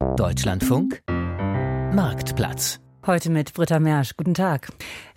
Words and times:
Deutschlandfunk 0.00 1.02
Marktplatz 1.92 2.80
Heute 3.06 3.30
mit 3.30 3.54
Britta 3.54 3.80
Mersch. 3.80 4.16
Guten 4.16 4.34
Tag. 4.34 4.68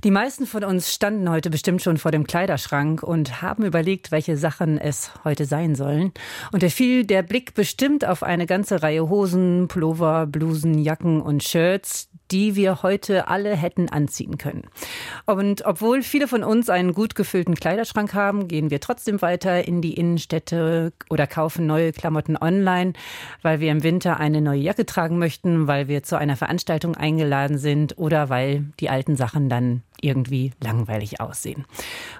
Die 0.04 0.12
meisten 0.12 0.46
von 0.46 0.63
uns 0.63 0.94
standen 0.94 1.29
heute 1.29 1.50
bestimmt 1.50 1.82
schon 1.82 1.98
vor 1.98 2.12
dem 2.12 2.25
Kleiderschrank 2.25 3.04
und 3.04 3.42
haben 3.42 3.64
überlegt, 3.64 4.11
welche 4.11 4.35
Sachen 4.35 4.77
es 4.77 5.11
heute 5.24 5.46
sein 5.46 5.75
sollen. 5.75 6.11
Und 6.51 6.64
da 6.64 6.69
fiel 6.69 7.06
der 7.06 7.24
Blick 7.24 7.54
bestimmt 7.54 8.05
auf 8.05 8.23
eine 8.23 8.46
ganze 8.46 8.84
Reihe 8.84 9.09
Hosen, 9.09 9.68
Pullover, 9.68 10.27
Blusen, 10.27 10.80
Jacken 10.80 11.21
und 11.21 11.43
Shirts, 11.43 12.09
die 12.34 12.55
wir 12.55 12.81
heute 12.81 13.27
alle 13.27 13.55
hätten 13.55 13.89
anziehen 13.89 14.39
können. 14.39 14.63
Und 15.27 15.65
obwohl 15.65 16.02
viele 16.02 16.27
von 16.27 16.43
uns 16.43 16.68
einen 16.68 16.93
gut 16.93 17.13
gefüllten 17.13 17.54
Kleiderschrank 17.54 18.15
haben, 18.15 18.47
gehen 18.47 18.71
wir 18.71 18.79
trotzdem 18.79 19.21
weiter 19.21 19.68
in 19.68 19.83
die 19.83 19.93
Innenstädte 19.93 20.93
oder 21.11 21.27
kaufen 21.27 21.68
neue 21.68 21.93
Klamotten 21.93 22.36
online, 22.36 22.93
weil 23.43 23.59
wir 23.59 23.71
im 23.71 23.83
Winter 23.83 24.19
eine 24.19 24.41
neue 24.41 24.59
Jacke 24.59 24.88
tragen 24.88 25.19
möchten, 25.19 25.68
weil 25.68 25.88
wir 25.88 26.01
zu 26.01 26.18
einer 26.18 26.36
Veranstaltung 26.36 26.97
eingeladen 26.97 27.60
sind 27.60 28.00
oder 28.00 28.29
weil 28.29 28.65
die 28.79 28.89
alten 28.89 29.15
Sachen 29.15 29.47
dann 29.47 29.83
irgendwie 30.04 30.52
langweilig 30.62 31.20
aussehen. 31.21 31.66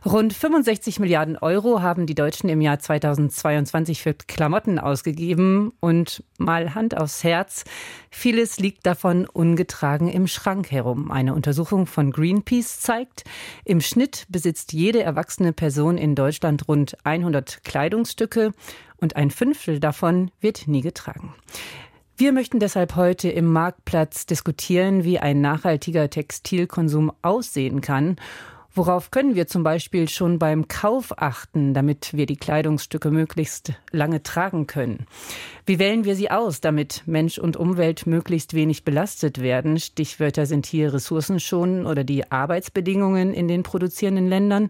Rund 0.05 0.34
65 0.34 1.00
Milliarden 1.00 1.38
Euro 1.38 1.82
haben 1.82 2.05
die 2.05 2.16
Deutschen 2.16 2.50
im 2.50 2.62
Jahr 2.62 2.80
2022 2.80 4.02
für 4.02 4.14
Klamotten 4.14 4.80
ausgegeben 4.80 5.74
und 5.80 6.24
mal 6.38 6.76
Hand 6.76 6.98
aufs 6.98 7.24
Herz, 7.24 7.64
vieles 8.10 8.60
liegt 8.60 8.86
davon 8.86 9.26
ungetragen 9.26 10.08
im 10.08 10.27
Schrank 10.27 10.72
herum. 10.72 11.12
Eine 11.12 11.34
Untersuchung 11.34 11.86
von 11.86 12.12
Greenpeace 12.12 12.80
zeigt, 12.80 13.24
im 13.66 13.82
Schnitt 13.82 14.26
besitzt 14.30 14.74
jede 14.74 15.04
erwachsene 15.04 15.54
Person 15.54 15.98
in 15.98 16.16
Deutschland 16.16 16.68
rund 16.68 16.98
100 17.04 17.63
Kleidungsstücke 17.63 18.54
und 18.98 19.16
ein 19.16 19.32
Fünftel 19.32 19.80
davon 19.80 20.32
wird 20.40 20.68
nie 20.68 20.82
getragen. 20.82 21.36
Wir 22.16 22.31
möchten 22.31 22.59
deshalb 22.59 22.95
heute 22.95 23.30
im 23.30 23.52
Marktplatz 23.52 24.27
diskutieren, 24.27 25.04
wie 25.04 25.17
ein 25.17 25.41
nachhaltiger 25.41 26.12
Textilkonsum 26.12 27.12
aussehen 27.24 27.82
kann. 27.82 28.18
Worauf 28.76 29.10
können 29.10 29.34
wir 29.34 29.48
zum 29.48 29.63
Beispiel 29.63 30.07
schon 30.07 30.38
beim 30.38 30.68
Kauf 30.68 31.20
achten, 31.20 31.73
damit 31.73 32.13
wir 32.13 32.27
die 32.27 32.38
Kleidungsstücke 32.38 33.10
möglichst 33.10 33.73
lange 33.91 34.21
tragen 34.21 34.68
können? 34.68 35.07
Wie 35.65 35.79
wählen 35.79 36.05
wir 36.05 36.15
sie 36.15 36.29
aus, 36.29 36.62
damit 36.62 37.04
Mensch 37.07 37.40
und 37.40 37.57
Umwelt 37.57 38.05
möglichst 38.05 38.54
wenig 38.54 38.84
belastet 38.84 39.41
werden? 39.41 39.79
Stichwörter 39.79 40.45
sind 40.45 40.68
hier 40.68 40.93
Ressourcenschonen 40.93 41.85
oder 41.88 42.04
die 42.04 42.32
Arbeitsbedingungen 42.32 43.34
in 43.34 43.48
den 43.48 43.63
produzierenden 43.63 44.27
Ländern. 44.27 44.70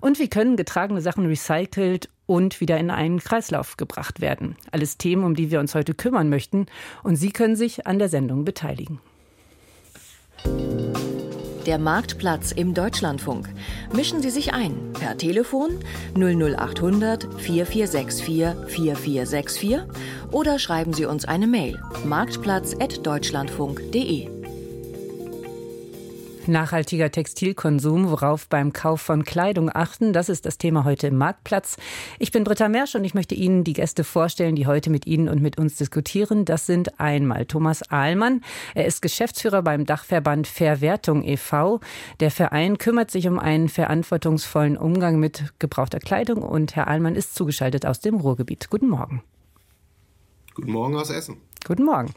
Und 0.00 0.20
wie 0.20 0.28
können 0.28 0.56
getragene 0.56 1.00
Sachen 1.00 1.26
recycelt 1.26 2.08
und 2.26 2.60
wieder 2.60 2.78
in 2.78 2.90
einen 2.90 3.20
Kreislauf 3.20 3.76
gebracht 3.76 4.20
werden. 4.20 4.56
Alles 4.72 4.98
Themen, 4.98 5.24
um 5.24 5.34
die 5.34 5.50
wir 5.50 5.60
uns 5.60 5.74
heute 5.74 5.94
kümmern 5.94 6.28
möchten. 6.28 6.66
Und 7.02 7.16
Sie 7.16 7.30
können 7.30 7.56
sich 7.56 7.86
an 7.86 7.98
der 7.98 8.08
Sendung 8.08 8.44
beteiligen. 8.44 9.00
Der 11.66 11.78
Marktplatz 11.78 12.52
im 12.52 12.74
Deutschlandfunk. 12.74 13.48
Mischen 13.92 14.22
Sie 14.22 14.30
sich 14.30 14.54
ein 14.54 14.92
per 14.92 15.18
Telefon 15.18 15.80
00800 16.14 17.24
4464 17.40 18.24
4464 18.68 19.80
oder 20.30 20.60
schreiben 20.60 20.92
Sie 20.92 21.06
uns 21.06 21.24
eine 21.24 21.48
Mail 21.48 21.82
marktplatz.deutschlandfunk.de. 22.04 24.35
Nachhaltiger 26.48 27.10
Textilkonsum, 27.10 28.10
worauf 28.10 28.48
beim 28.48 28.72
Kauf 28.72 29.00
von 29.00 29.24
Kleidung 29.24 29.70
achten, 29.72 30.12
das 30.12 30.28
ist 30.28 30.46
das 30.46 30.58
Thema 30.58 30.84
heute 30.84 31.08
im 31.08 31.16
Marktplatz. 31.16 31.76
Ich 32.18 32.32
bin 32.32 32.44
Britta 32.44 32.68
Mersch 32.68 32.94
und 32.94 33.04
ich 33.04 33.14
möchte 33.14 33.34
Ihnen 33.34 33.64
die 33.64 33.72
Gäste 33.72 34.04
vorstellen, 34.04 34.56
die 34.56 34.66
heute 34.66 34.90
mit 34.90 35.06
Ihnen 35.06 35.28
und 35.28 35.42
mit 35.42 35.58
uns 35.58 35.76
diskutieren. 35.76 36.44
Das 36.44 36.66
sind 36.66 37.00
einmal 37.00 37.46
Thomas 37.46 37.90
Ahlmann. 37.90 38.42
Er 38.74 38.86
ist 38.86 39.02
Geschäftsführer 39.02 39.62
beim 39.62 39.86
Dachverband 39.86 40.46
Verwertung 40.46 41.22
e.V. 41.22 41.80
Der 42.20 42.30
Verein 42.30 42.78
kümmert 42.78 43.10
sich 43.10 43.28
um 43.28 43.38
einen 43.38 43.68
verantwortungsvollen 43.68 44.76
Umgang 44.76 45.18
mit 45.18 45.54
gebrauchter 45.58 46.00
Kleidung 46.00 46.42
und 46.42 46.76
Herr 46.76 46.88
Ahlmann 46.88 47.14
ist 47.14 47.34
zugeschaltet 47.34 47.86
aus 47.86 48.00
dem 48.00 48.16
Ruhrgebiet. 48.16 48.70
Guten 48.70 48.88
Morgen. 48.88 49.22
Guten 50.54 50.72
Morgen 50.72 50.96
aus 50.96 51.10
Essen. 51.10 51.36
Guten 51.66 51.84
Morgen. 51.84 52.14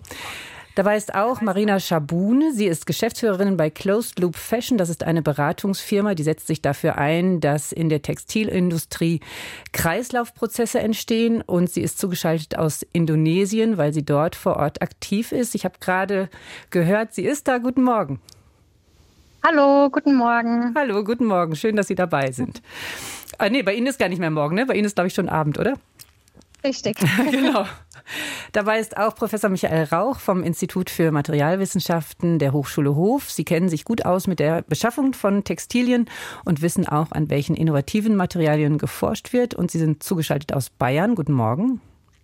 Dabei 0.79 0.95
ist 0.95 1.13
auch 1.13 1.41
Marina 1.41 1.77
Schabune. 1.81 2.53
Sie 2.53 2.65
ist 2.65 2.85
Geschäftsführerin 2.85 3.57
bei 3.57 3.69
Closed 3.69 4.17
Loop 4.17 4.37
Fashion. 4.37 4.77
Das 4.77 4.87
ist 4.87 5.03
eine 5.03 5.21
Beratungsfirma, 5.21 6.15
die 6.15 6.23
setzt 6.23 6.47
sich 6.47 6.61
dafür 6.61 6.97
ein, 6.97 7.41
dass 7.41 7.73
in 7.73 7.89
der 7.89 8.01
Textilindustrie 8.01 9.19
Kreislaufprozesse 9.73 10.79
entstehen. 10.79 11.41
Und 11.41 11.69
sie 11.69 11.81
ist 11.81 11.99
zugeschaltet 11.99 12.57
aus 12.57 12.85
Indonesien, 12.93 13.77
weil 13.77 13.93
sie 13.93 14.05
dort 14.05 14.37
vor 14.37 14.55
Ort 14.55 14.81
aktiv 14.81 15.33
ist. 15.33 15.53
Ich 15.53 15.65
habe 15.65 15.75
gerade 15.81 16.29
gehört, 16.69 17.13
sie 17.13 17.25
ist 17.25 17.49
da. 17.49 17.57
Guten 17.57 17.83
Morgen. 17.83 18.21
Hallo, 19.45 19.89
guten 19.89 20.15
Morgen. 20.15 20.73
Hallo, 20.77 21.03
guten 21.03 21.25
Morgen. 21.25 21.57
Schön, 21.57 21.75
dass 21.75 21.87
Sie 21.87 21.95
dabei 21.95 22.31
sind. 22.31 22.61
Ah, 23.37 23.49
nee, 23.49 23.63
bei 23.63 23.73
Ihnen 23.73 23.87
ist 23.87 23.99
gar 23.99 24.07
nicht 24.07 24.19
mehr 24.19 24.31
morgen, 24.31 24.55
ne? 24.55 24.65
Bei 24.65 24.75
Ihnen 24.75 24.85
ist, 24.85 24.95
glaube 24.95 25.09
ich, 25.09 25.13
schon 25.13 25.27
Abend, 25.27 25.59
oder? 25.59 25.73
Richtig. 26.63 26.97
genau. 27.31 27.65
Dabei 28.51 28.79
ist 28.79 28.97
auch 28.97 29.15
Professor 29.15 29.49
Michael 29.49 29.85
Rauch 29.85 30.19
vom 30.19 30.43
Institut 30.43 30.89
für 30.89 31.11
Materialwissenschaften 31.11 32.39
der 32.39 32.51
Hochschule 32.51 32.95
Hof. 32.95 33.29
Sie 33.31 33.45
kennen 33.45 33.69
sich 33.69 33.85
gut 33.85 34.05
aus 34.05 34.27
mit 34.27 34.39
der 34.39 34.63
Beschaffung 34.63 35.13
von 35.13 35.43
Textilien 35.43 36.09
und 36.45 36.61
wissen 36.61 36.87
auch, 36.87 37.11
an 37.11 37.29
welchen 37.29 37.55
innovativen 37.55 38.15
Materialien 38.15 38.77
geforscht 38.77 39.31
wird. 39.31 39.53
Und 39.53 39.71
Sie 39.71 39.79
sind 39.79 40.03
zugeschaltet 40.03 40.53
aus 40.53 40.69
Bayern. 40.69 41.15
Guten 41.15 41.33
Morgen. 41.33 41.81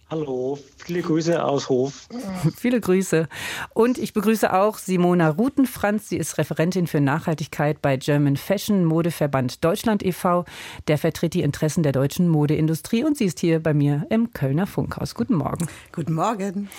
Hallo, 0.07 0.59
viele 0.77 1.01
Grüße 1.01 1.43
aus 1.43 1.67
Hof. 1.67 2.07
Viele 2.55 2.79
Grüße. 2.79 3.27
Und 3.73 3.97
ich 3.97 4.13
begrüße 4.13 4.53
auch 4.53 4.77
Simona 4.77 5.29
Rutenfranz. 5.29 6.09
Sie 6.09 6.17
ist 6.17 6.38
Referentin 6.38 6.85
für 6.85 7.01
Nachhaltigkeit 7.01 7.81
bei 7.81 7.97
German 7.97 8.38
Fashion 8.38 8.85
Modeverband 8.85 9.63
Deutschland 9.63 10.05
e.V. 10.05 10.45
Der 10.88 10.99
vertritt 10.99 11.33
die 11.33 11.41
Interessen 11.41 11.81
der 11.81 11.91
deutschen 11.91 12.29
Modeindustrie 12.29 13.03
und 13.03 13.17
sie 13.17 13.25
ist 13.25 13.39
hier 13.39 13.59
bei 13.59 13.73
mir 13.73 14.05
im 14.11 14.31
Kölner 14.31 14.67
Funkhaus. 14.67 15.16
Guten 15.16 15.33
Morgen. 15.33 15.67
Guten 15.91 16.13
Morgen. 16.13 16.69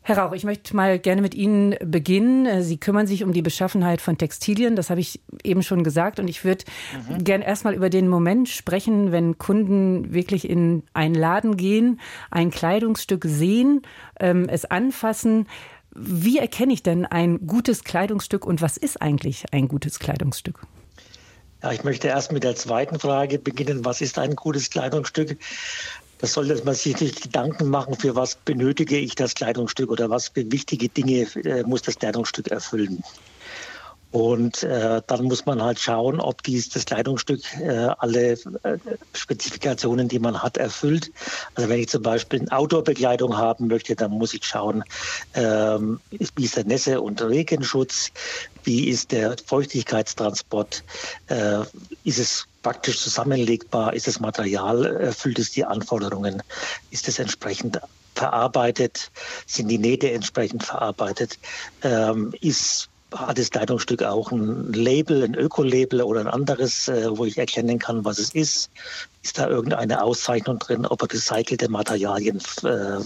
Herr 0.00 0.18
Rauch, 0.18 0.32
ich 0.32 0.42
möchte 0.42 0.74
mal 0.74 0.98
gerne 0.98 1.22
mit 1.22 1.36
Ihnen 1.36 1.76
beginnen. 1.84 2.64
Sie 2.64 2.78
kümmern 2.78 3.06
sich 3.06 3.22
um 3.22 3.32
die 3.32 3.42
Beschaffenheit 3.42 4.00
von 4.00 4.18
Textilien. 4.18 4.74
Das 4.74 4.90
habe 4.90 5.00
ich 5.00 5.20
eben 5.44 5.62
schon 5.62 5.84
gesagt. 5.84 6.18
Und 6.18 6.26
ich 6.26 6.44
würde 6.44 6.64
mhm. 7.08 7.22
gerne 7.22 7.46
erstmal 7.46 7.74
über 7.74 7.90
den 7.90 8.08
Moment 8.08 8.48
sprechen, 8.48 9.12
wenn 9.12 9.38
Kunden 9.38 10.12
wirklich 10.12 10.50
in 10.50 10.82
einen 10.94 11.14
Laden 11.14 11.56
gehen, 11.56 12.00
ein 12.32 12.50
Kleid 12.50 12.71
Kleidungsstück 12.72 13.26
sehen, 13.26 13.82
ähm, 14.18 14.48
es 14.48 14.64
anfassen. 14.64 15.46
Wie 15.94 16.38
erkenne 16.38 16.72
ich 16.72 16.82
denn 16.82 17.04
ein 17.04 17.46
gutes 17.46 17.84
Kleidungsstück 17.84 18.46
und 18.46 18.62
was 18.62 18.78
ist 18.78 19.02
eigentlich 19.02 19.44
ein 19.52 19.68
gutes 19.68 19.98
Kleidungsstück? 19.98 20.58
Ja, 21.62 21.72
ich 21.72 21.84
möchte 21.84 22.08
erst 22.08 22.32
mit 22.32 22.44
der 22.44 22.56
zweiten 22.56 22.98
Frage 22.98 23.38
beginnen. 23.38 23.84
Was 23.84 24.00
ist 24.00 24.18
ein 24.18 24.36
gutes 24.36 24.70
Kleidungsstück? 24.70 25.36
Das 26.16 26.32
sollte 26.32 26.64
man 26.64 26.74
sich 26.74 26.98
nicht 26.98 27.24
Gedanken 27.24 27.68
machen, 27.68 27.94
für 27.94 28.16
was 28.16 28.36
benötige 28.36 28.96
ich 28.96 29.16
das 29.16 29.34
Kleidungsstück 29.34 29.90
oder 29.90 30.08
was 30.08 30.28
für 30.28 30.50
wichtige 30.50 30.88
Dinge 30.88 31.26
äh, 31.44 31.64
muss 31.64 31.82
das 31.82 31.98
Kleidungsstück 31.98 32.48
erfüllen. 32.48 33.02
Und 34.12 34.62
äh, 34.62 35.00
dann 35.06 35.24
muss 35.24 35.46
man 35.46 35.62
halt 35.62 35.80
schauen, 35.80 36.20
ob 36.20 36.42
dies 36.42 36.68
das 36.68 36.84
Kleidungsstück 36.84 37.40
äh, 37.58 37.88
alle 37.98 38.32
äh, 38.32 38.78
Spezifikationen, 39.14 40.08
die 40.08 40.18
man 40.18 40.42
hat, 40.42 40.58
erfüllt. 40.58 41.10
Also 41.54 41.70
wenn 41.70 41.80
ich 41.80 41.88
zum 41.88 42.02
Beispiel 42.02 42.40
eine 42.40 42.52
Outdoor-Bekleidung 42.52 43.38
haben 43.38 43.68
möchte, 43.68 43.96
dann 43.96 44.10
muss 44.10 44.34
ich 44.34 44.44
schauen, 44.44 44.84
ähm, 45.32 45.98
wie 46.10 46.44
ist 46.44 46.56
der 46.56 46.66
Nässe- 46.66 47.00
und 47.00 47.22
Regenschutz, 47.22 48.10
wie 48.64 48.90
ist 48.90 49.12
der 49.12 49.36
Feuchtigkeitstransport, 49.46 50.84
äh, 51.28 51.60
ist 52.04 52.18
es 52.18 52.46
praktisch 52.62 53.00
zusammenlegbar, 53.00 53.94
ist 53.94 54.06
das 54.06 54.20
Material, 54.20 54.84
erfüllt 54.84 55.38
es 55.38 55.52
die 55.52 55.64
Anforderungen, 55.64 56.42
ist 56.90 57.08
es 57.08 57.18
entsprechend 57.18 57.80
verarbeitet, 58.14 59.10
sind 59.46 59.68
die 59.68 59.78
Nähte 59.78 60.12
entsprechend 60.12 60.64
verarbeitet, 60.64 61.38
ähm, 61.82 62.34
ist 62.42 62.90
hat 63.14 63.38
das 63.38 63.50
Kleidungsstück 63.50 64.02
auch 64.02 64.30
ein 64.32 64.72
Label, 64.72 65.24
ein 65.24 65.34
Öko-Label 65.34 66.02
oder 66.02 66.20
ein 66.20 66.28
anderes, 66.28 66.88
äh, 66.88 67.16
wo 67.16 67.24
ich 67.24 67.38
erkennen 67.38 67.78
kann, 67.78 68.04
was 68.04 68.18
es 68.18 68.30
ist? 68.34 68.70
Ist 69.22 69.38
da 69.38 69.48
irgendeine 69.48 70.02
Auszeichnung 70.02 70.58
drin, 70.58 70.86
ob 70.86 71.02
recycelte 71.02 71.68
Materialien 71.68 72.40
äh, 72.64 72.98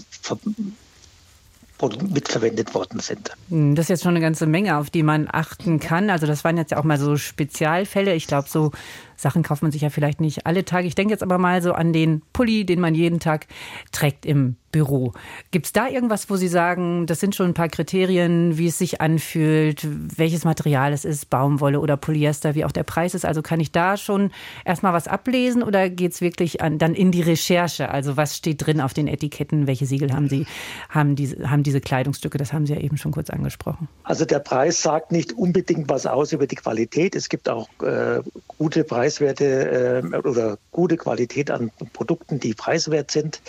mitverwendet 2.10 2.74
worden 2.74 3.00
sind. 3.00 3.32
Hm, 3.48 3.74
das 3.74 3.84
ist 3.84 3.88
jetzt 3.90 4.02
schon 4.02 4.10
eine 4.10 4.20
ganze 4.20 4.46
Menge, 4.46 4.78
auf 4.78 4.90
die 4.90 5.02
man 5.02 5.28
achten 5.30 5.78
kann. 5.78 6.10
Also 6.10 6.26
das 6.26 6.44
waren 6.44 6.56
jetzt 6.56 6.74
auch 6.74 6.84
mal 6.84 6.98
so 6.98 7.16
Spezialfälle. 7.16 8.14
Ich 8.14 8.26
glaube, 8.26 8.48
so 8.48 8.72
Sachen 9.16 9.42
kauft 9.42 9.62
man 9.62 9.72
sich 9.72 9.82
ja 9.82 9.90
vielleicht 9.90 10.20
nicht 10.20 10.46
alle 10.46 10.64
Tage. 10.64 10.86
Ich 10.86 10.94
denke 10.94 11.12
jetzt 11.12 11.22
aber 11.22 11.38
mal 11.38 11.62
so 11.62 11.72
an 11.72 11.92
den 11.92 12.22
Pulli, 12.32 12.64
den 12.64 12.80
man 12.80 12.94
jeden 12.94 13.20
Tag 13.20 13.46
trägt 13.92 14.26
im 14.26 14.56
Büro. 14.76 15.14
Gibt 15.52 15.64
es 15.64 15.72
da 15.72 15.88
irgendwas, 15.88 16.28
wo 16.28 16.36
Sie 16.36 16.48
sagen, 16.48 17.06
das 17.06 17.18
sind 17.18 17.34
schon 17.34 17.46
ein 17.46 17.54
paar 17.54 17.70
Kriterien, 17.70 18.58
wie 18.58 18.66
es 18.66 18.76
sich 18.76 19.00
anfühlt, 19.00 19.86
welches 20.18 20.44
Material 20.44 20.92
es 20.92 21.06
ist, 21.06 21.30
Baumwolle 21.30 21.80
oder 21.80 21.96
Polyester, 21.96 22.54
wie 22.54 22.62
auch 22.62 22.72
der 22.72 22.82
Preis 22.82 23.14
ist? 23.14 23.24
Also 23.24 23.40
kann 23.40 23.58
ich 23.58 23.72
da 23.72 23.96
schon 23.96 24.32
erstmal 24.66 24.92
was 24.92 25.08
ablesen 25.08 25.62
oder 25.62 25.88
geht 25.88 26.12
es 26.12 26.20
wirklich 26.20 26.60
an, 26.60 26.76
dann 26.76 26.94
in 26.94 27.10
die 27.10 27.22
Recherche? 27.22 27.88
Also 27.88 28.18
was 28.18 28.36
steht 28.36 28.66
drin 28.66 28.82
auf 28.82 28.92
den 28.92 29.08
Etiketten? 29.08 29.66
Welche 29.66 29.86
Siegel 29.86 30.12
haben 30.12 30.28
Sie, 30.28 30.46
haben 30.90 31.16
diese, 31.16 31.50
haben 31.50 31.62
diese 31.62 31.80
Kleidungsstücke? 31.80 32.36
Das 32.36 32.52
haben 32.52 32.66
Sie 32.66 32.74
ja 32.74 32.80
eben 32.80 32.98
schon 32.98 33.12
kurz 33.12 33.30
angesprochen. 33.30 33.88
Also 34.02 34.26
der 34.26 34.40
Preis 34.40 34.82
sagt 34.82 35.10
nicht 35.10 35.32
unbedingt 35.32 35.88
was 35.88 36.04
aus 36.04 36.32
über 36.32 36.46
die 36.46 36.56
Qualität. 36.56 37.16
Es 37.16 37.30
gibt 37.30 37.48
auch 37.48 37.68
äh, 37.80 38.20
gute 38.58 38.84
Preiswerte 39.06 40.02
äh, 40.02 40.16
oder 40.16 40.58
gute 40.72 40.96
Qualität 40.96 41.52
an 41.52 41.70
Produkten, 41.92 42.40
die 42.40 42.54
preiswert 42.54 43.12
sind. 43.12 43.40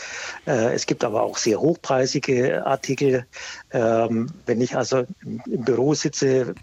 Äh, 0.46 0.76
es 0.76 0.86
gibt 0.86 1.04
aber 1.04 1.24
auch 1.24 1.38
sehr 1.38 1.60
hochpreisige 1.60 2.64
Artikel. 2.64 3.26
Ähm, 3.72 4.30
wenn 4.46 4.62
ich 4.62 4.76
also 4.76 5.06
im 5.26 5.64
Büro 5.64 5.96
sitze, 5.96 6.54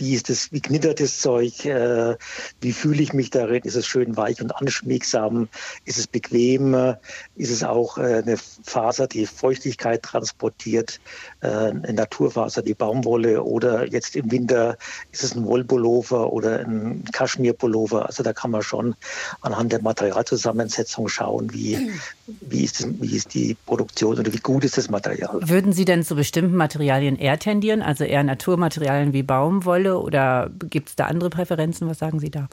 wie 0.00 0.14
ist 0.14 0.30
das, 0.30 0.50
wie 0.50 0.60
knittert 0.60 0.98
das 0.98 1.18
Zeug, 1.18 1.64
äh, 1.66 2.16
wie 2.60 2.72
fühle 2.72 3.02
ich 3.02 3.12
mich 3.12 3.30
darin, 3.30 3.62
ist 3.64 3.76
es 3.76 3.86
schön 3.86 4.16
weich 4.16 4.40
und 4.40 4.56
anschmiegsam, 4.56 5.48
ist 5.84 5.98
es 5.98 6.06
bequem, 6.06 6.96
ist 7.36 7.50
es 7.50 7.62
auch 7.62 7.98
äh, 7.98 8.22
eine 8.24 8.36
Faser, 8.36 9.06
die 9.06 9.26
Feuchtigkeit 9.26 10.02
transportiert, 10.02 11.00
äh, 11.42 11.48
eine 11.48 11.92
Naturfaser, 11.92 12.62
die 12.62 12.74
Baumwolle? 12.74 13.44
Oder 13.44 13.86
jetzt 13.86 14.16
im 14.16 14.30
Winter 14.30 14.78
ist 15.12 15.22
es 15.22 15.36
ein 15.36 15.44
Wollpullover 15.44 16.32
oder 16.32 16.60
ein 16.60 17.04
Kaschmirpullover, 17.12 18.06
also 18.06 18.22
da 18.22 18.32
kann 18.32 18.50
man 18.50 18.62
schon 18.62 18.94
anhand 19.42 19.72
der 19.72 19.82
Materialzusammensetzung 19.82 21.08
schauen, 21.08 21.52
wie, 21.52 21.90
wie, 22.40 22.64
ist 22.64 22.80
das, 22.80 22.88
wie 23.00 23.16
ist 23.16 23.34
die 23.34 23.54
Produktion 23.66 24.18
oder 24.18 24.32
wie 24.32 24.38
gut 24.38 24.64
ist 24.64 24.78
das 24.78 24.88
Material. 24.88 25.40
Würden 25.42 25.74
Sie 25.74 25.84
denn 25.84 26.04
zu 26.04 26.14
bestimmten 26.14 26.56
Materialien 26.56 27.16
eher 27.16 27.38
tendieren, 27.38 27.82
also 27.82 28.04
eher 28.04 28.24
Naturmaterialien 28.24 29.12
wie 29.12 29.22
Baumwolle 29.22 29.89
Wolle 29.90 30.00
oder 30.00 30.50
gibt 30.68 30.90
es 30.90 30.96
da 30.96 31.06
andere 31.06 31.30
Präferenzen? 31.30 31.88
Was 31.88 31.98
sagen 31.98 32.20
Sie 32.20 32.30
da? 32.30 32.48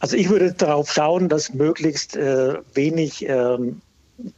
Also 0.00 0.16
ich 0.16 0.28
würde 0.28 0.52
darauf 0.52 0.92
schauen, 0.92 1.28
dass 1.28 1.54
möglichst 1.54 2.16
äh, 2.16 2.54
wenig 2.74 3.26
ähm, 3.28 3.80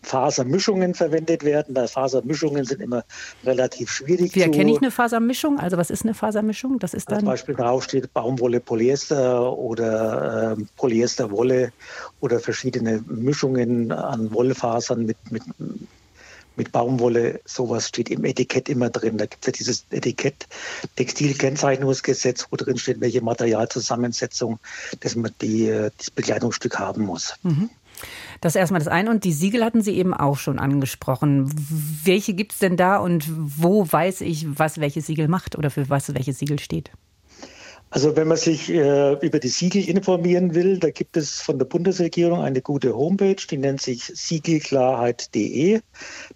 Fasermischungen 0.02 0.94
verwendet 0.94 1.44
werden, 1.44 1.74
weil 1.74 1.88
Fasermischungen 1.88 2.64
sind 2.64 2.80
immer 2.80 3.04
relativ 3.44 3.90
schwierig. 3.90 4.34
Wie 4.34 4.40
erkenne 4.40 4.70
ich 4.70 4.78
eine 4.78 4.90
Fasermischung? 4.90 5.58
Also 5.58 5.76
was 5.76 5.90
ist 5.90 6.04
eine 6.04 6.14
Fasermischung? 6.14 6.78
Das 6.78 6.94
ist 6.94 7.10
dann 7.10 7.20
zum 7.20 7.28
Beispiel 7.28 7.54
drauf 7.54 7.84
steht 7.84 8.12
Baumwolle, 8.14 8.60
Polyester 8.60 9.52
oder 9.52 10.56
äh, 10.56 10.64
Polyesterwolle 10.76 11.72
oder 12.20 12.40
verschiedene 12.40 13.02
Mischungen 13.08 13.92
an 13.92 14.32
Wollfasern 14.32 15.04
mit, 15.04 15.16
mit 15.30 15.42
mit 16.56 16.72
Baumwolle, 16.72 17.40
sowas 17.44 17.88
steht 17.88 18.10
im 18.10 18.24
Etikett 18.24 18.68
immer 18.68 18.90
drin. 18.90 19.18
Da 19.18 19.26
gibt 19.26 19.42
es 19.42 19.46
ja 19.46 19.52
dieses 19.52 19.86
Etikett 19.90 20.46
Textilkennzeichnungsgesetz, 20.96 22.46
wo 22.50 22.56
drin 22.56 22.78
steht, 22.78 23.00
welche 23.00 23.20
Materialzusammensetzung 23.20 24.58
das, 25.00 25.16
die, 25.40 25.88
das 25.96 26.10
Bekleidungsstück 26.10 26.78
haben 26.78 27.04
muss. 27.04 27.34
Mhm. 27.42 27.70
Das 28.40 28.54
ist 28.54 28.60
erstmal 28.60 28.80
das 28.80 28.88
eine. 28.88 29.10
Und 29.10 29.24
die 29.24 29.32
Siegel 29.32 29.64
hatten 29.64 29.82
Sie 29.82 29.94
eben 29.94 30.14
auch 30.14 30.36
schon 30.38 30.58
angesprochen. 30.58 31.52
Welche 32.04 32.34
gibt 32.34 32.52
es 32.52 32.58
denn 32.58 32.76
da 32.76 32.96
und 32.96 33.24
wo 33.30 33.90
weiß 33.90 34.20
ich, 34.22 34.46
was 34.58 34.78
welches 34.78 35.06
Siegel 35.06 35.28
macht 35.28 35.56
oder 35.56 35.70
für 35.70 35.88
was 35.88 36.12
welches 36.14 36.38
Siegel 36.38 36.58
steht? 36.58 36.90
Also 37.94 38.16
wenn 38.16 38.26
man 38.26 38.36
sich 38.36 38.70
äh, 38.70 39.12
über 39.24 39.38
die 39.38 39.46
Siegel 39.46 39.88
informieren 39.88 40.52
will, 40.52 40.80
da 40.80 40.90
gibt 40.90 41.16
es 41.16 41.40
von 41.40 41.60
der 41.60 41.64
Bundesregierung 41.64 42.40
eine 42.40 42.60
gute 42.60 42.96
Homepage, 42.96 43.36
die 43.48 43.56
nennt 43.56 43.80
sich 43.80 44.10
siegelklarheit.de. 44.12 45.80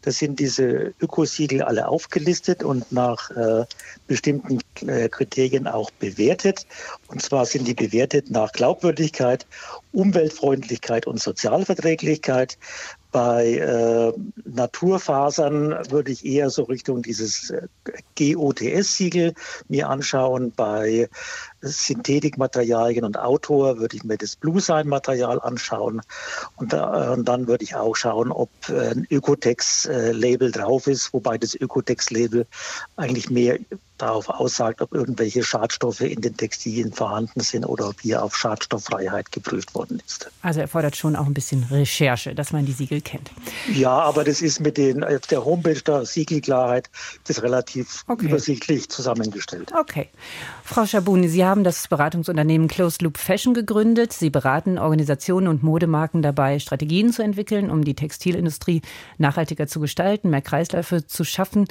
Da 0.03 0.11
sind 0.13 0.39
diese 0.39 0.95
Ökosiegel 1.01 1.63
alle 1.63 1.89
aufgelistet 1.89 2.63
und 2.63 2.93
nach 2.93 3.33
äh, 3.33 3.65
bestimmten 4.07 4.61
äh, 4.87 5.09
Kriterien 5.09 5.67
auch 5.67 5.91
bewertet. 5.91 6.65
Und 7.09 7.23
zwar 7.23 7.45
sind 7.45 7.67
die 7.67 7.75
bewertet 7.75 8.31
nach 8.31 8.53
Glaubwürdigkeit, 8.53 9.45
Umweltfreundlichkeit 9.91 11.09
und 11.09 11.21
Sozialverträglichkeit. 11.21 12.57
Bei 13.11 13.55
äh, 13.55 14.13
Naturfasern 14.45 15.91
würde 15.91 16.13
ich 16.13 16.27
eher 16.27 16.51
so 16.51 16.65
Richtung 16.65 17.01
dieses 17.01 17.49
äh, 17.51 17.67
GOTS-Siegel 18.19 19.33
mir 19.69 19.89
anschauen. 19.89 20.53
Bei 20.55 21.09
Synthetikmaterialien 21.61 23.05
und 23.05 23.19
Autor 23.19 23.79
würde 23.79 23.97
ich 23.97 24.05
mir 24.05 24.17
das 24.17 24.37
Blue 24.37 24.61
Sign-Material 24.61 25.41
anschauen. 25.41 26.01
Und, 26.57 26.73
äh, 26.73 26.77
und, 26.77 27.27
dann 27.27 27.47
würde 27.49 27.65
ich 27.65 27.75
auch 27.75 27.97
schauen, 27.97 28.31
ob 28.31 28.51
äh, 28.69 28.91
ein 28.91 29.07
Ökotex-Label 29.11 30.53
drauf 30.53 30.87
ist, 30.87 31.13
wobei 31.13 31.39
das 31.39 31.55
Ökotex-Label 31.55 32.47
eigentlich 32.97 33.31
mehr 33.31 33.59
darauf 33.99 34.29
aussagt, 34.29 34.81
ob 34.81 34.95
irgendwelche 34.95 35.43
Schadstoffe 35.43 36.01
in 36.01 36.21
den 36.21 36.37
Textilien 36.37 36.93
vorhanden 36.93 37.41
sind 37.41 37.65
oder 37.65 37.89
ob 37.89 38.01
hier 38.01 38.23
auf 38.23 38.37
Schadstofffreiheit 38.37 39.33
geprüft 39.33 39.75
worden 39.75 40.01
ist. 40.07 40.31
Also 40.43 40.61
erfordert 40.61 40.97
schon 40.97 41.17
auch 41.17 41.27
ein 41.27 41.35
bisschen 41.35 41.65
Recherche, 41.65 42.35
dass 42.35 42.53
man 42.53 42.65
die 42.65 42.73
Siegel 42.73 43.01
kennt. 43.01 43.31
Ja, 43.73 43.91
aber 43.91 44.25
das 44.25 44.41
ist 44.41 44.61
mit 44.61 44.77
den, 44.77 45.05
auf 45.05 45.27
der 45.27 45.45
Homepage 45.45 45.81
der 45.81 46.07
Siegelklarheit 46.07 46.89
das 47.27 47.43
relativ 47.43 48.05
okay. 48.07 48.27
übersichtlich 48.27 48.89
zusammengestellt. 48.89 49.73
Okay. 49.77 50.09
Frau 50.65 50.87
Schabuni, 50.87 51.29
Sie 51.29 51.45
haben 51.45 51.48
das 51.57 51.89
Beratungsunternehmen 51.89 52.69
Closed 52.69 53.03
Loop 53.03 53.19
Fashion 53.19 53.55
gegründet. 53.55 54.13
Sie 54.13 54.31
beraten 54.31 54.79
Organisationen 54.79 55.49
und 55.49 55.63
Modemarken 55.63 56.23
dabei, 56.23 56.59
Strategien 56.59 57.13
zu 57.13 57.23
entwickeln, 57.23 57.71
um 57.71 57.85
die 57.85 57.95
Textilindustrie 57.95 58.83
nachhaltiger 59.17 59.67
zu 59.67 59.81
gestalten, 59.81 60.31
mehr 60.31 60.43
Kreisläufe 60.43 61.07
zu 61.07 61.25
schaffen. 61.25 61.67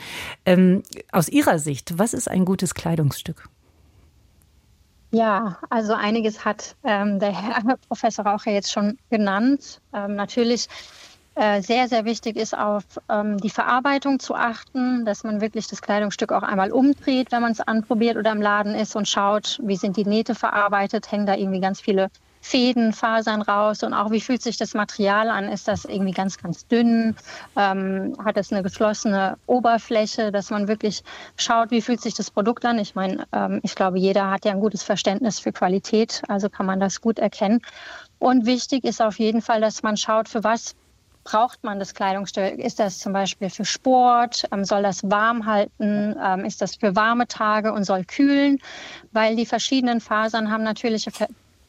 Ähm, 0.46 0.84
aus 1.12 1.30
Ihrer 1.30 1.60
Sicht, 1.60 1.98
was 1.98 2.14
ist 2.14 2.30
ein 2.30 2.44
gutes 2.44 2.74
Kleidungsstück? 2.74 3.50
Ja, 5.12 5.58
also 5.70 5.94
einiges 5.94 6.44
hat 6.44 6.76
ähm, 6.84 7.20
der 7.20 7.32
Herr 7.32 7.78
Professor 7.88 8.26
Raucher 8.26 8.52
jetzt 8.52 8.72
schon 8.72 8.98
genannt. 9.10 9.82
Ähm, 9.94 10.16
natürlich 10.16 10.68
sehr, 11.62 11.88
sehr 11.88 12.06
wichtig 12.06 12.36
ist, 12.36 12.58
auf 12.58 12.84
ähm, 13.10 13.38
die 13.38 13.50
Verarbeitung 13.50 14.20
zu 14.20 14.34
achten, 14.34 15.06
dass 15.06 15.24
man 15.24 15.40
wirklich 15.40 15.68
das 15.68 15.82
Kleidungsstück 15.82 16.32
auch 16.32 16.44
einmal 16.44 16.72
umdreht, 16.72 17.32
wenn 17.32 17.42
man 17.42 17.52
es 17.52 17.62
anprobiert 17.62 18.18
oder 18.18 18.32
im 18.32 18.42
Laden 18.42 18.74
ist 18.74 18.96
und 18.96 19.08
schaut, 19.08 19.60
wie 19.64 19.76
sind 19.76 19.98
die 19.98 20.06
Nähte 20.06 20.34
verarbeitet, 20.34 21.12
hängen 21.12 21.28
da 21.28 21.36
irgendwie 21.36 21.60
ganz 21.60 21.80
viele 21.80 22.10
Fäden, 22.42 22.94
Fasern 22.94 23.42
raus 23.42 23.84
und 23.84 23.94
auch 23.94 24.12
wie 24.12 24.22
fühlt 24.22 24.42
sich 24.42 24.58
das 24.58 24.74
Material 24.74 25.30
an? 25.30 25.50
Ist 25.50 25.68
das 25.68 25.86
irgendwie 25.86 26.14
ganz, 26.14 26.38
ganz 26.38 26.66
dünn? 26.68 27.16
Ähm, 27.58 28.16
hat 28.24 28.38
es 28.38 28.54
eine 28.54 28.64
geschlossene 28.64 29.38
Oberfläche, 29.48 30.32
dass 30.32 30.50
man 30.50 30.68
wirklich 30.68 31.04
schaut, 31.36 31.72
wie 31.72 31.82
fühlt 31.82 32.02
sich 32.02 32.14
das 32.14 32.32
Produkt 32.32 32.64
an? 32.66 32.80
Ich 32.80 32.96
meine, 32.96 33.26
ähm, 33.34 33.60
ich 33.64 33.76
glaube, 33.76 34.00
jeder 34.00 34.32
hat 34.32 34.46
ja 34.46 34.54
ein 34.54 34.62
gutes 34.62 34.84
Verständnis 34.84 35.40
für 35.40 35.52
Qualität, 35.52 36.22
also 36.30 36.50
kann 36.50 36.66
man 36.66 36.80
das 36.80 37.02
gut 37.02 37.20
erkennen. 37.20 37.62
Und 38.18 38.46
wichtig 38.46 38.86
ist 38.86 39.02
auf 39.02 39.20
jeden 39.20 39.42
Fall, 39.42 39.60
dass 39.60 39.84
man 39.84 39.98
schaut, 39.98 40.30
für 40.30 40.44
was 40.44 40.76
braucht 41.28 41.62
man 41.64 41.78
das 41.78 41.94
Kleidungsstück? 41.94 42.58
Ist 42.58 42.80
das 42.80 43.00
zum 43.00 43.12
Beispiel 43.12 43.50
für 43.50 43.66
Sport? 43.66 44.48
Ähm, 44.54 44.64
soll 44.64 44.82
das 44.82 45.04
warm 45.12 45.46
halten? 45.46 46.16
Ähm, 46.24 46.46
ist 46.46 46.62
das 46.62 46.78
für 46.78 46.96
warme 46.96 47.28
Tage 47.28 47.74
und 47.74 47.84
soll 47.84 48.06
kühlen? 48.06 48.60
Weil 49.12 49.36
die 49.36 49.46
verschiedenen 49.46 50.00
Fasern 50.00 50.50
haben 50.50 50.64
natürliche 50.64 51.12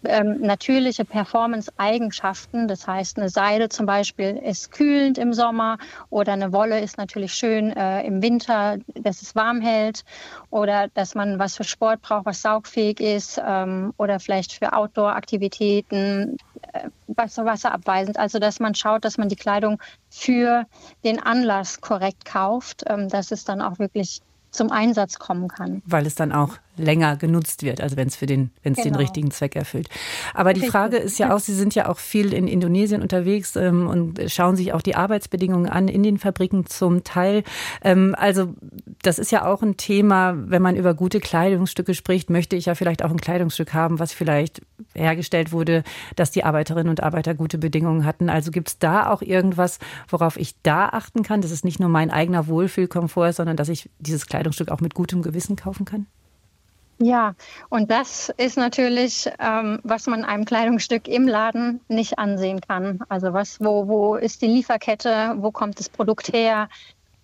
ähm, 0.05 0.41
natürliche 0.43 1.05
Performance-Eigenschaften. 1.05 2.69
Das 2.69 2.87
heißt, 2.87 3.19
eine 3.19 3.29
Seide 3.31 3.69
zum 3.69 3.85
Beispiel 3.85 4.37
ist 4.37 4.71
kühlend 4.71 5.19
im 5.19 5.33
Sommer 5.33 5.79
oder 6.09 6.35
eine 6.35 6.53
Wolle 6.53 6.79
ist 6.79 6.99
natürlich 6.99 7.35
schön 7.35 7.77
äh, 7.77 8.07
im 8.07 8.23
Winter, 8.23 8.79
dass 8.95 9.23
es 9.23 9.35
warm 9.35 9.61
hält 9.61 10.05
oder 10.51 10.87
dass 10.95 11.17
man 11.17 11.41
was 11.41 11.57
für 11.57 11.65
Sport 11.65 12.01
braucht, 12.03 12.27
was 12.27 12.43
saugfähig 12.43 13.01
ist 13.01 13.41
ähm, 13.45 13.93
oder 13.97 14.21
vielleicht 14.21 14.53
für 14.53 14.73
Outdoor-Aktivitäten 14.73 16.37
äh, 16.75 16.91
wasserabweisend. 17.19 18.19
Also 18.19 18.39
dass 18.39 18.61
man 18.61 18.75
schaut, 18.75 19.05
dass 19.05 19.19
man 19.19 19.29
die 19.29 19.37
Kleidung 19.37 19.81
für 20.11 20.65
den 21.05 21.21
Anlass 21.21 21.81
korrekt 21.81 22.25
kauft, 22.25 22.85
ähm, 22.87 23.09
dass 23.09 23.31
es 23.31 23.45
dann 23.45 23.61
auch 23.61 23.79
wirklich 23.79 24.23
zum 24.51 24.71
Einsatz 24.73 25.19
kommen 25.19 25.49
kann. 25.49 25.83
Weil 25.85 26.07
es 26.07 26.15
dann 26.15 26.33
auch 26.33 26.57
länger 26.79 27.17
genutzt 27.17 27.63
wird, 27.63 27.81
also 27.81 27.97
wenn 27.97 28.09
es 28.09 28.17
für 28.17 28.27
den, 28.27 28.51
wenn 28.63 28.73
es 28.73 28.79
genau. 28.79 28.91
den 28.91 28.95
richtigen 28.97 29.31
Zweck 29.31 29.57
erfüllt. 29.57 29.89
Aber 30.35 30.53
die 30.53 30.67
Frage 30.67 30.97
ist 30.97 31.19
ja 31.19 31.35
auch, 31.35 31.41
Sie 31.41 31.55
sind 31.55 31.75
ja 31.75 31.89
auch 31.89 31.99
viel 31.99 32.33
in 32.33 32.49
Indonesien 32.49 33.03
unterwegs 33.03 33.57
ähm, 33.57 33.87
und 33.87 34.21
schauen 34.31 34.57
sich 34.57 34.73
auch 34.73 34.83
die 34.83 34.95
Arbeitsbedingungen 34.95 35.69
an 35.69 35.89
in 35.89 36.03
den 36.03 36.19
Fabriken 36.19 36.67
zum 36.67 37.05
Teil. 37.05 37.43
Ähm, 37.83 38.15
also 38.19 38.55
das 39.03 39.19
ist 39.19 39.33
ja 39.33 39.47
auch 39.47 39.63
ein 39.63 39.77
Thema, 39.77 40.35
wenn 40.37 40.63
man 40.63 40.77
über 40.77 40.95
gute 40.95 41.21
Kleidungsstücke 41.21 41.95
spricht, 41.95 42.31
möchte 42.31 42.57
ich 42.57 42.67
ja 42.67 42.75
vielleicht 42.75 43.05
auch 43.05 43.11
ein 43.11 43.21
Kleidungsstück 43.21 43.75
haben, 43.75 43.99
was 43.99 44.13
vielleicht 44.13 44.63
hergestellt 44.95 45.53
wurde, 45.53 45.85
dass 46.17 46.31
die 46.31 46.45
Arbeiterinnen 46.45 46.89
und 46.89 47.03
Arbeiter 47.03 47.35
gute 47.35 47.59
Bedingungen 47.59 48.05
hatten. 48.05 48.31
Also 48.31 48.51
gibt 48.51 48.69
es 48.69 48.79
da 48.79 49.11
auch 49.11 49.23
irgendwas, 49.23 49.79
worauf 50.09 50.37
ich 50.37 50.55
da 50.63 50.89
achten 50.89 51.23
kann, 51.23 51.41
dass 51.41 51.51
es 51.51 51.65
nicht 51.65 51.81
nur 51.81 51.89
mein 51.89 52.11
eigener 52.11 52.47
Wohlfühlkomfort 52.47 53.31
ist, 53.31 53.37
sondern 53.37 53.57
dass 53.57 53.69
ich 53.69 53.91
dieses 53.99 54.27
Kleidungsstück 54.27 54.71
auch 54.71 54.81
mit 54.81 54.95
gutem 54.95 55.23
Gewissen 55.23 55.57
kaufen 55.57 55.85
kann? 55.85 56.07
Ja, 57.01 57.35
und 57.69 57.93
das 57.93 58.29
ist 58.39 58.57
natürlich, 58.57 59.31
ähm, 59.39 59.79
was 59.85 60.09
man 60.09 60.25
einem 60.25 60.45
Kleidungsstück 60.45 61.07
im 61.07 61.29
Laden 61.29 61.81
nicht 61.87 62.19
ansehen 62.19 62.61
kann. 62.61 62.99
Also 63.09 63.33
was, 63.33 63.61
wo, 63.61 63.87
wo 63.87 64.17
ist 64.17 64.43
die 64.43 64.49
Lieferkette, 64.49 65.35
wo 65.37 65.53
kommt 65.53 65.79
das 65.79 65.89
Produkt 65.89 66.33
her, 66.33 66.69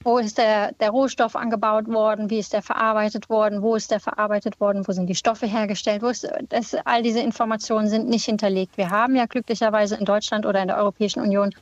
wo 0.05 0.19
ist 0.19 0.39
der, 0.39 0.73
der 0.75 0.91
Rohstoff 0.91 1.35
angebaut 1.35 1.89
worden, 1.89 2.31
wie 2.31 2.39
ist 2.39 2.53
der 2.53 2.63
verarbeitet 2.63 3.29
worden, 3.29 3.63
wo 3.63 3.75
ist 3.75 3.91
der 3.91 3.99
verarbeitet 3.99 4.61
worden, 4.61 4.87
wo 4.87 4.93
sind 4.93 5.09
die 5.09 5.15
Stoffe 5.17 5.47
hergestellt, 5.47 6.03
wo 6.03 6.09
ist, 6.09 6.29
das, 6.51 6.77
all 6.85 7.03
diese 7.03 7.21
Informationen 7.21 7.89
sind 7.89 8.09
nicht 8.09 8.27
hinterlegt. 8.27 8.77
Wir 8.77 8.91
haben 8.91 9.17
ja 9.17 9.27
glücklicherweise 9.27 9.97
in 9.97 10.05
Deutschland 10.05 10.47
oder 10.47 10.61
in 10.61 10.69
der 10.69 10.77
Europäischen 10.77 11.21
Union 11.21 11.53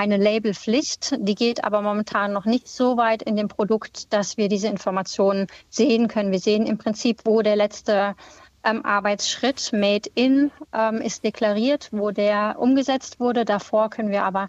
eine 0.00 0.16
Labelpflicht. 0.16 1.14
Die 1.18 1.34
geht 1.34 1.62
aber 1.62 1.82
momentan 1.82 2.32
noch 2.32 2.46
nicht 2.46 2.68
so 2.68 2.96
weit 2.96 3.22
in 3.22 3.36
dem 3.36 3.48
Produkt, 3.48 4.14
dass 4.14 4.38
wir 4.38 4.48
diese 4.48 4.68
Informationen 4.68 5.46
sehen 5.68 6.08
können. 6.08 6.32
Wir 6.32 6.38
sehen 6.38 6.66
im 6.66 6.78
Prinzip, 6.78 7.20
wo 7.24 7.42
der 7.42 7.54
letzte 7.54 8.14
ähm, 8.64 8.82
Arbeitsschritt 8.82 9.74
Made 9.74 10.08
in 10.14 10.50
ähm, 10.72 11.02
ist 11.02 11.22
deklariert, 11.22 11.90
wo 11.92 12.12
der 12.12 12.56
umgesetzt 12.58 13.20
wurde. 13.20 13.44
Davor 13.44 13.90
können 13.90 14.10
wir 14.10 14.24
aber 14.24 14.48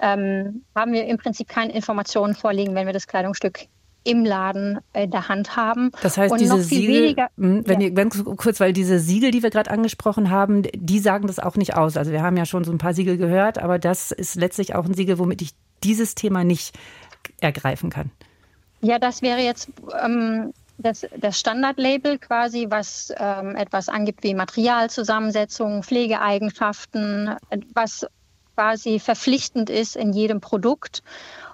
ähm, 0.00 0.64
haben 0.74 0.92
wir 0.92 1.06
im 1.06 1.18
Prinzip 1.18 1.46
keine 1.46 1.72
Informationen 1.72 2.34
vorliegen, 2.34 2.74
wenn 2.74 2.86
wir 2.86 2.92
das 2.92 3.06
Kleidungsstück 3.06 3.68
im 4.04 4.24
Laden 4.24 4.78
in 4.94 5.10
der 5.10 5.28
Hand 5.28 5.56
haben. 5.56 5.90
Das 6.02 6.16
heißt, 6.16 6.32
und 6.32 6.40
diese 6.40 6.62
Siegel, 6.62 7.02
weniger, 7.02 7.28
hm, 7.36 7.66
wenn 7.66 7.80
ja. 7.80 7.88
ihr, 7.88 7.94
ganz 7.94 8.22
kurz, 8.24 8.60
weil 8.60 8.72
diese 8.72 8.98
Siegel, 8.98 9.30
die 9.30 9.42
wir 9.42 9.50
gerade 9.50 9.70
angesprochen 9.70 10.30
haben, 10.30 10.62
die 10.74 10.98
sagen 10.98 11.26
das 11.26 11.38
auch 11.38 11.56
nicht 11.56 11.76
aus. 11.76 11.96
Also 11.96 12.12
wir 12.12 12.22
haben 12.22 12.36
ja 12.36 12.46
schon 12.46 12.64
so 12.64 12.72
ein 12.72 12.78
paar 12.78 12.94
Siegel 12.94 13.16
gehört, 13.16 13.58
aber 13.58 13.78
das 13.78 14.10
ist 14.10 14.36
letztlich 14.36 14.74
auch 14.74 14.84
ein 14.84 14.94
Siegel, 14.94 15.18
womit 15.18 15.42
ich 15.42 15.50
dieses 15.84 16.14
Thema 16.14 16.44
nicht 16.44 16.78
ergreifen 17.40 17.90
kann. 17.90 18.10
Ja, 18.80 18.98
das 18.98 19.20
wäre 19.20 19.40
jetzt 19.40 19.68
ähm, 20.02 20.52
das, 20.78 21.06
das 21.18 21.38
Standardlabel 21.38 22.18
quasi, 22.18 22.66
was 22.70 23.12
ähm, 23.18 23.54
etwas 23.56 23.88
angibt 23.88 24.22
wie 24.22 24.34
Materialzusammensetzung, 24.34 25.82
Pflegeeigenschaften, 25.82 27.36
was 27.74 28.06
quasi 28.54 28.98
verpflichtend 28.98 29.70
ist 29.70 29.96
in 29.96 30.12
jedem 30.12 30.40
Produkt. 30.40 31.02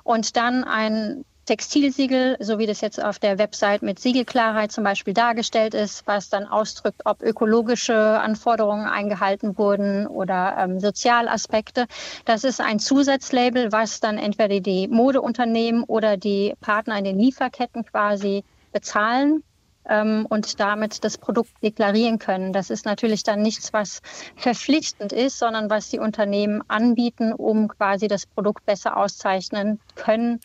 Und 0.04 0.36
dann 0.36 0.64
ein 0.64 1.24
Textilsiegel, 1.46 2.36
so 2.40 2.58
wie 2.58 2.66
das 2.66 2.80
jetzt 2.80 3.02
auf 3.02 3.20
der 3.20 3.38
Website 3.38 3.82
mit 3.82 4.00
Siegelklarheit 4.00 4.72
zum 4.72 4.82
Beispiel 4.82 5.14
dargestellt 5.14 5.74
ist, 5.74 6.04
was 6.06 6.28
dann 6.28 6.44
ausdrückt, 6.44 7.02
ob 7.04 7.22
ökologische 7.22 7.96
Anforderungen 7.96 8.86
eingehalten 8.86 9.56
wurden 9.56 10.08
oder 10.08 10.56
ähm, 10.58 10.80
Sozialaspekte. 10.80 11.86
Das 12.24 12.42
ist 12.42 12.60
ein 12.60 12.80
Zusatzlabel, 12.80 13.70
was 13.70 14.00
dann 14.00 14.18
entweder 14.18 14.58
die 14.58 14.88
Modeunternehmen 14.88 15.84
oder 15.84 16.16
die 16.16 16.54
Partner 16.60 16.98
in 16.98 17.04
den 17.04 17.18
Lieferketten 17.18 17.84
quasi 17.84 18.42
bezahlen 18.72 19.44
ähm, 19.88 20.26
und 20.28 20.58
damit 20.58 21.04
das 21.04 21.16
Produkt 21.16 21.52
deklarieren 21.62 22.18
können. 22.18 22.52
Das 22.52 22.70
ist 22.70 22.84
natürlich 22.86 23.22
dann 23.22 23.40
nichts, 23.40 23.72
was 23.72 24.02
verpflichtend 24.34 25.12
ist, 25.12 25.38
sondern 25.38 25.70
was 25.70 25.90
die 25.90 26.00
Unternehmen 26.00 26.62
anbieten, 26.66 27.32
um 27.32 27.68
quasi 27.68 28.08
das 28.08 28.26
Produkt 28.26 28.66
besser 28.66 28.96
auszeichnen 28.96 29.78
können 29.94 30.40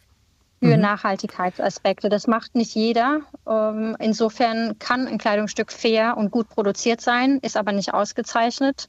für 0.62 0.76
mhm. 0.76 0.82
Nachhaltigkeitsaspekte. 0.82 2.10
Das 2.10 2.28
macht 2.28 2.56
nicht 2.56 2.76
jeder. 2.76 3.22
Ähm, 3.48 3.98
insofern 4.00 4.78
kann 4.78 5.08
ein 5.08 5.18
Kleidungsstück 5.18 5.72
fair 5.72 6.18
und 6.18 6.32
gut 6.32 6.50
produziert 6.50 7.02
sein, 7.02 7.40
ist 7.42 7.58
aber 7.58 7.72
nicht 7.72 7.94
ausgezeichnet. 7.94 8.88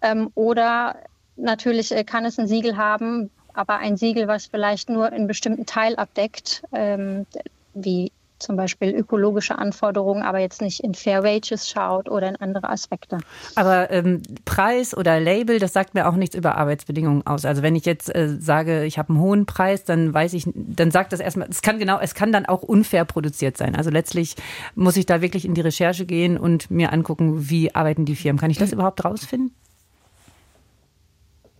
Ähm, 0.00 0.30
oder 0.34 0.96
natürlich 1.36 1.90
äh, 1.92 2.04
kann 2.04 2.24
es 2.24 2.38
ein 2.38 2.46
Siegel 2.46 2.76
haben, 2.76 3.30
aber 3.52 3.78
ein 3.78 3.96
Siegel, 3.96 4.28
was 4.28 4.46
vielleicht 4.46 4.88
nur 4.88 5.06
einen 5.06 5.26
bestimmten 5.26 5.66
Teil 5.66 5.96
abdeckt, 5.96 6.62
ähm, 6.72 7.26
wie 7.74 8.12
zum 8.42 8.56
Beispiel 8.56 8.94
ökologische 8.94 9.58
Anforderungen, 9.58 10.22
aber 10.22 10.38
jetzt 10.38 10.60
nicht 10.60 10.80
in 10.80 10.94
Fair 10.94 11.22
Wages 11.22 11.68
schaut 11.68 12.10
oder 12.10 12.28
in 12.28 12.36
andere 12.36 12.68
Aspekte. 12.68 13.18
Aber 13.54 13.90
ähm, 13.90 14.22
Preis 14.44 14.96
oder 14.96 15.20
Label, 15.20 15.58
das 15.58 15.72
sagt 15.72 15.94
mir 15.94 16.08
auch 16.08 16.16
nichts 16.16 16.34
über 16.34 16.56
Arbeitsbedingungen 16.56 17.26
aus. 17.26 17.44
Also 17.44 17.62
wenn 17.62 17.76
ich 17.76 17.86
jetzt 17.86 18.14
äh, 18.14 18.36
sage, 18.38 18.84
ich 18.84 18.98
habe 18.98 19.10
einen 19.10 19.20
hohen 19.20 19.46
Preis, 19.46 19.84
dann 19.84 20.12
weiß 20.12 20.34
ich, 20.34 20.46
dann 20.54 20.90
sagt 20.90 21.12
das 21.12 21.20
erstmal, 21.20 21.48
es 21.48 21.62
kann 21.62 21.78
genau, 21.78 21.98
es 22.00 22.14
kann 22.14 22.32
dann 22.32 22.46
auch 22.46 22.62
unfair 22.62 23.04
produziert 23.04 23.56
sein. 23.56 23.76
Also 23.76 23.90
letztlich 23.90 24.36
muss 24.74 24.96
ich 24.96 25.06
da 25.06 25.22
wirklich 25.22 25.44
in 25.44 25.54
die 25.54 25.60
Recherche 25.60 26.06
gehen 26.06 26.36
und 26.38 26.70
mir 26.70 26.92
angucken, 26.92 27.48
wie 27.48 27.74
arbeiten 27.74 28.04
die 28.04 28.16
Firmen. 28.16 28.40
Kann 28.40 28.50
ich 28.50 28.58
das 28.58 28.72
überhaupt 28.72 29.04
rausfinden? 29.04 29.54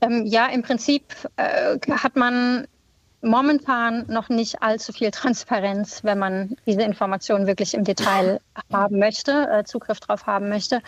Ähm, 0.03 0.27
ja, 0.27 0.47
im 0.47 0.63
Prinzip 0.63 1.05
äh, 1.37 1.79
hat 1.91 2.17
man 2.17 2.67
momentan 3.23 4.05
noch 4.09 4.29
nicht 4.29 4.63
allzu 4.63 4.93
viel 4.93 5.11
Transparenz, 5.11 6.05
wenn 6.05 6.19
man 6.19 6.57
diese 6.67 6.83
Informationen 6.83 7.47
wirklich 7.47 7.75
im 7.75 7.85
Detail 7.85 8.41
haben 8.73 8.99
möchte, 8.99 9.49
äh, 9.51 9.65
Zugriff 9.65 10.01
darauf 10.01 10.27
haben 10.27 10.49
möchte. 10.49 10.83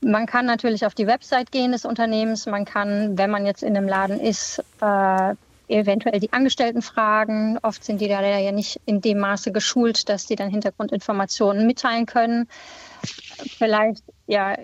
Man 0.00 0.26
kann 0.26 0.46
natürlich 0.46 0.86
auf 0.86 0.94
die 0.94 1.06
Website 1.06 1.52
gehen 1.52 1.72
des 1.72 1.84
Unternehmens. 1.84 2.46
Man 2.46 2.64
kann, 2.64 3.18
wenn 3.18 3.30
man 3.30 3.44
jetzt 3.44 3.62
in 3.62 3.76
einem 3.76 3.86
Laden 3.86 4.18
ist, 4.18 4.64
äh, 4.80 5.34
eventuell 5.68 6.18
die 6.18 6.32
Angestellten 6.32 6.82
fragen. 6.82 7.58
Oft 7.62 7.84
sind 7.84 8.00
die 8.00 8.08
da 8.08 8.22
ja 8.22 8.52
nicht 8.52 8.80
in 8.86 9.00
dem 9.00 9.18
Maße 9.18 9.52
geschult, 9.52 10.08
dass 10.08 10.26
die 10.26 10.36
dann 10.36 10.50
Hintergrundinformationen 10.50 11.66
mitteilen 11.66 12.06
können. 12.06 12.48
Vielleicht 13.58 14.02
ja 14.26 14.56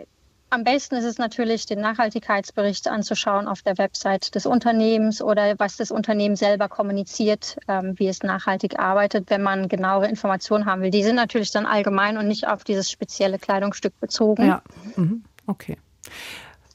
am 0.51 0.65
besten 0.65 0.95
ist 0.97 1.05
es 1.05 1.19
natürlich, 1.19 1.67
den 1.67 1.81
Nachhaltigkeitsbericht 1.81 2.89
anzuschauen 2.89 3.49
auf 3.49 3.63
der 3.63 3.79
Website 3.79 4.35
des 4.35 4.47
Unternehmens 4.47 5.21
oder 5.21 5.59
was 5.59 5.77
das 5.77 5.91
Unternehmen 5.91 6.37
selber 6.37 6.69
kommuniziert, 6.69 7.57
ähm, 7.69 7.95
wie 7.97 8.07
es 8.07 8.23
nachhaltig 8.23 8.79
arbeitet, 8.79 9.29
wenn 9.29 9.43
man 9.43 9.69
genauere 9.69 10.09
Informationen 10.09 10.67
haben 10.67 10.83
will. 10.83 10.91
Die 10.91 11.03
sind 11.03 11.17
natürlich 11.17 11.51
dann 11.51 11.67
allgemein 11.67 12.17
und 12.17 12.29
nicht 12.29 12.47
auf 12.47 12.65
dieses 12.65 12.91
spezielle 12.91 13.39
Kleidungsstück 13.39 13.99
bezogen. 14.01 14.47
Ja, 14.47 14.63
mhm. 14.95 15.25
okay. 15.47 15.79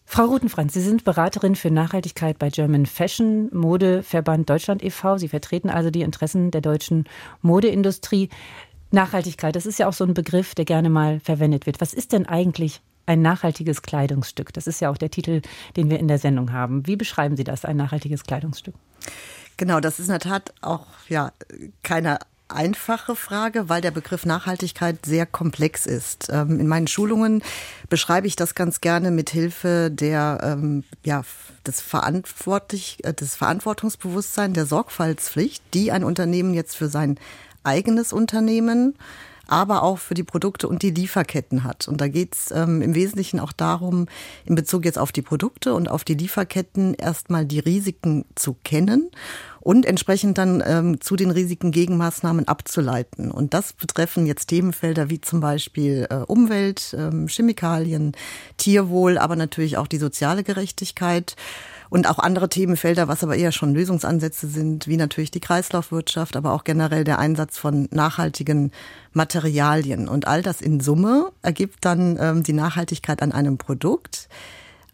Frau 0.06 0.25
Rutenfranz, 0.25 0.74
Sie 0.74 0.82
sind 0.82 1.06
Beraterin 1.06 1.56
für 1.56 1.72
Nachhaltigkeit 1.72 2.38
bei 2.38 2.50
German 2.50 2.86
Fashion 2.86 3.50
Modeverband 3.54 4.50
Deutschland 4.50 4.84
e.V. 4.84 5.18
Sie 5.18 5.30
vertreten 5.30 5.70
also 5.70 5.90
die 5.90 6.01
Interessen 6.01 6.51
der 6.51 6.60
deutschen 6.60 7.06
Modeindustrie. 7.42 8.28
Nachhaltigkeit, 8.94 9.56
das 9.56 9.66
ist 9.66 9.80
ja 9.80 9.88
auch 9.88 9.94
so 9.94 10.04
ein 10.04 10.13
Begriff, 10.13 10.54
der 10.54 10.66
gerne 10.66 10.90
mal 10.90 11.22
verwendet 11.22 11.66
wird. 11.66 11.80
Was 11.80 11.94
ist 11.94 12.12
denn 12.12 12.25
eigentlich 12.25 12.82
ein 13.12 13.22
nachhaltiges 13.22 13.82
Kleidungsstück. 13.82 14.53
Das 14.53 14.68
ist 14.68 14.80
ja 14.80 14.89
auch 14.89 14.98
der 14.98 15.12
Titel, 15.12 15.41
den 15.75 15.89
wir 15.89 16.00
in 16.00 16.08
der 16.08 16.18
Sendung 16.18 16.51
haben. 16.51 16.88
Wie 16.88 16.96
beschreiben 16.96 17.36
Sie 17.36 17.44
das, 17.44 17.65
ein 17.65 17.77
nachhaltiges 17.77 18.24
Kleidungsstück? 18.24 18.74
Genau, 19.58 19.80
das 19.80 20.00
ist 20.00 20.08
in 20.08 20.13
der 20.13 20.20
Tat 20.20 20.53
auch 20.62 20.88
ja 21.10 21.34
keine 21.84 22.20
einfache 22.48 23.15
Frage, 23.15 23.70
weil 23.70 23.82
der 23.82 23.91
Begriff 23.91 24.25
Nachhaltigkeit 24.25 25.06
sehr 25.06 25.25
komplex 25.25 25.86
ist. 25.86 26.30
Ähm, 26.32 26.60
in 26.60 26.68
meinen 26.68 26.88
Schulungen 26.88 27.44
beschreibe 27.89 28.27
ich 28.27 28.36
das 28.36 28.56
ganz 28.56 28.82
gerne 28.82 29.12
mit 29.12 29.30
Hilfe 29.30 29.89
der 29.91 30.39
ähm, 30.44 30.84
ja 31.03 31.24
des 31.65 31.82
verantwortlich 31.82 32.98
äh, 33.03 33.13
des 33.13 33.36
Verantwortungsbewusstseins 33.36 34.53
der 34.53 34.65
Sorgfaltspflicht, 34.65 35.63
die 35.74 35.91
ein 35.91 36.03
Unternehmen 36.03 36.53
jetzt 36.53 36.75
für 36.75 36.88
sein 36.88 37.18
eigenes 37.63 38.12
Unternehmen 38.12 38.96
aber 39.51 39.84
auch 39.84 39.98
für 39.98 40.13
die 40.13 40.24
Produkte 40.24 40.67
und 40.67 40.81
die 40.81 40.91
Lieferketten 40.91 41.63
hat. 41.63 41.88
Und 41.88 42.00
da 42.00 42.08
geht 42.08 42.36
es 42.36 42.51
ähm, 42.51 42.81
im 42.81 42.96
Wesentlichen 42.96 43.39
auch 43.39 43.51
darum, 43.51 44.08
in 44.46 44.55
Bezug 44.55 44.86
jetzt 44.86 44.98
auf 44.98 45.12
die 45.12 45.22
Produkte 45.22 45.74
und 45.74 45.89
auf 45.89 46.03
die 46.03 46.13
Lieferketten 46.13 46.93
erstmal 46.93 47.46
die 47.46 47.60
Risiken 47.60 48.25
zu 48.36 48.55
kennen 48.63 49.12
und 49.60 49.86
entsprechend 49.86 50.38
dann 50.38 50.63
ähm, 50.65 51.01
zu 51.01 51.15
den 51.15 51.31
Risiken 51.31 51.72
Gegenmaßnahmen 51.72 52.48
abzuleiten. 52.48 53.29
Und 53.29 53.53
das 53.53 53.74
betreffen 53.74 54.25
jetzt 54.25 54.48
Themenfelder 54.48 55.10
wie 55.10 55.20
zum 55.20 55.41
Beispiel 55.41 56.08
äh, 56.10 56.15
Umwelt, 56.15 56.96
ähm, 56.98 57.27
Chemikalien, 57.27 58.13
Tierwohl, 58.58 59.17
aber 59.17 59.36
natürlich 59.36 59.77
auch 59.77 59.88
die 59.88 59.98
soziale 59.98 60.43
Gerechtigkeit 60.43 61.36
und 61.91 62.07
auch 62.10 62.19
andere 62.19 62.48
Themenfelder, 62.48 63.10
was 63.10 63.21
aber 63.21 63.36
eher 63.36 63.51
schon 63.51 63.74
Lösungsansätze 63.74 64.48
sind, 64.48 64.88
wie 64.88 64.95
natürlich 64.95 65.29
die 65.29 65.41
Kreislaufwirtschaft, 65.41 66.38
aber 66.38 66.53
auch 66.53 66.63
generell 66.63 67.03
der 67.03 67.19
Einsatz 67.19 67.57
von 67.57 67.89
nachhaltigen 67.91 68.71
Materialien. 69.12 70.07
Und 70.07 70.25
all 70.25 70.41
das 70.41 70.62
in 70.62 70.79
Summe 70.79 71.33
ergibt 71.41 71.83
dann 71.83 72.17
ähm, 72.17 72.43
die 72.43 72.53
Nachhaltigkeit 72.53 73.21
an 73.21 73.33
einem 73.33 73.57
Produkt. 73.57 74.29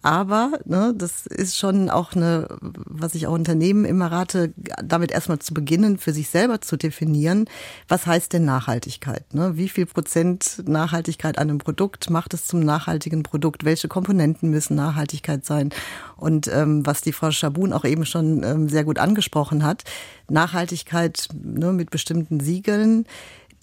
Aber 0.03 0.51
ne, 0.65 0.93
das 0.95 1.25
ist 1.25 1.57
schon 1.57 1.89
auch 1.89 2.13
eine, 2.13 2.47
was 2.61 3.15
ich 3.15 3.27
auch 3.27 3.33
Unternehmen 3.33 3.83
immer 3.83 4.11
rate, 4.11 4.53
damit 4.83 5.11
erstmal 5.11 5.39
zu 5.39 5.53
beginnen, 5.53 5.97
für 5.97 6.13
sich 6.13 6.29
selber 6.29 6.61
zu 6.61 6.77
definieren, 6.77 7.45
was 7.87 8.05
heißt 8.05 8.31
denn 8.33 8.45
Nachhaltigkeit? 8.45 9.33
Ne? 9.33 9.57
Wie 9.57 9.69
viel 9.69 9.85
Prozent 9.85 10.63
Nachhaltigkeit 10.67 11.37
an 11.37 11.49
einem 11.49 11.57
Produkt 11.57 12.09
macht 12.09 12.33
es 12.33 12.45
zum 12.45 12.59
nachhaltigen 12.59 13.23
Produkt? 13.23 13.65
Welche 13.65 13.87
Komponenten 13.87 14.49
müssen 14.49 14.75
Nachhaltigkeit 14.75 15.45
sein? 15.45 15.69
Und 16.15 16.47
ähm, 16.47 16.85
was 16.85 17.01
die 17.01 17.13
Frau 17.13 17.31
Schabun 17.31 17.73
auch 17.73 17.83
eben 17.83 18.05
schon 18.05 18.43
ähm, 18.43 18.69
sehr 18.69 18.83
gut 18.83 18.99
angesprochen 18.99 19.63
hat, 19.65 19.83
Nachhaltigkeit 20.29 21.27
ne, 21.33 21.73
mit 21.73 21.89
bestimmten 21.89 22.39
Siegeln 22.39 23.05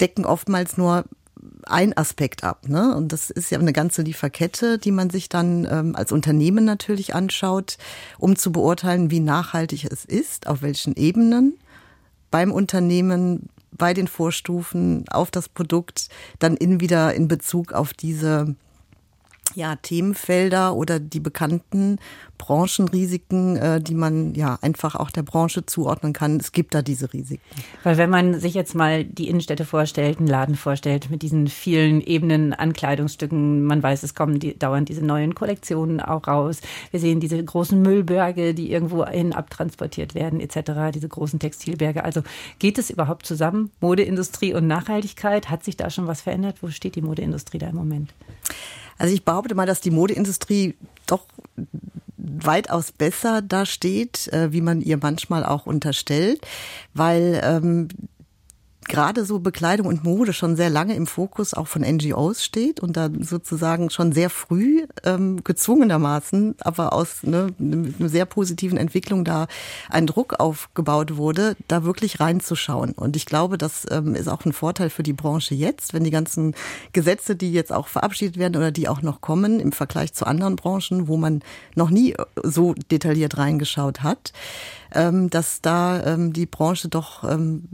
decken 0.01 0.25
oftmals 0.25 0.77
nur 0.77 1.05
ein 1.65 1.95
Aspekt 1.97 2.43
ab. 2.43 2.67
Ne? 2.67 2.95
Und 2.95 3.11
das 3.11 3.29
ist 3.29 3.51
ja 3.51 3.59
eine 3.59 3.73
ganze 3.73 4.01
Lieferkette, 4.01 4.77
die 4.77 4.91
man 4.91 5.09
sich 5.09 5.29
dann 5.29 5.67
ähm, 5.69 5.95
als 5.95 6.11
Unternehmen 6.11 6.65
natürlich 6.65 7.15
anschaut, 7.15 7.77
um 8.17 8.35
zu 8.35 8.51
beurteilen, 8.51 9.11
wie 9.11 9.19
nachhaltig 9.19 9.85
es 9.85 10.05
ist, 10.05 10.47
auf 10.47 10.61
welchen 10.61 10.95
Ebenen 10.95 11.57
beim 12.31 12.51
Unternehmen 12.51 13.49
bei 13.71 13.93
den 13.93 14.07
Vorstufen 14.07 15.05
auf 15.09 15.31
das 15.31 15.49
Produkt 15.49 16.09
dann 16.39 16.55
in 16.55 16.79
wieder 16.79 17.13
in 17.13 17.27
Bezug 17.27 17.73
auf 17.73 17.93
diese 17.93 18.55
ja, 19.53 19.75
Themenfelder 19.75 20.75
oder 20.75 20.99
die 20.99 21.19
bekannten 21.19 21.99
Branchenrisiken, 22.37 23.55
äh, 23.55 23.81
die 23.81 23.95
man 23.95 24.35
ja 24.35 24.57
einfach 24.61 24.95
auch 24.95 25.09
der 25.09 25.23
Branche 25.23 25.65
zuordnen 25.65 26.11
kann. 26.11 26.37
Es 26.37 26.51
gibt 26.51 26.73
da 26.73 26.81
diese 26.81 27.13
Risiken. 27.13 27.43
Weil 27.83 27.97
wenn 27.97 28.09
man 28.09 28.39
sich 28.39 28.53
jetzt 28.53 28.75
mal 28.75 29.05
die 29.05 29.29
Innenstädte 29.29 29.63
vorstellt, 29.63 30.17
einen 30.17 30.27
Laden 30.27 30.55
vorstellt 30.55 31.09
mit 31.09 31.21
diesen 31.21 31.47
vielen 31.47 32.01
Ebenen 32.01 32.53
an 32.53 32.73
Kleidungsstücken, 32.73 33.63
man 33.63 33.81
weiß, 33.81 34.03
es 34.03 34.15
kommen 34.15 34.39
die, 34.39 34.57
dauernd 34.57 34.89
diese 34.89 35.05
neuen 35.05 35.35
Kollektionen 35.35 36.01
auch 36.01 36.27
raus. 36.27 36.59
Wir 36.91 36.99
sehen 36.99 37.19
diese 37.19 37.41
großen 37.41 37.81
Müllberge, 37.81 38.53
die 38.53 38.71
irgendwo 38.71 39.05
hin 39.05 39.33
abtransportiert 39.33 40.15
werden 40.15 40.39
etc., 40.41 40.93
diese 40.93 41.07
großen 41.07 41.39
Textilberge. 41.39 42.03
Also 42.03 42.21
geht 42.59 42.77
es 42.77 42.89
überhaupt 42.89 43.25
zusammen? 43.25 43.71
Modeindustrie 43.79 44.53
und 44.53 44.67
Nachhaltigkeit? 44.67 45.49
Hat 45.49 45.63
sich 45.63 45.77
da 45.77 45.89
schon 45.89 46.07
was 46.07 46.21
verändert? 46.21 46.57
Wo 46.61 46.69
steht 46.69 46.95
die 46.95 47.01
Modeindustrie 47.01 47.59
da 47.59 47.69
im 47.69 47.75
Moment? 47.75 48.13
Also 48.97 49.13
ich 49.13 49.25
behaupte 49.25 49.55
mal, 49.55 49.65
dass 49.65 49.81
die 49.81 49.91
Modeindustrie 49.91 50.75
doch 51.05 51.25
weitaus 52.17 52.91
besser 52.91 53.41
dasteht, 53.41 54.27
äh, 54.29 54.51
wie 54.51 54.61
man 54.61 54.81
ihr 54.81 54.97
manchmal 54.97 55.45
auch 55.45 55.65
unterstellt, 55.65 56.45
weil 56.93 57.41
ähm, 57.43 57.87
gerade 58.87 59.25
so 59.25 59.39
Bekleidung 59.39 59.87
und 59.87 60.03
Mode 60.03 60.33
schon 60.33 60.55
sehr 60.55 60.69
lange 60.69 60.95
im 60.95 61.07
Fokus 61.07 61.53
auch 61.53 61.67
von 61.67 61.81
NGOs 61.81 62.43
steht 62.43 62.79
und 62.79 62.95
da 62.97 63.09
sozusagen 63.19 63.89
schon 63.89 64.11
sehr 64.11 64.29
früh 64.29 64.85
ähm, 65.03 65.43
gezwungenermaßen, 65.43 66.55
aber 66.61 66.93
aus 66.93 67.23
ne, 67.23 67.47
einer 67.59 68.09
sehr 68.09 68.25
positiven 68.25 68.77
Entwicklung 68.77 69.25
da 69.25 69.47
ein 69.89 70.07
Druck 70.07 70.39
aufgebaut 70.39 71.17
wurde, 71.17 71.55
da 71.67 71.83
wirklich 71.83 72.19
reinzuschauen. 72.19 72.91
Und 72.91 73.15
ich 73.15 73.25
glaube, 73.25 73.57
das 73.57 73.85
ähm, 73.89 74.15
ist 74.15 74.27
auch 74.27 74.45
ein 74.45 74.53
Vorteil 74.53 74.89
für 74.89 75.03
die 75.03 75.13
Branche 75.13 75.55
jetzt, 75.55 75.93
wenn 75.93 76.03
die 76.03 76.11
ganzen 76.11 76.55
Gesetze, 76.93 77.35
die 77.35 77.51
jetzt 77.51 77.73
auch 77.73 77.87
verabschiedet 77.87 78.37
werden 78.37 78.55
oder 78.55 78.71
die 78.71 78.87
auch 78.87 79.01
noch 79.01 79.21
kommen 79.21 79.59
im 79.59 79.71
Vergleich 79.71 80.13
zu 80.13 80.25
anderen 80.25 80.55
Branchen, 80.55 81.07
wo 81.07 81.17
man 81.17 81.41
noch 81.75 81.89
nie 81.89 82.15
so 82.43 82.73
detailliert 82.91 83.37
reingeschaut 83.37 84.03
hat, 84.03 84.31
dass 85.29 85.61
da 85.61 86.03
ähm, 86.03 86.33
die 86.33 86.45
Branche 86.45 86.87
doch 86.87 87.23
ähm, 87.23 87.65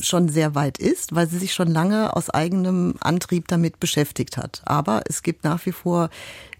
schon 0.00 0.28
sehr 0.28 0.54
weit 0.54 0.78
ist, 0.78 1.14
weil 1.14 1.28
sie 1.28 1.38
sich 1.38 1.54
schon 1.54 1.68
lange 1.68 2.14
aus 2.14 2.30
eigenem 2.30 2.94
Antrieb 3.00 3.48
damit 3.48 3.80
beschäftigt 3.80 4.36
hat. 4.36 4.62
Aber 4.64 5.02
es 5.08 5.22
gibt 5.22 5.44
nach 5.44 5.64
wie 5.66 5.72
vor 5.72 6.10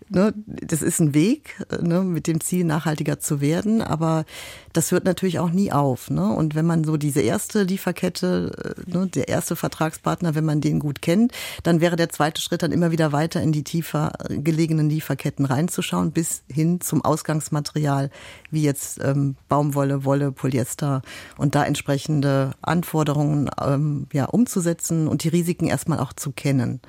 ne, 0.09 0.35
das 0.47 0.83
ist 0.83 1.01
ein 1.01 1.15
Weg 1.15 1.57
ne, 1.81 2.03
mit 2.03 2.27
dem 2.27 2.41
Ziel, 2.41 2.65
nachhaltiger 2.65 3.19
zu 3.19 3.41
werden, 3.41 3.83
aber 3.83 4.25
das 4.73 4.93
hört 4.93 5.05
natürlich 5.05 5.39
auch 5.39 5.51
nie 5.51 5.73
auf. 5.73 6.11
Ne? 6.11 6.33
Und 6.33 6.55
wenn 6.55 6.67
man 6.67 6.85
so 6.85 6.97
diese 6.97 7.21
erste 7.21 7.63
Lieferkette, 7.63 8.77
äh, 8.87 8.91
ne, 8.91 9.07
der 9.07 9.29
erste 9.29 9.57
Vertragspartner, 9.57 10.35
wenn 10.35 10.45
man 10.45 10.61
den 10.61 10.79
gut 10.79 11.03
kennt, 11.03 11.33
dann 11.63 11.81
wäre 11.81 11.97
der 11.97 12.11
zweite 12.11 12.41
Schritt 12.41 12.63
dann 12.63 12.73
immer 12.73 12.91
wieder 12.91 13.13
weiter 13.13 13.43
in 13.43 13.53
die 13.53 13.65
tiefer 13.65 14.13
gelegenen 14.29 14.89
Lieferketten 14.89 15.45
reinzuschauen, 15.45 16.13
bis 16.13 16.43
hin 16.51 16.81
zum 16.81 17.05
Ausgangsmaterial, 17.05 18.11
wie 18.51 18.63
jetzt 18.63 19.01
ähm, 19.03 19.37
Baumwolle, 19.49 20.05
Wolle, 20.05 20.33
Polyester 20.33 21.03
und 21.37 21.55
da 21.55 21.65
entsprechende 21.65 22.53
Anforderungen 22.63 23.51
ähm, 23.61 24.07
ja, 24.13 24.27
umzusetzen 24.27 25.09
und 25.09 25.25
die 25.25 25.29
Risiken 25.29 25.67
erstmal 25.67 26.01
auch 26.01 26.13
zu 26.13 26.33
kennen. 26.33 26.81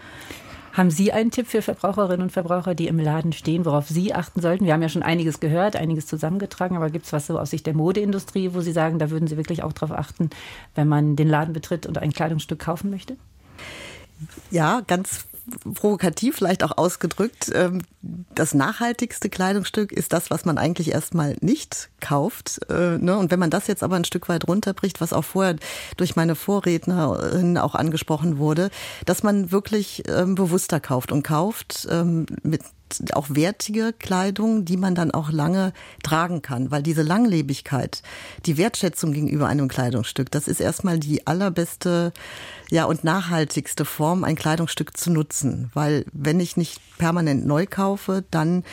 Haben 0.74 0.92
Sie 0.92 1.12
einen 1.12 1.32
Tipp 1.32 1.48
für 1.48 1.62
Verbraucherinnen 1.62 2.24
und 2.24 2.32
Verbraucher, 2.32 2.76
die 2.76 2.88
im 2.88 3.00
Laden 3.00 3.34
stehen, 3.34 3.66
worauf 3.66 3.88
Sie 3.88 4.14
achten 4.14 4.42
sollten? 4.42 4.66
Wir 4.66 4.74
haben 4.74 4.82
ja 4.82 4.90
schon 4.90 5.04
einiges 5.04 5.40
gehört, 5.40 5.76
einiges 5.76 6.06
zusammengetragen, 6.06 6.76
aber 6.76 6.90
gibt 6.90 7.06
es 7.06 7.14
was 7.14 7.28
so 7.28 7.40
aus 7.40 7.50
Sicht 7.50 7.66
der 7.66 7.74
Modeindustrie, 7.74 8.54
wo 8.54 8.62
Sie 8.62 8.72
sagen, 8.72 9.00
da 9.00 9.10
würden 9.10 9.28
Sie 9.28 9.38
wirklich 9.38 9.64
auch 9.64 9.74
darauf 9.74 9.92
achten, 9.92 10.30
wenn 10.76 10.88
man 10.88 11.16
den 11.16 11.28
Laden 11.28 11.54
betritt 11.54 11.86
und 11.86 11.98
ein 11.98 12.14
Kleidungsstück 12.14 12.60
kaufen 12.60 12.90
möchte? 12.90 13.18
Ja, 14.52 14.82
ganz 14.86 15.26
provokativ 15.50 16.36
vielleicht 16.36 16.64
auch 16.64 16.78
ausgedrückt, 16.78 17.52
ähm, 17.54 17.82
das 18.02 18.54
nachhaltigste 18.54 19.30
Kleidungsstück 19.30 19.92
ist 19.92 20.14
das, 20.14 20.32
was 20.32 20.46
man 20.46 20.58
eigentlich 20.58 20.92
erstmal 20.92 21.36
nicht 21.42 21.90
kauft. 22.00 22.62
Äh, 22.70 22.98
ne? 22.98 23.18
Und 23.18 23.32
wenn 23.32 23.40
man 23.40 23.50
das 23.50 23.68
jetzt 23.68 23.84
aber 23.84 23.96
ein 23.96 24.06
Stück 24.06 24.30
weit 24.30 24.48
runterbricht, 24.48 25.02
was 25.02 25.14
auch 25.14 25.26
vorher 25.26 25.56
durch 25.98 26.16
meine 26.16 26.36
Vorrednerin 26.36 27.58
auch 27.58 27.76
angesprochen 27.76 28.38
wurde, 28.38 28.70
dass 29.06 29.24
man 29.24 29.52
wirklich 29.52 30.04
ähm, 30.08 30.36
bewusster 30.36 30.80
kauft 30.80 31.12
und 31.12 31.24
kauft 31.24 31.88
ähm, 31.92 32.26
mit 32.44 32.62
auch 33.14 33.28
wertige 33.30 33.94
Kleidung, 33.94 34.66
die 34.66 34.78
man 34.78 34.96
dann 34.96 35.12
auch 35.12 35.32
lange 35.32 35.74
tragen 36.04 36.42
kann, 36.42 36.72
weil 36.72 36.84
diese 36.84 37.04
Langlebigkeit, 37.04 38.02
die 38.46 38.58
Wertschätzung 38.58 39.12
gegenüber 39.14 39.48
einem 39.48 39.68
Kleidungsstück, 39.68 40.32
das 40.32 40.48
ist 40.48 40.60
erstmal 40.60 41.00
die 41.00 41.28
allerbeste 41.28 42.12
ja 42.70 42.86
und 42.86 43.04
nachhaltigste 43.04 43.86
Form, 43.86 44.24
ein 44.24 44.36
Kleidungsstück 44.36 44.96
zu 44.96 45.12
nutzen, 45.12 45.72
weil 45.74 46.06
wenn 46.14 46.40
ich 46.40 46.58
nicht 46.58 46.80
permanent 46.98 47.46
neu 47.46 47.66
kaufe, 47.66 48.24
dann 48.32 48.64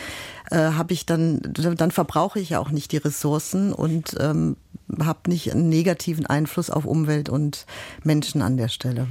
äh, 0.51 0.57
habe 0.57 0.93
ich 0.93 1.07
dann 1.07 1.41
dann 1.55 1.91
verbrauche 1.91 2.41
ich 2.41 2.51
ja 2.51 2.59
auch 2.59 2.71
nicht 2.71 2.93
die 2.93 2.99
Ressourcen 2.99 3.73
und 3.73 4.17
ähm, 4.21 4.57
habe 5.01 5.31
nicht 5.31 5.53
einen 5.53 5.69
negativen 5.69 6.27
Einfluss 6.27 6.71
auf 6.71 6.85
Umwelt 6.85 7.29
und 7.29 7.67
Menschen 8.05 8.43
an 8.43 8.57
der 8.57 8.69
Stelle. 8.69 9.07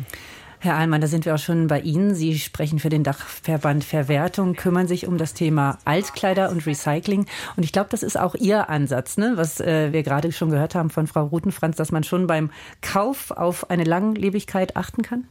Herr 0.60 0.76
Ahlmann, 0.76 1.02
da 1.02 1.08
sind 1.08 1.26
wir 1.26 1.36
auch 1.36 1.40
schon 1.40 1.68
bei 1.68 1.82
Ihnen. 1.82 2.16
Sie 2.16 2.40
sprechen 2.40 2.80
für 2.80 2.90
den 2.90 3.04
Dachverband 3.04 3.84
Verwertung, 3.84 4.56
kümmern 4.56 4.88
sich 4.88 5.08
um 5.08 5.18
das 5.18 5.34
Thema 5.34 5.78
Altkleider 5.86 6.50
und 6.50 6.66
Recycling. 6.66 7.26
Und 7.56 7.64
ich 7.64 7.72
glaube, 7.72 7.90
das 7.92 8.04
ist 8.04 8.20
auch 8.20 8.36
Ihr 8.36 8.70
Ansatz, 8.70 9.18
ne? 9.18 9.34
was 9.36 9.60
äh, 9.60 9.94
wir 9.94 10.04
gerade 10.04 10.32
schon 10.32 10.50
gehört 10.50 10.76
haben 10.76 10.90
von 10.90 11.08
Frau 11.08 11.26
Rutenfranz, 11.26 11.76
dass 11.76 11.92
man 11.92 12.04
schon 12.04 12.28
beim 12.28 12.52
Kauf 12.82 13.32
auf 13.32 13.70
eine 13.70 13.84
Langlebigkeit 13.84 14.76
achten 14.76 15.02
kann? 15.02 15.26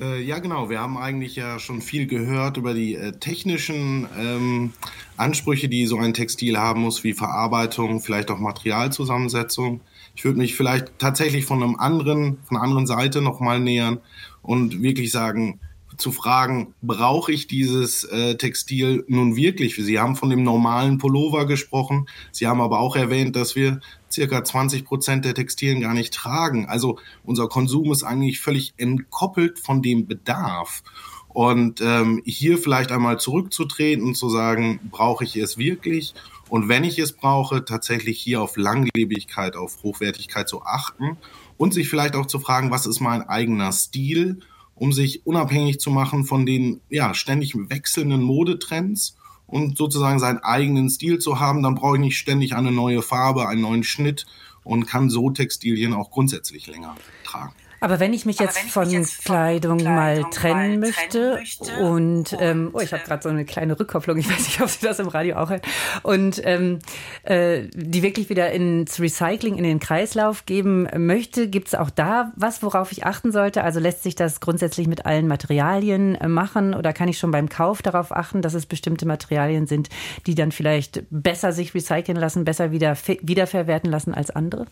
Äh, 0.00 0.22
ja, 0.22 0.38
genau. 0.38 0.70
Wir 0.70 0.80
haben 0.80 0.96
eigentlich 0.96 1.34
ja 1.36 1.58
schon 1.58 1.82
viel 1.82 2.06
gehört 2.06 2.56
über 2.56 2.74
die 2.74 2.94
äh, 2.94 3.12
technischen 3.12 4.06
ähm, 4.16 4.72
Ansprüche, 5.16 5.68
die 5.68 5.86
so 5.86 5.98
ein 5.98 6.14
Textil 6.14 6.56
haben 6.56 6.82
muss, 6.82 7.02
wie 7.02 7.14
Verarbeitung, 7.14 8.00
vielleicht 8.00 8.30
auch 8.30 8.38
Materialzusammensetzung. 8.38 9.80
Ich 10.18 10.24
würde 10.24 10.38
mich 10.38 10.56
vielleicht 10.56 10.98
tatsächlich 10.98 11.44
von 11.44 11.62
einem 11.62 11.76
anderen, 11.76 12.38
von 12.42 12.56
einer 12.56 12.64
anderen 12.64 12.88
Seite 12.88 13.22
nochmal 13.22 13.60
nähern 13.60 14.00
und 14.42 14.82
wirklich 14.82 15.12
sagen, 15.12 15.60
zu 15.96 16.10
fragen, 16.10 16.74
brauche 16.82 17.30
ich 17.30 17.46
dieses 17.46 18.02
äh, 18.02 18.34
Textil 18.34 19.04
nun 19.06 19.36
wirklich? 19.36 19.76
Sie 19.76 20.00
haben 20.00 20.16
von 20.16 20.28
dem 20.28 20.42
normalen 20.42 20.98
Pullover 20.98 21.46
gesprochen. 21.46 22.06
Sie 22.32 22.48
haben 22.48 22.60
aber 22.60 22.80
auch 22.80 22.96
erwähnt, 22.96 23.36
dass 23.36 23.54
wir 23.54 23.78
circa 24.10 24.42
20 24.42 24.84
Prozent 24.84 25.24
der 25.24 25.34
Textilien 25.34 25.82
gar 25.82 25.94
nicht 25.94 26.12
tragen. 26.12 26.66
Also 26.66 26.98
unser 27.22 27.46
Konsum 27.46 27.92
ist 27.92 28.02
eigentlich 28.02 28.40
völlig 28.40 28.74
entkoppelt 28.76 29.60
von 29.60 29.82
dem 29.82 30.08
Bedarf. 30.08 30.82
Und 31.28 31.80
ähm, 31.80 32.22
hier 32.24 32.58
vielleicht 32.58 32.90
einmal 32.90 33.20
zurückzutreten 33.20 34.04
und 34.04 34.16
zu 34.16 34.28
sagen, 34.30 34.80
brauche 34.90 35.22
ich 35.22 35.36
es 35.36 35.58
wirklich? 35.58 36.14
Und 36.48 36.68
wenn 36.68 36.84
ich 36.84 36.98
es 36.98 37.12
brauche, 37.12 37.64
tatsächlich 37.64 38.20
hier 38.20 38.40
auf 38.40 38.56
Langlebigkeit, 38.56 39.56
auf 39.56 39.82
Hochwertigkeit 39.82 40.48
zu 40.48 40.62
achten 40.62 41.18
und 41.56 41.74
sich 41.74 41.88
vielleicht 41.88 42.16
auch 42.16 42.26
zu 42.26 42.38
fragen, 42.38 42.70
was 42.70 42.86
ist 42.86 43.00
mein 43.00 43.22
eigener 43.22 43.72
Stil, 43.72 44.40
um 44.74 44.92
sich 44.92 45.26
unabhängig 45.26 45.80
zu 45.80 45.90
machen 45.90 46.24
von 46.24 46.46
den 46.46 46.80
ja, 46.88 47.12
ständig 47.14 47.54
wechselnden 47.56 48.22
Modetrends 48.22 49.16
und 49.46 49.76
sozusagen 49.76 50.18
seinen 50.18 50.38
eigenen 50.38 50.88
Stil 50.88 51.18
zu 51.18 51.40
haben, 51.40 51.62
dann 51.62 51.74
brauche 51.74 51.96
ich 51.96 52.00
nicht 52.00 52.18
ständig 52.18 52.54
eine 52.54 52.70
neue 52.70 53.02
Farbe, 53.02 53.48
einen 53.48 53.62
neuen 53.62 53.84
Schnitt 53.84 54.26
und 54.62 54.86
kann 54.86 55.10
so 55.10 55.30
Textilien 55.30 55.94
auch 55.94 56.10
grundsätzlich 56.10 56.66
länger 56.66 56.94
tragen. 57.24 57.54
Aber 57.80 58.00
wenn 58.00 58.12
ich 58.12 58.26
mich 58.26 58.38
jetzt, 58.38 58.58
ich 58.64 58.72
von, 58.72 58.90
jetzt 58.90 59.24
Kleidung 59.24 59.78
von, 59.78 59.86
Kleidung 59.86 59.94
mal 59.94 60.30
trennen, 60.30 60.80
mal 60.80 60.88
möchte, 60.88 61.34
möchte 61.34 61.72
und, 61.78 62.36
ähm, 62.40 62.70
oh, 62.72 62.80
ich 62.80 62.92
habe 62.92 63.02
gerade 63.04 63.22
so 63.22 63.28
eine 63.28 63.44
kleine 63.44 63.78
Rückkopplung, 63.78 64.18
ich 64.18 64.28
weiß 64.28 64.38
nicht, 64.38 64.60
ob 64.60 64.68
Sie 64.68 64.84
das 64.84 64.98
im 64.98 65.08
Radio 65.08 65.36
auch 65.36 65.50
hören, 65.50 65.62
und 66.02 66.40
ähm, 66.44 66.78
äh, 67.22 67.62
die 67.74 68.02
wirklich 68.02 68.28
wieder 68.28 68.50
ins 68.52 69.00
Recycling, 69.00 69.56
in 69.56 69.64
den 69.64 69.80
Kreislauf 69.80 70.46
geben 70.46 70.88
möchte, 70.96 71.48
gibt 71.48 71.68
es 71.68 71.74
auch 71.74 71.90
da 71.90 72.32
was, 72.36 72.62
worauf 72.62 72.92
ich 72.92 73.04
achten 73.04 73.32
sollte? 73.32 73.62
Also 73.64 73.80
lässt 73.80 74.02
sich 74.02 74.14
das 74.14 74.40
grundsätzlich 74.40 74.86
mit 74.86 75.06
allen 75.06 75.28
Materialien 75.28 76.14
äh, 76.14 76.28
machen 76.28 76.74
oder 76.74 76.92
kann 76.92 77.08
ich 77.08 77.18
schon 77.18 77.30
beim 77.30 77.48
Kauf 77.48 77.82
darauf 77.82 78.12
achten, 78.12 78.42
dass 78.42 78.54
es 78.54 78.66
bestimmte 78.66 79.06
Materialien 79.06 79.66
sind, 79.66 79.88
die 80.26 80.34
dann 80.34 80.52
vielleicht 80.52 81.02
besser 81.10 81.52
sich 81.52 81.74
recyceln 81.74 82.18
lassen, 82.18 82.44
besser 82.44 82.72
wieder 82.72 82.96
wiederverwerten 83.22 83.90
lassen 83.90 84.14
als 84.14 84.30
andere? 84.30 84.66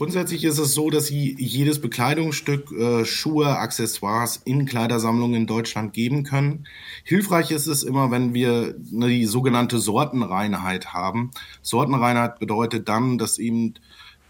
Grundsätzlich 0.00 0.44
ist 0.44 0.56
es 0.56 0.72
so, 0.72 0.88
dass 0.88 1.08
Sie 1.08 1.36
jedes 1.38 1.78
Bekleidungsstück, 1.78 2.72
äh, 2.72 3.04
Schuhe, 3.04 3.58
Accessoires 3.58 4.40
in 4.46 4.64
Kleidersammlungen 4.64 5.42
in 5.42 5.46
Deutschland 5.46 5.92
geben 5.92 6.22
können. 6.22 6.66
Hilfreich 7.04 7.50
ist 7.50 7.66
es 7.66 7.82
immer, 7.82 8.10
wenn 8.10 8.32
wir 8.32 8.74
die 8.78 9.26
sogenannte 9.26 9.78
Sortenreinheit 9.78 10.94
haben. 10.94 11.32
Sortenreinheit 11.60 12.38
bedeutet 12.38 12.88
dann, 12.88 13.18
dass 13.18 13.36
eben 13.36 13.74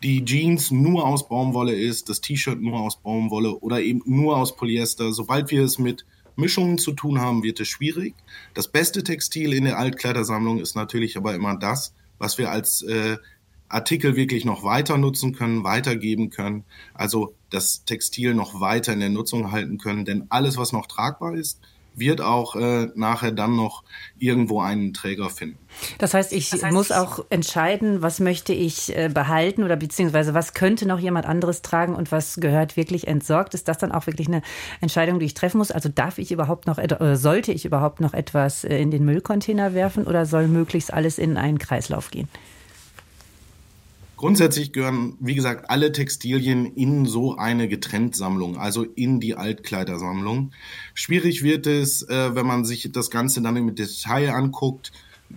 die 0.03 0.25
Jeans 0.25 0.73
nur 0.73 1.07
aus 1.07 1.29
Baumwolle 1.29 1.77
ist, 1.77 2.09
das 2.09 2.21
T-Shirt 2.21 2.61
nur 2.61 2.81
aus 2.81 3.01
Baumwolle 3.01 3.57
oder 3.61 3.81
eben 3.81 4.03
nur 4.07 4.39
aus 4.39 4.57
Polyester. 4.57 5.13
Sobald 5.13 5.53
wir 5.53 5.63
es 5.63 5.79
mit 5.79 6.05
Mischungen 6.35 6.79
zu 6.79 6.95
tun 6.95 7.21
haben, 7.21 7.45
wird 7.45 7.61
es 7.61 7.69
schwierig. 7.69 8.17
Das 8.55 8.67
beste 8.67 9.05
Textil 9.05 9.53
in 9.53 9.67
der 9.67 9.79
Altkleidersammlung 9.79 10.59
ist 10.59 10.75
natürlich 10.75 11.17
aber 11.17 11.33
immer 11.37 11.57
das, 11.57 11.95
was 12.19 12.39
wir 12.39 12.51
als 12.51 12.83
äh, 12.83 13.19
Artikel 13.71 14.17
wirklich 14.17 14.45
noch 14.45 14.65
weiter 14.65 14.99
nutzen 14.99 15.33
können, 15.33 15.65
weitergeben 15.65 16.31
können, 16.31 16.65
also 16.93 17.35
das 17.51 17.85
Textil 17.85 18.35
noch 18.35 18.61
weiter 18.61 18.93
in 18.93 19.01
der 19.01 19.11
Nutzung 19.11 19.53
halten 19.53 19.79
können. 19.79 20.05
Denn 20.05 20.27
alles, 20.29 20.57
was 20.57 20.73
noch 20.73 20.87
tragbar 20.87 21.35
ist, 21.35 21.61
wird 21.95 22.21
auch 22.21 22.57
äh, 22.57 22.89
nachher 22.95 23.33
dann 23.33 23.57
noch 23.57 23.83
irgendwo 24.19 24.61
einen 24.61 24.93
Träger 24.93 25.29
finden. 25.29 25.59
Das 25.99 26.15
heißt, 26.15 26.33
ich 26.33 26.51
das 26.51 26.63
heißt, 26.63 26.73
muss 26.73 26.93
auch 26.93 27.25
entscheiden, 27.31 28.01
was 28.03 28.21
möchte 28.21 28.53
ich 28.53 28.97
äh, 28.97 29.11
behalten 29.13 29.65
oder 29.65 29.77
beziehungsweise 29.77 30.35
was 30.35 30.55
könnte 30.55 30.87
noch 30.87 30.99
jemand 30.99 31.27
anderes 31.27 31.63
tragen 31.63 31.95
und 31.95 32.13
was 32.13 32.37
gehört 32.37 32.77
wirklich 32.77 33.09
entsorgt. 33.09 33.55
Ist 33.55 33.69
das 33.69 33.79
dann 33.79 33.93
auch 33.93 34.07
wirklich 34.07 34.29
eine 34.29 34.43
Entscheidung, 34.81 35.19
die 35.19 35.27
ich 35.27 35.35
treffen 35.35 35.59
muss? 35.59 35.71
Also 35.71 35.89
darf 35.89 36.19
ich 36.19 36.33
überhaupt 36.33 36.67
noch 36.67 36.79
oder 36.79 37.17
sollte 37.17 37.53
ich 37.53 37.65
überhaupt 37.65 38.01
noch 38.01 38.15
etwas 38.15 38.65
äh, 38.65 38.79
in 38.79 38.91
den 38.91 39.05
Müllcontainer 39.05 39.75
werfen 39.75 40.07
oder 40.07 40.27
soll 40.27 40.49
möglichst 40.49 40.93
alles 40.93 41.19
in 41.19 41.37
einen 41.37 41.59
Kreislauf 41.59 42.11
gehen? 42.11 42.29
Grundsätzlich 44.21 44.75
gehören, 44.75 45.17
wie 45.19 45.35
gesagt, 45.35 45.71
alle 45.71 45.93
Textilien 45.93 46.67
in 46.67 47.07
so 47.07 47.37
eine 47.37 47.69
Getrenntsammlung, 47.69 48.59
also 48.59 48.83
in 48.85 49.19
die 49.19 49.35
Altkleidersammlung. 49.35 50.53
Schwierig 50.93 51.43
wird 51.43 51.67
es, 51.67 52.03
äh, 52.03 52.35
wenn 52.35 52.45
man 52.45 52.67
sich 52.67 52.93
das 52.93 53.11
Ganze 53.11 53.41
dann 53.41 53.57
im 53.57 53.75
Detail 53.75 54.35
anguckt, 54.35 54.93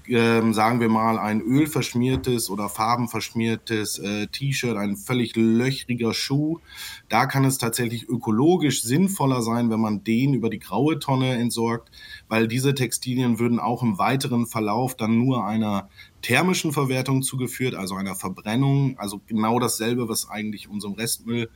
ähm, 0.08 0.54
sagen 0.54 0.80
wir 0.80 0.90
mal, 0.90 1.18
ein 1.20 1.42
ölverschmiertes 1.42 2.50
oder 2.50 2.70
farbenverschmiertes 2.70 4.00
äh, 4.00 4.28
T-Shirt, 4.28 4.76
ein 4.78 4.98
völlig 4.98 5.36
löchriger 5.36 6.14
Schuh. 6.14 6.60
Da 7.10 7.26
kann 7.26 7.46
es 7.46 7.58
tatsächlich 7.58 8.10
ökologisch 8.10 8.84
sinnvoller 8.84 9.42
sein, 9.42 9.70
wenn 9.70 9.80
man 9.80 10.04
den 10.04 10.34
über 10.34 10.50
die 10.50 10.60
graue 10.60 11.00
Tonne 11.00 11.34
entsorgt, 11.34 11.92
weil 12.28 12.48
diese 12.48 12.74
Textilien 12.74 13.40
würden 13.40 13.60
auch 13.60 13.84
im 13.84 13.98
weiteren 13.98 14.46
Verlauf 14.48 14.96
dann 14.96 15.18
nur 15.18 15.46
einer 15.46 15.90
thermischen 16.22 16.74
Verwertung 16.74 17.22
zugeführt, 17.22 17.76
also 17.76 17.96
einer 17.96 18.16
Verbrennung, 18.16 18.98
also 18.98 19.22
genau 19.28 19.60
dasselbe, 19.60 20.10
was 20.10 20.30
eigentlich 20.30 20.70
unserem 20.70 20.94
Restmüll 20.94 21.50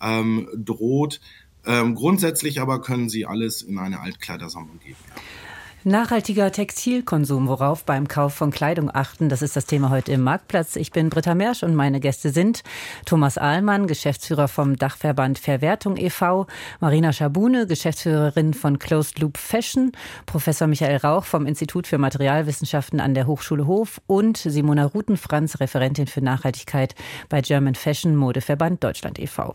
ähm, 0.00 0.48
droht. 0.54 1.20
Ähm, 1.64 1.94
grundsätzlich 1.94 2.60
aber 2.60 2.80
können 2.80 3.08
sie 3.08 3.26
alles 3.26 3.62
in 3.62 3.78
eine 3.78 4.00
Altkleidersammlung 4.00 4.78
geben. 4.78 4.98
Ja. 5.08 5.45
Nachhaltiger 5.88 6.50
Textilkonsum, 6.50 7.46
worauf 7.46 7.84
beim 7.84 8.08
Kauf 8.08 8.34
von 8.34 8.50
Kleidung 8.50 8.90
achten, 8.92 9.28
das 9.28 9.40
ist 9.40 9.54
das 9.54 9.66
Thema 9.66 9.88
heute 9.88 10.10
im 10.10 10.20
Marktplatz. 10.20 10.74
Ich 10.74 10.90
bin 10.90 11.10
Britta 11.10 11.36
Mersch 11.36 11.62
und 11.62 11.76
meine 11.76 12.00
Gäste 12.00 12.30
sind 12.30 12.64
Thomas 13.04 13.38
Ahlmann, 13.38 13.86
Geschäftsführer 13.86 14.48
vom 14.48 14.74
Dachverband 14.74 15.38
Verwertung 15.38 15.96
e.V., 15.96 16.48
Marina 16.80 17.12
Schabune, 17.12 17.68
Geschäftsführerin 17.68 18.52
von 18.52 18.80
Closed 18.80 19.20
Loop 19.20 19.38
Fashion, 19.38 19.92
Professor 20.26 20.66
Michael 20.66 20.96
Rauch 20.96 21.22
vom 21.22 21.46
Institut 21.46 21.86
für 21.86 21.98
Materialwissenschaften 21.98 22.98
an 22.98 23.14
der 23.14 23.28
Hochschule 23.28 23.68
Hof 23.68 24.00
und 24.08 24.38
Simona 24.38 24.86
Rutenfranz, 24.86 25.60
Referentin 25.60 26.08
für 26.08 26.20
Nachhaltigkeit 26.20 26.96
bei 27.28 27.42
German 27.42 27.76
Fashion 27.76 28.16
Modeverband 28.16 28.82
Deutschland 28.82 29.20
e.V. 29.20 29.54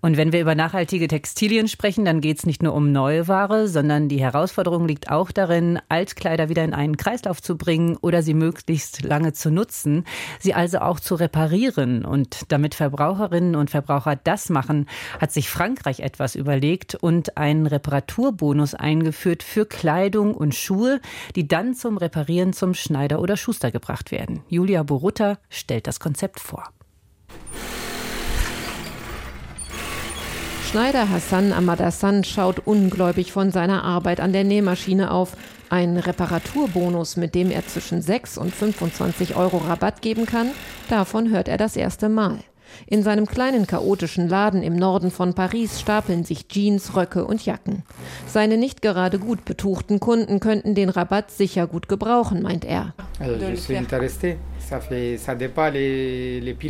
Und 0.00 0.16
wenn 0.16 0.30
wir 0.30 0.42
über 0.42 0.54
nachhaltige 0.54 1.08
Textilien 1.08 1.66
sprechen, 1.66 2.04
dann 2.04 2.20
geht 2.20 2.38
es 2.38 2.46
nicht 2.46 2.62
nur 2.62 2.72
um 2.72 2.92
neue 2.92 3.26
Ware, 3.26 3.66
sondern 3.66 4.08
die 4.08 4.20
Herausforderung 4.20 4.86
liegt 4.86 5.10
auch 5.10 5.32
darin, 5.32 5.71
Altkleider 5.88 6.48
wieder 6.48 6.64
in 6.64 6.74
einen 6.74 6.96
Kreislauf 6.96 7.42
zu 7.42 7.56
bringen 7.56 7.96
oder 8.00 8.22
sie 8.22 8.34
möglichst 8.34 9.02
lange 9.02 9.32
zu 9.32 9.50
nutzen, 9.50 10.04
sie 10.38 10.54
also 10.54 10.78
auch 10.78 11.00
zu 11.00 11.14
reparieren. 11.14 12.04
Und 12.04 12.52
damit 12.52 12.74
Verbraucherinnen 12.74 13.56
und 13.56 13.70
Verbraucher 13.70 14.16
das 14.16 14.48
machen, 14.48 14.86
hat 15.20 15.32
sich 15.32 15.48
Frankreich 15.48 16.00
etwas 16.00 16.34
überlegt 16.34 16.94
und 16.94 17.36
einen 17.36 17.66
Reparaturbonus 17.66 18.74
eingeführt 18.74 19.42
für 19.42 19.66
Kleidung 19.66 20.34
und 20.34 20.54
Schuhe, 20.54 21.00
die 21.36 21.48
dann 21.48 21.74
zum 21.74 21.96
Reparieren 21.96 22.52
zum 22.52 22.74
Schneider 22.74 23.20
oder 23.20 23.36
Schuster 23.36 23.70
gebracht 23.70 24.10
werden. 24.10 24.42
Julia 24.48 24.82
Borutta 24.82 25.38
stellt 25.48 25.86
das 25.86 26.00
Konzept 26.00 26.40
vor. 26.40 26.72
Schneider 30.72 31.10
Hassan 31.10 31.52
Amadassan 31.52 32.24
schaut 32.24 32.66
ungläubig 32.66 33.30
von 33.30 33.50
seiner 33.50 33.84
Arbeit 33.84 34.20
an 34.20 34.32
der 34.32 34.42
Nähmaschine 34.42 35.10
auf. 35.10 35.36
Ein 35.72 35.96
Reparaturbonus, 35.96 37.16
mit 37.16 37.34
dem 37.34 37.50
er 37.50 37.66
zwischen 37.66 38.02
6 38.02 38.36
und 38.36 38.54
25 38.54 39.36
Euro 39.36 39.56
Rabatt 39.56 40.02
geben 40.02 40.26
kann, 40.26 40.50
davon 40.90 41.30
hört 41.30 41.48
er 41.48 41.56
das 41.56 41.76
erste 41.76 42.10
Mal. 42.10 42.40
In 42.86 43.02
seinem 43.02 43.24
kleinen 43.24 43.66
chaotischen 43.66 44.28
Laden 44.28 44.62
im 44.62 44.76
Norden 44.76 45.10
von 45.10 45.32
Paris 45.32 45.80
stapeln 45.80 46.24
sich 46.24 46.46
Jeans, 46.48 46.94
Röcke 46.94 47.24
und 47.24 47.46
Jacken. 47.46 47.84
Seine 48.26 48.58
nicht 48.58 48.82
gerade 48.82 49.18
gut 49.18 49.46
betuchten 49.46 49.98
Kunden 49.98 50.40
könnten 50.40 50.74
den 50.74 50.90
Rabatt 50.90 51.30
sicher 51.30 51.66
gut 51.66 51.88
gebrauchen, 51.88 52.42
meint 52.42 52.66
er. 52.66 52.92
Also, 53.18 53.36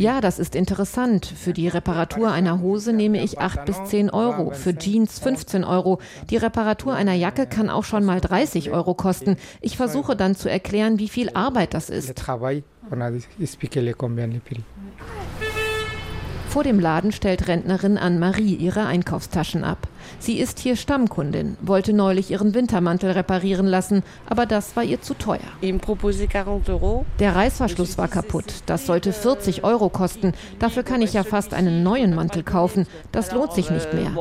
ja, 0.03 0.21
das 0.21 0.39
ist 0.39 0.55
interessant. 0.55 1.25
Für 1.25 1.53
die 1.53 1.67
Reparatur 1.67 2.31
einer 2.31 2.59
Hose 2.61 2.93
nehme 2.93 3.23
ich 3.23 3.39
8 3.39 3.65
bis 3.65 3.83
10 3.85 4.09
Euro, 4.09 4.51
für 4.51 4.75
Jeans 4.75 5.19
15 5.19 5.63
Euro. 5.63 5.99
Die 6.29 6.37
Reparatur 6.37 6.93
einer 6.93 7.13
Jacke 7.13 7.45
kann 7.47 7.69
auch 7.69 7.83
schon 7.83 8.03
mal 8.03 8.21
30 8.21 8.71
Euro 8.71 8.93
kosten. 8.93 9.37
Ich 9.61 9.77
versuche 9.77 10.15
dann 10.15 10.35
zu 10.35 10.49
erklären, 10.49 10.99
wie 10.99 11.09
viel 11.09 11.29
Arbeit 11.33 11.73
das 11.73 11.89
ist. 11.89 12.09
Vor 16.53 16.63
dem 16.63 16.79
Laden 16.79 17.11
stellt 17.11 17.47
Rentnerin 17.47 17.97
Anne-Marie 17.97 18.53
ihre 18.53 18.85
Einkaufstaschen 18.85 19.63
ab. 19.63 19.87
Sie 20.19 20.37
ist 20.37 20.59
hier 20.59 20.75
Stammkundin, 20.75 21.57
wollte 21.61 21.93
neulich 21.93 22.29
ihren 22.29 22.53
Wintermantel 22.53 23.09
reparieren 23.09 23.65
lassen, 23.65 24.03
aber 24.29 24.45
das 24.45 24.75
war 24.75 24.83
ihr 24.83 25.01
zu 25.01 25.15
teuer. 25.15 25.39
Der 27.17 27.35
Reißverschluss 27.35 27.97
war 27.97 28.07
kaputt. 28.07 28.45
Das 28.67 28.85
sollte 28.85 29.13
40 29.13 29.63
Euro 29.63 29.89
kosten. 29.89 30.33
Dafür 30.59 30.83
kann 30.83 31.01
ich 31.01 31.13
ja 31.13 31.23
fast 31.23 31.55
einen 31.55 31.81
neuen 31.81 32.13
Mantel 32.13 32.43
kaufen. 32.43 32.85
Das 33.11 33.31
lohnt 33.31 33.53
sich 33.53 33.71
nicht 33.71 33.91
mehr. 33.91 34.11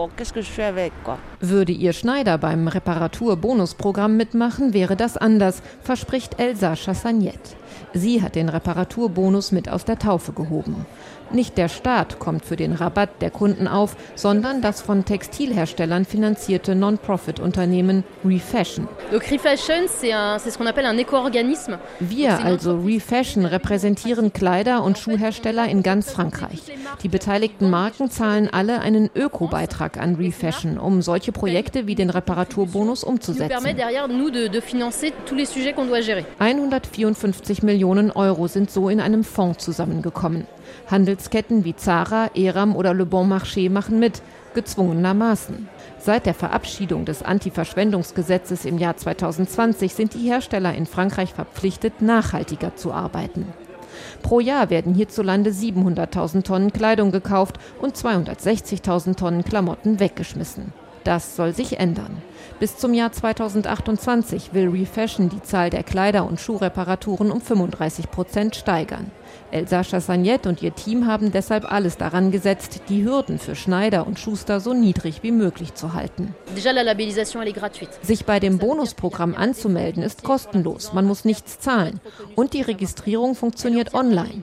Würde 1.41 1.73
ihr 1.73 1.93
Schneider 1.93 2.39
beim 2.39 2.67
Reparaturbonusprogramm 2.67 4.17
mitmachen, 4.17 4.73
wäre 4.73 4.97
das 4.97 5.19
anders, 5.19 5.63
verspricht 5.83 6.41
Elsa 6.41 6.77
Chassagnette. 6.77 7.57
Sie 7.93 8.23
hat 8.23 8.37
den 8.37 8.49
Reparaturbonus 8.49 9.53
mit 9.53 9.69
aus 9.69 9.85
der 9.85 9.99
Taufe 9.99 10.33
gehoben. 10.33 10.87
Nicht 11.33 11.57
der 11.57 11.69
Staat 11.69 12.19
kommt 12.19 12.45
für 12.45 12.57
den 12.57 12.73
Rabatt 12.73 13.23
der 13.23 13.31
Kunden 13.31 13.67
auf, 13.67 13.97
sondern 14.15 14.61
das 14.61 14.83
von 14.83 15.07
Textilherstellern 15.07 16.05
finanzierte 16.05 16.75
Non-Profit-Unternehmen 16.75 18.05
Refashion. 18.23 18.87
Wir, 22.01 22.45
also 22.45 22.77
Refashion, 22.81 23.47
repräsentieren 23.47 24.33
Kleider- 24.35 24.83
und 24.85 24.99
Schuhhersteller 24.99 25.67
in 25.69 25.83
ganz 25.83 26.11
Frankreich. 26.11 26.61
Die 27.03 27.09
beteiligten 27.09 27.71
Marken 27.71 28.11
zahlen 28.11 28.51
alle 28.53 28.81
einen 28.81 29.09
Öko-Beitrag 29.15 29.97
an 29.99 30.17
Refashion, 30.17 30.79
um 30.79 31.01
solche 31.01 31.33
Projekte 31.33 31.87
wie 31.87 31.95
den 31.95 32.11
Reparaturbonus 32.11 33.05
umzusetzen. 33.05 33.67
154 36.39 37.63
Millionen 37.63 38.11
Euro 38.11 38.47
sind 38.49 38.71
so 38.71 38.89
in 38.91 39.01
einem 39.01 39.25
Fonds 39.25 39.65
zusammengekommen. 39.65 40.47
Handelsketten 40.93 41.65
wie 41.65 41.75
Zara, 41.75 42.31
Eram 42.37 42.77
oder 42.77 42.95
Le 42.95 43.07
Bon 43.07 43.29
Marché 43.29 43.69
machen 43.71 43.99
mit, 43.99 44.23
gezwungenermaßen. 44.55 45.69
Seit 45.99 46.27
der 46.27 46.35
Verabschiedung 46.35 47.05
des 47.05 47.23
Anti-Verschwendungsgesetzes 47.23 48.65
im 48.65 48.79
Jahr 48.79 48.97
2020 48.97 49.95
sind 49.95 50.15
die 50.15 50.29
Hersteller 50.29 50.75
in 50.75 50.87
Frankreich 50.87 51.33
verpflichtet, 51.33 52.03
nachhaltiger 52.03 52.77
zu 52.77 52.93
arbeiten. 52.93 53.47
Pro 54.23 54.41
Jahr 54.41 54.71
werden 54.71 54.95
hierzulande 54.95 55.51
700.000 55.51 56.45
Tonnen 56.45 56.73
Kleidung 56.73 57.11
gekauft 57.11 57.59
und 57.81 57.97
260.000 57.97 59.17
Tonnen 59.17 59.45
Klamotten 59.45 59.99
weggeschmissen. 59.99 60.73
Das 61.05 61.35
soll 61.35 61.53
sich 61.55 61.81
ändern. 61.81 62.23
Bis 62.61 62.77
zum 62.77 62.95
Jahr 62.95 63.11
2028 63.11 64.55
will 64.55 64.69
Refashion 64.69 65.29
die 65.29 65.43
Zahl 65.43 65.69
der 65.69 65.83
Kleider- 65.83 66.27
und 66.27 66.41
Schuhreparaturen 66.41 67.33
um 67.33 67.41
35 67.41 68.11
Prozent 68.11 68.55
steigern. 68.55 69.11
Elsa 69.51 69.83
Chassagnette 69.83 70.49
und 70.49 70.63
ihr 70.63 70.75
Team 70.75 71.07
haben 71.07 71.31
deshalb 71.31 71.71
alles 71.71 71.97
daran 71.99 72.31
gesetzt, 72.31 72.83
die 72.89 73.05
Hürden 73.05 73.39
für 73.39 73.55
Schneider 73.55 74.07
und 74.07 74.19
Schuster 74.19 74.61
so 74.61 74.73
niedrig 74.73 75.23
wie 75.23 75.33
möglich 75.33 75.75
zu 75.75 75.95
halten. 75.95 76.35
Sich 78.03 78.25
bei 78.25 78.41
dem 78.41 78.59
Bonusprogramm 78.59 79.35
anzumelden 79.35 80.03
ist 80.03 80.23
kostenlos. 80.23 80.93
Man 80.93 81.07
muss 81.07 81.25
nichts 81.25 81.59
zahlen. 81.61 82.01
Und 82.35 82.55
die 82.55 82.63
Registrierung 82.63 83.35
funktioniert 83.35 83.95
online. 83.95 84.43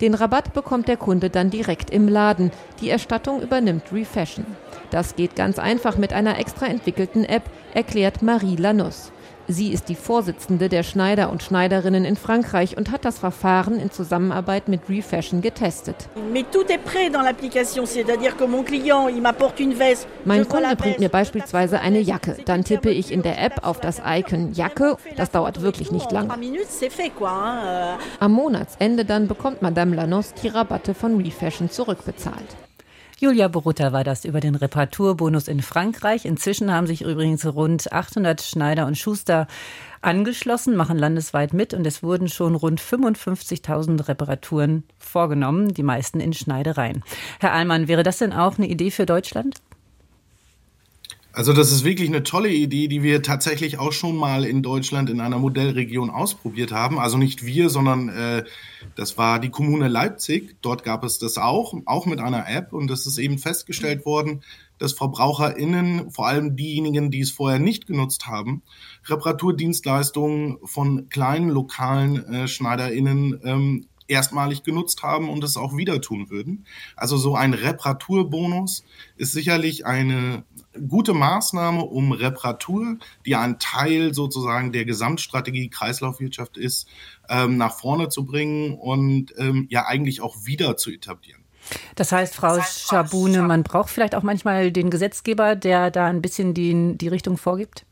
Den 0.00 0.14
Rabatt 0.14 0.52
bekommt 0.52 0.88
der 0.88 0.96
Kunde 0.96 1.30
dann 1.30 1.50
direkt 1.50 1.90
im 1.90 2.08
Laden. 2.08 2.50
Die 2.80 2.90
Erstattung 2.90 3.42
übernimmt 3.42 3.92
Refashion. 3.92 4.46
Das 4.90 5.16
geht 5.16 5.36
ganz 5.36 5.58
einfach 5.58 5.96
mit 5.96 6.12
einer 6.12 6.38
extra 6.38 6.66
entwickelten 6.66 7.24
App, 7.24 7.44
erklärt 7.74 8.22
Marie 8.22 8.56
Lanus. 8.56 9.11
Sie 9.48 9.72
ist 9.72 9.88
die 9.88 9.94
Vorsitzende 9.94 10.68
der 10.68 10.82
Schneider 10.82 11.30
und 11.30 11.42
Schneiderinnen 11.42 12.04
in 12.04 12.16
Frankreich 12.16 12.76
und 12.76 12.90
hat 12.90 13.04
das 13.04 13.18
Verfahren 13.18 13.80
in 13.80 13.90
Zusammenarbeit 13.90 14.68
mit 14.68 14.88
Refashion 14.88 15.42
getestet. 15.42 15.96
Mein 20.24 20.48
Kunde 20.48 20.76
bringt 20.76 21.00
mir 21.00 21.08
beispielsweise 21.08 21.80
eine 21.80 22.00
Jacke. 22.00 22.36
Dann 22.44 22.64
tippe 22.64 22.90
ich 22.90 23.10
in 23.10 23.22
der 23.22 23.42
App 23.42 23.66
auf 23.66 23.80
das 23.80 24.00
Icon 24.04 24.52
Jacke. 24.52 24.96
Das 25.16 25.30
dauert 25.30 25.60
wirklich 25.60 25.90
nicht 25.90 26.12
lang. 26.12 26.30
Am 28.20 28.32
Monatsende 28.32 29.04
dann 29.04 29.28
bekommt 29.28 29.62
Madame 29.62 29.96
Lanos 29.96 30.34
die 30.34 30.48
Rabatte 30.48 30.94
von 30.94 31.20
Refashion 31.20 31.70
zurückbezahlt. 31.70 32.56
Julia 33.22 33.46
Borutta 33.46 33.92
war 33.92 34.02
das 34.02 34.24
über 34.24 34.40
den 34.40 34.56
Reparaturbonus 34.56 35.46
in 35.46 35.62
Frankreich. 35.62 36.24
Inzwischen 36.24 36.72
haben 36.72 36.88
sich 36.88 37.02
übrigens 37.02 37.46
rund 37.46 37.92
800 37.92 38.42
Schneider 38.42 38.84
und 38.84 38.98
Schuster 38.98 39.46
angeschlossen, 40.00 40.74
machen 40.74 40.98
landesweit 40.98 41.52
mit 41.52 41.72
und 41.72 41.86
es 41.86 42.02
wurden 42.02 42.26
schon 42.26 42.56
rund 42.56 42.80
55.000 42.80 44.08
Reparaturen 44.08 44.82
vorgenommen, 44.98 45.72
die 45.72 45.84
meisten 45.84 46.18
in 46.18 46.32
Schneidereien. 46.32 47.04
Herr 47.38 47.52
Allmann, 47.52 47.86
wäre 47.86 48.02
das 48.02 48.18
denn 48.18 48.32
auch 48.32 48.58
eine 48.58 48.66
Idee 48.66 48.90
für 48.90 49.06
Deutschland? 49.06 49.62
Also 51.34 51.54
das 51.54 51.72
ist 51.72 51.82
wirklich 51.82 52.10
eine 52.10 52.22
tolle 52.22 52.50
Idee, 52.50 52.88
die 52.88 53.02
wir 53.02 53.22
tatsächlich 53.22 53.78
auch 53.78 53.92
schon 53.92 54.16
mal 54.16 54.44
in 54.44 54.62
Deutschland 54.62 55.08
in 55.08 55.18
einer 55.20 55.38
Modellregion 55.38 56.10
ausprobiert 56.10 56.72
haben. 56.72 56.98
Also 56.98 57.16
nicht 57.16 57.46
wir, 57.46 57.70
sondern 57.70 58.10
äh, 58.10 58.44
das 58.96 59.16
war 59.16 59.38
die 59.38 59.48
Kommune 59.48 59.88
Leipzig. 59.88 60.56
Dort 60.60 60.84
gab 60.84 61.04
es 61.04 61.18
das 61.18 61.38
auch, 61.38 61.74
auch 61.86 62.04
mit 62.04 62.20
einer 62.20 62.48
App. 62.50 62.74
Und 62.74 62.90
es 62.90 63.06
ist 63.06 63.16
eben 63.16 63.38
festgestellt 63.38 64.04
worden, 64.04 64.42
dass 64.76 64.92
VerbraucherInnen, 64.92 66.10
vor 66.10 66.26
allem 66.26 66.54
diejenigen, 66.54 67.10
die 67.10 67.20
es 67.20 67.30
vorher 67.30 67.58
nicht 67.58 67.86
genutzt 67.86 68.26
haben, 68.26 68.62
Reparaturdienstleistungen 69.06 70.58
von 70.64 71.08
kleinen 71.08 71.48
lokalen 71.48 72.24
äh, 72.26 72.46
SchneiderInnen 72.46 73.40
ähm, 73.42 73.86
erstmalig 74.12 74.62
genutzt 74.62 75.02
haben 75.02 75.28
und 75.28 75.42
es 75.42 75.56
auch 75.56 75.76
wieder 75.76 76.00
tun 76.00 76.30
würden. 76.30 76.66
Also 76.96 77.16
so 77.16 77.34
ein 77.34 77.54
Reparaturbonus 77.54 78.84
ist 79.16 79.32
sicherlich 79.32 79.86
eine 79.86 80.44
gute 80.88 81.14
Maßnahme, 81.14 81.82
um 81.82 82.12
Reparatur, 82.12 82.96
die 83.26 83.36
ein 83.36 83.58
Teil 83.58 84.14
sozusagen 84.14 84.72
der 84.72 84.84
Gesamtstrategie 84.84 85.68
Kreislaufwirtschaft 85.68 86.56
ist, 86.56 86.88
ähm, 87.28 87.56
nach 87.56 87.74
vorne 87.74 88.08
zu 88.08 88.24
bringen 88.24 88.74
und 88.74 89.34
ähm, 89.38 89.66
ja 89.70 89.86
eigentlich 89.86 90.20
auch 90.20 90.36
wieder 90.44 90.76
zu 90.76 90.90
etablieren. 90.90 91.42
Das 91.94 92.12
heißt, 92.12 92.34
Frau 92.34 92.56
das 92.56 92.64
heißt, 92.64 92.88
Schabune, 92.88 93.42
man 93.42 93.62
braucht 93.62 93.90
vielleicht 93.90 94.14
auch 94.14 94.22
manchmal 94.22 94.72
den 94.72 94.90
Gesetzgeber, 94.90 95.54
der 95.56 95.90
da 95.90 96.06
ein 96.06 96.22
bisschen 96.22 96.54
die, 96.54 96.96
die 96.96 97.08
Richtung 97.08 97.36
vorgibt? 97.36 97.84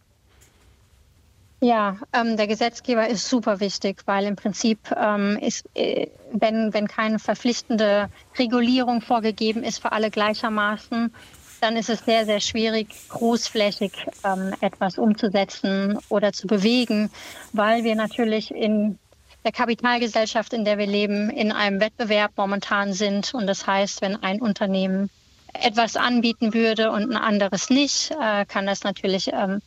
Ja, 1.62 1.98
ähm, 2.14 2.38
der 2.38 2.46
Gesetzgeber 2.46 3.06
ist 3.06 3.28
super 3.28 3.60
wichtig, 3.60 4.02
weil 4.06 4.24
im 4.24 4.34
Prinzip 4.34 4.78
ähm, 4.96 5.38
ist, 5.38 5.66
äh, 5.74 6.08
wenn, 6.32 6.72
wenn 6.72 6.88
keine 6.88 7.18
verpflichtende 7.18 8.08
Regulierung 8.38 9.02
vorgegeben 9.02 9.62
ist 9.62 9.82
für 9.82 9.92
alle 9.92 10.10
gleichermaßen, 10.10 11.12
dann 11.60 11.76
ist 11.76 11.88
es 11.90 12.00
sehr, 12.04 12.24
sehr 12.26 12.40
schwierig, 12.40 12.88
großflächig 13.08 13.92
ähm, 14.24 14.54
etwas 14.60 14.98
umzusetzen 14.98 15.98
oder 16.08 16.32
zu 16.32 16.46
bewegen, 16.46 17.10
weil 17.52 17.84
wir 17.84 17.94
natürlich 17.94 18.50
in 18.50 18.98
der 19.44 19.52
Kapitalgesellschaft, 19.52 20.52
in 20.52 20.64
der 20.64 20.78
wir 20.78 20.86
leben, 20.86 21.30
in 21.30 21.52
einem 21.52 21.80
Wettbewerb 21.80 22.32
momentan 22.36 22.92
sind. 22.92 23.32
Und 23.34 23.46
das 23.46 23.66
heißt, 23.66 24.02
wenn 24.02 24.22
ein 24.22 24.40
Unternehmen 24.40 25.10
etwas 25.52 25.96
anbieten 25.96 26.54
würde 26.54 26.90
und 26.90 27.10
ein 27.10 27.16
anderes 27.16 27.70
nicht, 27.70 28.10
äh, 28.10 28.44
kann 28.44 28.66
das 28.66 28.84
natürlich 28.84 29.30
ähm, 29.32 29.62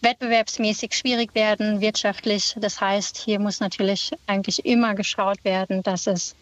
wettbewerbsmäßig 0.00 0.94
schwierig 0.94 1.34
werden, 1.34 1.80
wirtschaftlich. 1.80 2.54
Das 2.56 2.80
heißt, 2.80 3.18
hier 3.18 3.38
muss 3.38 3.60
natürlich 3.60 4.12
eigentlich 4.26 4.64
immer 4.64 4.94
geschaut 4.94 5.44
werden, 5.44 5.82
dass 5.82 6.06
es, 6.06 6.34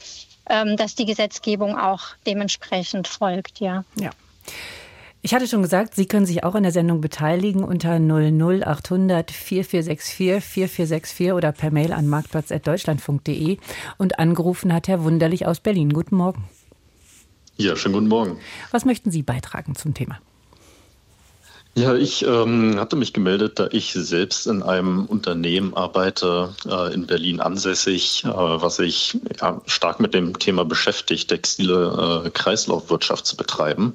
ähm, 0.48 0.76
dass 0.76 0.94
die 0.94 1.06
Gesetzgebung 1.06 1.76
auch 1.76 2.02
dementsprechend 2.26 3.08
folgt, 3.08 3.60
ja. 3.60 3.84
Ja. 3.96 4.10
Ich 5.20 5.34
hatte 5.34 5.48
schon 5.48 5.62
gesagt, 5.62 5.94
Sie 5.96 6.06
können 6.06 6.26
sich 6.26 6.44
auch 6.44 6.54
an 6.54 6.62
der 6.62 6.70
Sendung 6.70 7.00
beteiligen 7.00 7.64
unter 7.64 7.98
00800 7.98 9.30
4464 9.30 10.44
4464 10.44 11.32
oder 11.32 11.50
per 11.50 11.72
Mail 11.72 11.92
an 11.92 12.06
marktplatz.deutschlandfunk.de. 12.06 13.58
Und 13.96 14.18
angerufen 14.20 14.72
hat 14.72 14.86
Herr 14.86 15.02
Wunderlich 15.02 15.46
aus 15.46 15.58
Berlin. 15.58 15.92
Guten 15.92 16.16
Morgen. 16.16 16.44
Ja, 17.56 17.74
schönen 17.74 17.94
guten 17.94 18.08
Morgen. 18.08 18.38
Was 18.70 18.84
möchten 18.84 19.10
Sie 19.10 19.22
beitragen 19.22 19.74
zum 19.74 19.92
Thema? 19.92 20.20
Ja, 21.74 21.94
ich 21.94 22.24
ähm, 22.24 22.76
hatte 22.78 22.96
mich 22.96 23.12
gemeldet, 23.12 23.58
da 23.58 23.68
ich 23.70 23.92
selbst 23.92 24.46
in 24.46 24.62
einem 24.62 25.06
Unternehmen 25.06 25.74
arbeite, 25.74 26.54
äh, 26.68 26.94
in 26.94 27.06
Berlin 27.06 27.40
ansässig, 27.40 28.24
äh, 28.24 28.28
was 28.28 28.76
sich 28.76 29.18
ja, 29.40 29.60
stark 29.66 30.00
mit 30.00 30.14
dem 30.14 30.38
Thema 30.38 30.64
beschäftigt, 30.64 31.28
textile 31.28 32.24
äh, 32.24 32.30
Kreislaufwirtschaft 32.30 33.26
zu 33.26 33.36
betreiben. 33.36 33.94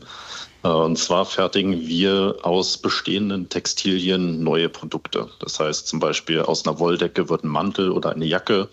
Äh, 0.63 0.67
und 0.67 0.97
zwar 0.97 1.26
fertigen 1.26 1.88
wir 1.88 2.38
aus 2.43 2.78
bestehenden 2.78 3.49
Textilien 3.49 4.43
neue 4.43 4.69
Produkte. 4.69 5.30
Das 5.39 5.60
heißt 5.60 5.88
zum 5.88 5.99
Beispiel 5.99 6.41
aus 6.41 6.65
einer 6.65 6.80
Wolldecke 6.80 7.30
wird 7.30 7.43
ein 7.43 7.49
Mantel 7.49 7.91
oder 7.91 8.12
eine 8.12 8.26
Jacke. 8.26 8.69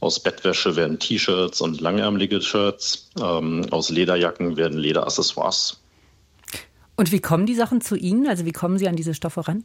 Aus 0.00 0.20
Bettwäsche 0.20 0.76
werden 0.76 0.98
T-Shirts 0.98 1.60
und 1.60 1.80
langärmelige 1.80 2.40
Shirts. 2.40 3.10
Ähm, 3.20 3.66
aus 3.70 3.90
Lederjacken 3.90 4.56
werden 4.56 4.78
Lederaccessoires 4.78 5.78
und 6.96 7.12
wie 7.12 7.20
kommen 7.20 7.46
die 7.46 7.54
Sachen 7.54 7.80
zu 7.80 7.96
Ihnen? 7.96 8.28
Also 8.28 8.44
wie 8.44 8.52
kommen 8.52 8.78
Sie 8.78 8.88
an 8.88 8.96
diese 8.96 9.14
Stoffe 9.14 9.46
ran? 9.46 9.64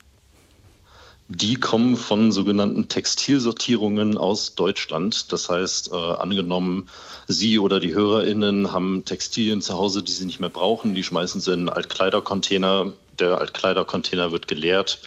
Die 1.31 1.53
kommen 1.53 1.95
von 1.95 2.31
sogenannten 2.31 2.87
Textilsortierungen 2.87 4.17
aus 4.17 4.55
Deutschland. 4.55 5.31
Das 5.31 5.47
heißt, 5.47 5.91
äh, 5.91 5.95
angenommen, 5.95 6.89
Sie 7.27 7.59
oder 7.59 7.79
die 7.79 7.93
HörerInnen 7.93 8.71
haben 8.71 9.05
Textilien 9.05 9.61
zu 9.61 9.75
Hause, 9.75 10.01
die 10.01 10.11
Sie 10.11 10.25
nicht 10.25 10.39
mehr 10.39 10.49
brauchen, 10.49 10.95
die 10.95 11.03
schmeißen 11.03 11.39
Sie 11.39 11.53
in 11.53 11.59
einen 11.59 11.69
Altkleidercontainer. 11.69 12.93
Der 13.19 13.37
Altkleidercontainer 13.37 14.31
wird 14.31 14.47
geleert, 14.47 15.01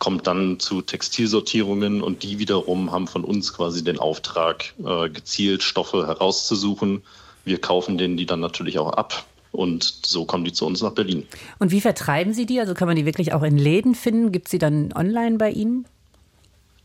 kommt 0.00 0.26
dann 0.26 0.58
zu 0.58 0.82
Textilsortierungen 0.82 2.02
und 2.02 2.24
die 2.24 2.40
wiederum 2.40 2.90
haben 2.90 3.06
von 3.06 3.22
uns 3.22 3.52
quasi 3.52 3.84
den 3.84 4.00
Auftrag, 4.00 4.74
äh, 4.84 5.08
gezielt 5.08 5.62
Stoffe 5.62 6.08
herauszusuchen. 6.08 7.04
Wir 7.44 7.60
kaufen 7.60 7.98
denen 7.98 8.16
die 8.16 8.26
dann 8.26 8.40
natürlich 8.40 8.80
auch 8.80 8.94
ab 8.94 9.24
und 9.52 9.84
so 10.06 10.24
kommen 10.24 10.44
die 10.44 10.52
zu 10.52 10.66
uns 10.66 10.82
nach 10.82 10.92
Berlin. 10.92 11.26
Und 11.58 11.70
wie 11.70 11.80
vertreiben 11.80 12.32
Sie 12.32 12.46
die? 12.46 12.60
Also 12.60 12.74
kann 12.74 12.88
man 12.88 12.96
die 12.96 13.06
wirklich 13.06 13.32
auch 13.32 13.42
in 13.42 13.58
Läden 13.58 13.94
finden? 13.94 14.32
Gibt 14.32 14.46
es 14.46 14.50
sie 14.50 14.58
dann 14.58 14.92
online 14.92 15.38
bei 15.38 15.50
Ihnen? 15.50 15.86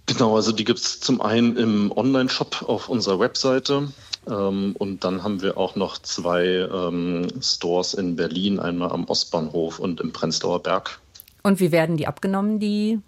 Genau, 0.06 0.36
also 0.36 0.52
die 0.52 0.66
gibt 0.66 0.80
es 0.80 1.00
zum 1.00 1.22
einen 1.22 1.56
im 1.56 1.92
Online-Shop 1.92 2.64
auf 2.68 2.90
unserer 2.90 3.20
Webseite. 3.20 3.90
Ähm, 4.30 4.76
und 4.78 5.04
dann 5.04 5.24
haben 5.24 5.42
wir 5.42 5.58
auch 5.58 5.76
noch 5.76 5.98
zwei 5.98 6.44
ähm, 6.46 7.28
Stores 7.42 7.94
in 7.94 8.16
Berlin, 8.16 8.60
einmal 8.60 8.92
am 8.92 9.06
Ostbahnhof 9.06 9.80
und 9.80 10.02
im 10.02 10.12
Prenzlauer 10.12 10.62
Berg. 10.62 11.00
Und 11.42 11.60
wie 11.60 11.72
werden 11.72 11.98
die 11.98 12.08
abgenommen, 12.08 12.60
die 12.60 13.00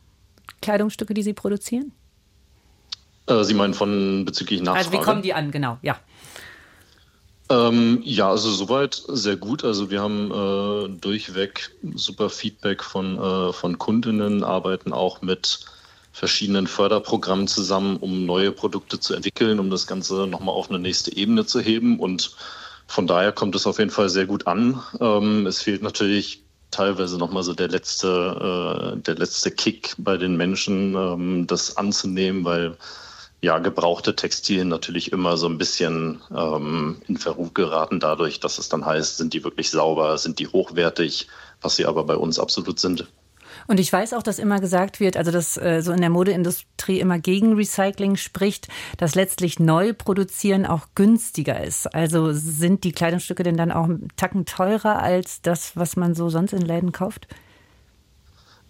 Kleidungsstücke, 0.61 1.13
die 1.13 1.23
Sie 1.23 1.33
produzieren? 1.33 1.91
Äh, 3.27 3.43
sie 3.43 3.53
meinen 3.53 3.73
von 3.73 4.25
bezüglich 4.25 4.61
Nachfrage? 4.61 4.85
Also 4.85 4.91
wie 4.91 5.03
kommen 5.03 5.21
die 5.21 5.33
an, 5.33 5.51
genau, 5.51 5.77
ja. 5.81 5.97
Ähm, 7.49 8.01
ja, 8.03 8.29
also 8.29 8.51
soweit 8.51 9.03
sehr 9.07 9.37
gut. 9.37 9.63
Also 9.63 9.91
wir 9.91 10.01
haben 10.01 10.31
äh, 10.31 10.97
durchweg 10.99 11.75
super 11.93 12.29
Feedback 12.29 12.83
von, 12.83 13.17
äh, 13.19 13.53
von 13.53 13.77
Kundinnen, 13.77 14.43
arbeiten 14.43 14.93
auch 14.93 15.21
mit 15.21 15.65
verschiedenen 16.11 16.65
Förderprogrammen 16.65 17.47
zusammen, 17.47 17.97
um 17.97 18.25
neue 18.25 18.51
Produkte 18.51 18.99
zu 18.99 19.13
entwickeln, 19.13 19.59
um 19.59 19.69
das 19.69 19.85
Ganze 19.85 20.25
nochmal 20.27 20.55
auf 20.55 20.69
eine 20.69 20.79
nächste 20.79 21.15
Ebene 21.15 21.45
zu 21.45 21.59
heben. 21.59 21.99
Und 21.99 22.35
von 22.87 23.05
daher 23.05 23.31
kommt 23.31 23.53
es 23.55 23.67
auf 23.67 23.77
jeden 23.77 23.91
Fall 23.91 24.09
sehr 24.09 24.25
gut 24.25 24.47
an. 24.47 24.81
Ähm, 24.99 25.45
es 25.45 25.61
fehlt 25.61 25.83
natürlich 25.83 26.43
teilweise 26.71 27.17
nochmal 27.17 27.43
so 27.43 27.53
der 27.53 27.67
letzte, 27.67 28.95
äh, 28.95 29.01
der 29.01 29.15
letzte 29.15 29.51
Kick 29.51 29.93
bei 29.97 30.17
den 30.17 30.35
Menschen, 30.35 30.95
ähm, 30.95 31.47
das 31.47 31.77
anzunehmen, 31.77 32.43
weil 32.43 32.77
ja, 33.45 33.59
gebrauchte 33.59 34.15
Textilien 34.15 34.69
natürlich 34.69 35.11
immer 35.11 35.37
so 35.37 35.47
ein 35.47 35.59
bisschen 35.59 36.19
ähm, 36.35 36.97
in 37.07 37.17
Verruf 37.17 37.53
geraten 37.53 37.99
dadurch, 37.99 38.39
dass 38.39 38.57
es 38.57 38.69
dann 38.69 38.87
heißt, 38.87 39.17
sind 39.17 39.33
die 39.33 39.43
wirklich 39.43 39.69
sauber, 39.69 40.17
sind 40.17 40.39
die 40.39 40.47
hochwertig, 40.47 41.27
was 41.61 41.75
sie 41.75 41.85
aber 41.85 42.05
bei 42.05 42.15
uns 42.15 42.39
absolut 42.39 42.79
sind. 42.79 43.05
Und 43.67 43.79
ich 43.79 43.93
weiß 43.93 44.13
auch, 44.13 44.23
dass 44.23 44.39
immer 44.39 44.59
gesagt 44.59 44.99
wird, 44.99 45.15
also 45.15 45.29
dass 45.29 45.57
äh, 45.57 45.81
so 45.81 45.91
in 45.91 46.01
der 46.01 46.09
Modeindustrie 46.09 46.99
immer 46.99 47.19
gegen 47.19 47.53
Recycling 47.53 48.15
spricht, 48.15 48.67
dass 48.97 49.13
letztlich 49.13 49.59
neu 49.59 49.93
produzieren 49.93 50.65
auch 50.65 50.87
günstiger 50.95 51.63
ist. 51.63 51.93
Also 51.93 52.33
sind 52.33 52.83
die 52.83 52.93
Kleidungsstücke 52.93 53.43
denn 53.43 53.57
dann 53.57 53.71
auch 53.71 53.85
einen 53.85 54.07
Tacken 54.17 54.47
teurer 54.47 55.03
als 55.03 55.43
das, 55.43 55.77
was 55.77 55.95
man 55.97 56.15
so 56.15 56.29
sonst 56.29 56.53
in 56.53 56.61
Läden 56.61 56.91
kauft? 56.91 57.27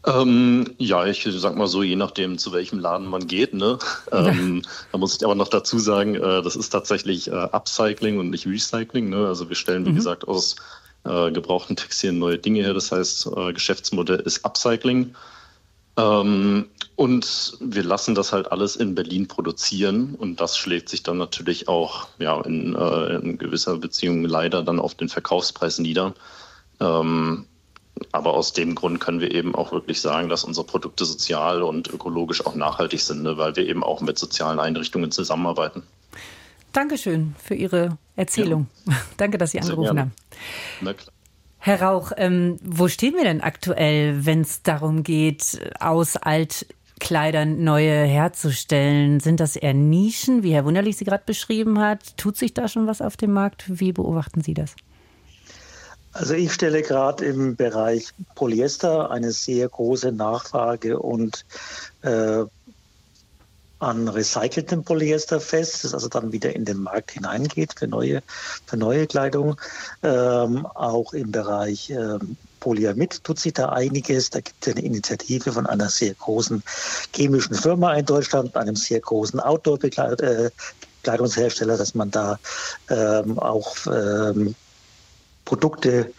Ähm, 0.06 0.76
ja, 0.78 1.06
ich 1.06 1.28
sag 1.30 1.56
mal 1.56 1.68
so, 1.68 1.82
je 1.82 1.96
nachdem, 1.96 2.38
zu 2.38 2.54
welchem 2.54 2.80
Laden 2.80 3.08
man 3.08 3.28
geht. 3.28 3.54
Ne? 3.54 3.80
Ähm, 4.12 4.62
da 4.92 4.98
muss 4.98 5.16
ich 5.18 5.26
aber 5.26 5.36
noch 5.36 5.48
dazu 5.48 5.80
sagen, 5.80 6.16
äh, 6.16 6.42
das 6.42 6.56
ist 6.56 6.70
tatsächlich 6.70 7.28
äh, 7.28 7.32
Upcycling 7.52 8.20
und 8.20 8.30
nicht 8.30 8.46
Recycling. 8.46 9.10
Ne? 9.10 9.28
Also 9.28 9.50
wir 9.50 9.56
stellen, 9.56 9.86
wie 9.86 9.92
mhm. 9.92 9.96
gesagt, 9.96 10.28
aus 10.28 10.56
äh, 11.06 11.32
gebrauchten 11.32 11.76
Textilien 11.76 12.20
neue 12.20 12.38
Dinge 12.38 12.62
her. 12.62 12.74
Das 12.74 12.92
heißt, 12.92 13.30
äh, 13.36 13.54
Geschäftsmodell 13.54 14.20
ist 14.20 14.46
Upcycling. 14.46 15.16
Ähm, 15.98 16.66
und 16.96 17.58
wir 17.60 17.84
lassen 17.84 18.16
das 18.16 18.32
halt 18.32 18.52
alles 18.52 18.76
in 18.76 18.96
Berlin 18.96 19.28
produzieren 19.28 20.16
und 20.16 20.40
das 20.40 20.58
schlägt 20.58 20.90
sich 20.90 21.04
dann 21.04 21.18
natürlich 21.18 21.68
auch 21.68 22.08
ja, 22.20 22.40
in, 22.42 22.76
äh, 22.76 23.16
in 23.16 23.38
gewisser 23.38 23.78
Beziehung 23.78 24.24
leider 24.24 24.64
dann 24.64 24.80
auf 24.80 24.96
den 24.96 25.10
Verkaufspreis 25.10 25.80
nieder. 25.80 26.14
Ähm, 26.80 27.46
aber 28.12 28.34
aus 28.34 28.54
dem 28.54 28.76
Grund 28.76 29.00
können 29.00 29.20
wir 29.20 29.32
eben 29.34 29.56
auch 29.56 29.72
wirklich 29.72 30.02
sagen, 30.02 30.30
dass 30.30 30.44
unsere 30.44 30.66
Produkte 30.66 31.06
sozial 31.06 31.64
und 31.64 31.88
ökologisch 31.88 32.46
auch 32.46 32.56
nachhaltig 32.56 33.02
sind, 33.02 33.24
ne, 33.24 33.38
weil 33.38 33.56
wir 33.56 33.68
eben 33.68 33.84
auch 33.84 34.02
mit 34.02 34.18
sozialen 34.18 34.60
Einrichtungen 34.60 35.12
zusammenarbeiten. 35.12 35.84
Dankeschön 36.74 37.36
für 37.42 37.56
Ihre 37.56 37.98
Erzählung. 38.16 38.68
Ja. 38.86 38.94
Danke, 39.18 39.38
dass 39.38 39.52
Sie 39.52 39.60
angerufen 39.60 40.00
haben. 40.00 40.12
Na 40.82 40.94
klar. 40.94 41.14
Herr 41.60 41.82
Rauch, 41.82 42.12
ähm, 42.18 42.60
wo 42.62 42.88
stehen 42.88 43.16
wir 43.16 43.24
denn 43.24 43.42
aktuell, 43.42 44.26
wenn 44.26 44.42
es 44.42 44.62
darum 44.62 45.02
geht, 45.02 45.60
aus 45.80 46.16
Altkleidern 46.16 47.64
neue 47.64 48.04
herzustellen? 48.04 49.20
Sind 49.20 49.40
das 49.40 49.56
eher 49.56 49.74
Nischen, 49.74 50.44
wie 50.44 50.54
Herr 50.54 50.66
Wunderlich 50.66 50.98
sie 50.98 51.06
gerade 51.06 51.24
beschrieben 51.26 51.80
hat? 51.80 52.18
Tut 52.18 52.38
sich 52.38 52.54
da 52.54 52.68
schon 52.68 52.86
was 52.86 53.02
auf 53.02 53.18
dem 53.18 53.34
Markt? 53.34 53.64
Wie 53.68 53.94
beobachten 53.94 54.42
Sie 54.42 54.54
das? 54.54 54.76
Also 56.16 56.34
ich 56.34 56.52
stelle 56.54 56.82
gerade 56.82 57.26
im 57.26 57.58
Bereich 57.58 58.14
Polyester 58.36 59.12
eine 59.12 59.34
sehr 59.34 59.68
große 59.68 60.14
Nachfrage 60.14 60.98
und 60.98 61.46
äh, 62.04 62.46
an 63.80 64.08
recyceltem 64.08 64.86
Polyester 64.86 65.42
fest, 65.42 65.84
das 65.84 65.94
also 65.94 66.08
dann 66.08 66.32
wieder 66.32 66.56
in 66.56 66.64
den 66.64 66.78
Markt 66.78 67.12
hineingeht 67.12 67.74
für 67.78 67.90
neue, 67.90 68.24
für 68.66 68.78
neue 68.78 69.08
Kleidung. 69.08 69.60
Ähm, 70.04 70.66
auch 70.66 71.12
im 71.12 71.34
Bereich 71.34 71.90
ähm, 71.90 72.38
Polyamid 72.62 73.22
tut 73.26 73.38
sich 73.38 73.52
da 73.52 73.74
einiges. 73.74 74.30
Da 74.30 74.40
gibt 74.40 74.66
es 74.66 74.74
eine 74.74 74.86
Initiative 74.86 75.52
von 75.52 75.66
einer 75.66 75.90
sehr 75.90 76.14
großen 76.14 76.64
chemischen 77.14 77.56
Firma 77.56 77.94
in 77.94 78.06
Deutschland, 78.06 78.56
einem 78.56 78.78
sehr 78.78 79.02
großen 79.02 79.42
Outdoor-Bekleidungshersteller, 79.42 81.74
äh, 81.74 81.78
dass 81.78 81.94
man 81.94 82.10
da 82.10 82.40
ähm, 82.90 83.38
auch 83.38 83.76
ähm, 83.88 84.56
Produkte 85.46 86.12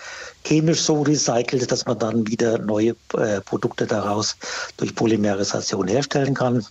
chemisch 0.45 0.81
so 0.83 1.03
recycelt, 1.03 1.71
dass 1.71 1.85
man 1.87 1.99
dann 1.99 2.27
wieder 2.27 2.59
neue 2.59 2.95
äh, 3.15 3.41
Produkte 3.41 3.87
daraus 3.87 4.37
durch 4.77 4.95
Polymerisation 4.95 5.89
herstellen 5.89 6.35
kann. 6.35 6.65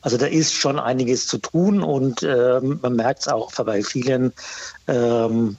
Also 0.00 0.16
da 0.16 0.26
ist 0.26 0.54
schon 0.54 0.78
einiges 0.78 1.26
zu 1.26 1.38
tun 1.38 1.82
und 1.82 2.22
ähm, 2.22 2.78
man 2.80 2.94
merkt 2.94 3.22
es 3.22 3.28
auch 3.28 3.52
bei 3.52 3.82
vielen 3.82 4.32
ähm, 4.86 5.56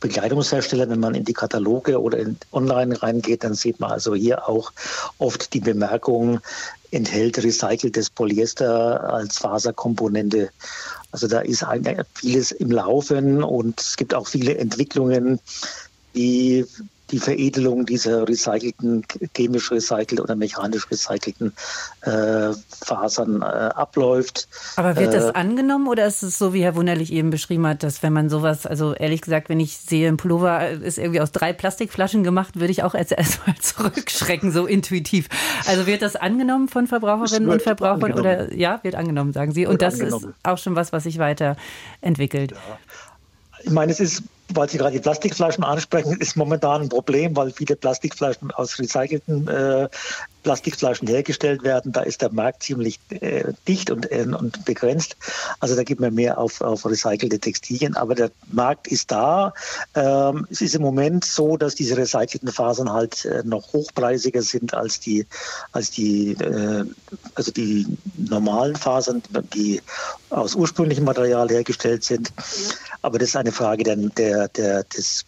Bekleidungsherstellern, 0.00 0.90
wenn 0.90 1.00
man 1.00 1.14
in 1.14 1.24
die 1.24 1.32
Kataloge 1.32 2.00
oder 2.00 2.18
in 2.18 2.36
online 2.52 3.00
reingeht, 3.02 3.44
dann 3.44 3.54
sieht 3.54 3.80
man 3.80 3.92
also 3.92 4.14
hier 4.14 4.48
auch 4.48 4.72
oft 5.18 5.52
die 5.54 5.60
Bemerkung, 5.60 6.40
enthält 6.92 7.42
recyceltes 7.42 8.10
Polyester 8.10 9.12
als 9.12 9.38
Faserkomponente. 9.38 10.50
Also 11.10 11.26
da 11.26 11.40
ist 11.40 11.64
vieles 12.14 12.52
im 12.52 12.70
Laufen 12.70 13.42
und 13.42 13.80
es 13.80 13.96
gibt 13.96 14.14
auch 14.14 14.28
viele 14.28 14.56
Entwicklungen, 14.56 15.40
die 16.14 16.64
die 17.12 17.18
Veredelung 17.18 17.86
dieser 17.86 18.26
recycelten, 18.26 19.04
chemisch 19.36 19.70
recycelten 19.70 20.18
oder 20.18 20.34
mechanisch 20.34 20.90
recycelten 20.90 21.52
äh, 22.00 22.52
Fasern 22.84 23.42
äh, 23.42 23.44
abläuft. 23.44 24.48
Aber 24.76 24.96
wird 24.96 25.12
das 25.12 25.26
äh, 25.26 25.32
angenommen 25.34 25.86
oder 25.88 26.06
ist 26.06 26.22
es 26.22 26.38
so, 26.38 26.54
wie 26.54 26.62
Herr 26.62 26.74
Wunderlich 26.74 27.12
eben 27.12 27.30
beschrieben 27.30 27.66
hat, 27.66 27.82
dass 27.82 28.02
wenn 28.02 28.12
man 28.12 28.30
sowas, 28.30 28.66
also 28.66 28.94
ehrlich 28.94 29.20
gesagt, 29.20 29.50
wenn 29.50 29.60
ich 29.60 29.76
sehe, 29.76 30.08
ein 30.08 30.16
Pullover 30.16 30.70
ist 30.70 30.98
irgendwie 30.98 31.20
aus 31.20 31.32
drei 31.32 31.52
Plastikflaschen 31.52 32.24
gemacht, 32.24 32.58
würde 32.58 32.72
ich 32.72 32.82
auch 32.82 32.94
erst 32.94 33.12
erstmal 33.22 33.56
zurückschrecken, 33.56 34.50
so 34.50 34.66
intuitiv. 34.66 35.28
Also 35.66 35.86
wird 35.86 36.02
das 36.02 36.16
angenommen 36.16 36.68
von 36.68 36.86
Verbraucherinnen 36.86 37.48
und 37.48 37.62
Verbrauchern 37.62 38.14
oder 38.14 38.52
ja, 38.54 38.80
wird 38.82 38.94
angenommen, 38.94 39.32
sagen 39.32 39.52
Sie. 39.52 39.66
Und 39.66 39.82
das 39.82 40.00
ist 40.00 40.26
auch 40.42 40.58
schon 40.58 40.74
was, 40.74 40.92
was 40.92 41.04
sich 41.04 41.18
weiterentwickelt. 41.18 42.52
Ja. 42.52 42.58
Ich 43.64 43.70
meine, 43.70 43.92
es 43.92 44.00
ist 44.00 44.24
weil 44.56 44.68
Sie 44.68 44.78
gerade 44.78 44.92
die 44.92 45.00
Plastikflaschen 45.00 45.64
ansprechen, 45.64 46.16
ist 46.18 46.36
momentan 46.36 46.82
ein 46.82 46.88
Problem, 46.88 47.36
weil 47.36 47.50
viele 47.50 47.76
Plastikflaschen 47.76 48.50
aus 48.50 48.78
recycelten 48.78 49.48
äh, 49.48 49.88
Plastikflaschen 50.42 51.08
hergestellt 51.08 51.62
werden. 51.62 51.92
Da 51.92 52.02
ist 52.02 52.22
der 52.22 52.32
Markt 52.32 52.62
ziemlich 52.62 52.98
äh, 53.10 53.52
dicht 53.68 53.90
und, 53.90 54.10
äh, 54.10 54.26
und 54.26 54.64
begrenzt. 54.64 55.16
Also 55.60 55.76
da 55.76 55.82
gibt 55.82 56.00
man 56.00 56.14
mehr 56.14 56.38
auf, 56.38 56.60
auf 56.60 56.84
recycelte 56.84 57.38
Textilien. 57.38 57.96
Aber 57.96 58.14
der 58.14 58.30
Markt 58.50 58.86
ist 58.88 59.10
da. 59.10 59.54
Ähm, 59.94 60.46
es 60.50 60.60
ist 60.60 60.74
im 60.74 60.82
Moment 60.82 61.24
so, 61.24 61.56
dass 61.56 61.74
diese 61.74 61.96
recycelten 61.96 62.50
Fasern 62.50 62.92
halt 62.92 63.24
äh, 63.24 63.42
noch 63.44 63.72
hochpreisiger 63.72 64.42
sind 64.42 64.74
als 64.74 65.00
die, 65.00 65.26
als 65.72 65.90
die, 65.90 66.32
äh, 66.32 66.84
also 67.34 67.52
die 67.52 67.86
normalen 68.16 68.76
Fasern, 68.76 69.22
die 69.54 69.80
aus 70.30 70.54
ursprünglichem 70.54 71.04
Material 71.04 71.48
hergestellt 71.48 72.04
sind. 72.04 72.32
Aber 73.02 73.18
das 73.18 73.30
ist 73.30 73.36
eine 73.36 73.52
Frage 73.52 73.84
der, 73.84 73.96
der, 73.96 74.48
der, 74.48 74.84
des, 74.84 75.24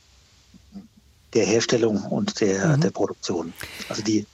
der 1.35 1.45
Herstellung 1.45 2.03
und 2.05 2.41
der, 2.41 2.77
mhm. 2.77 2.81
der 2.81 2.91
Produktion. 2.91 3.53
Also 3.89 4.03
die 4.03 4.27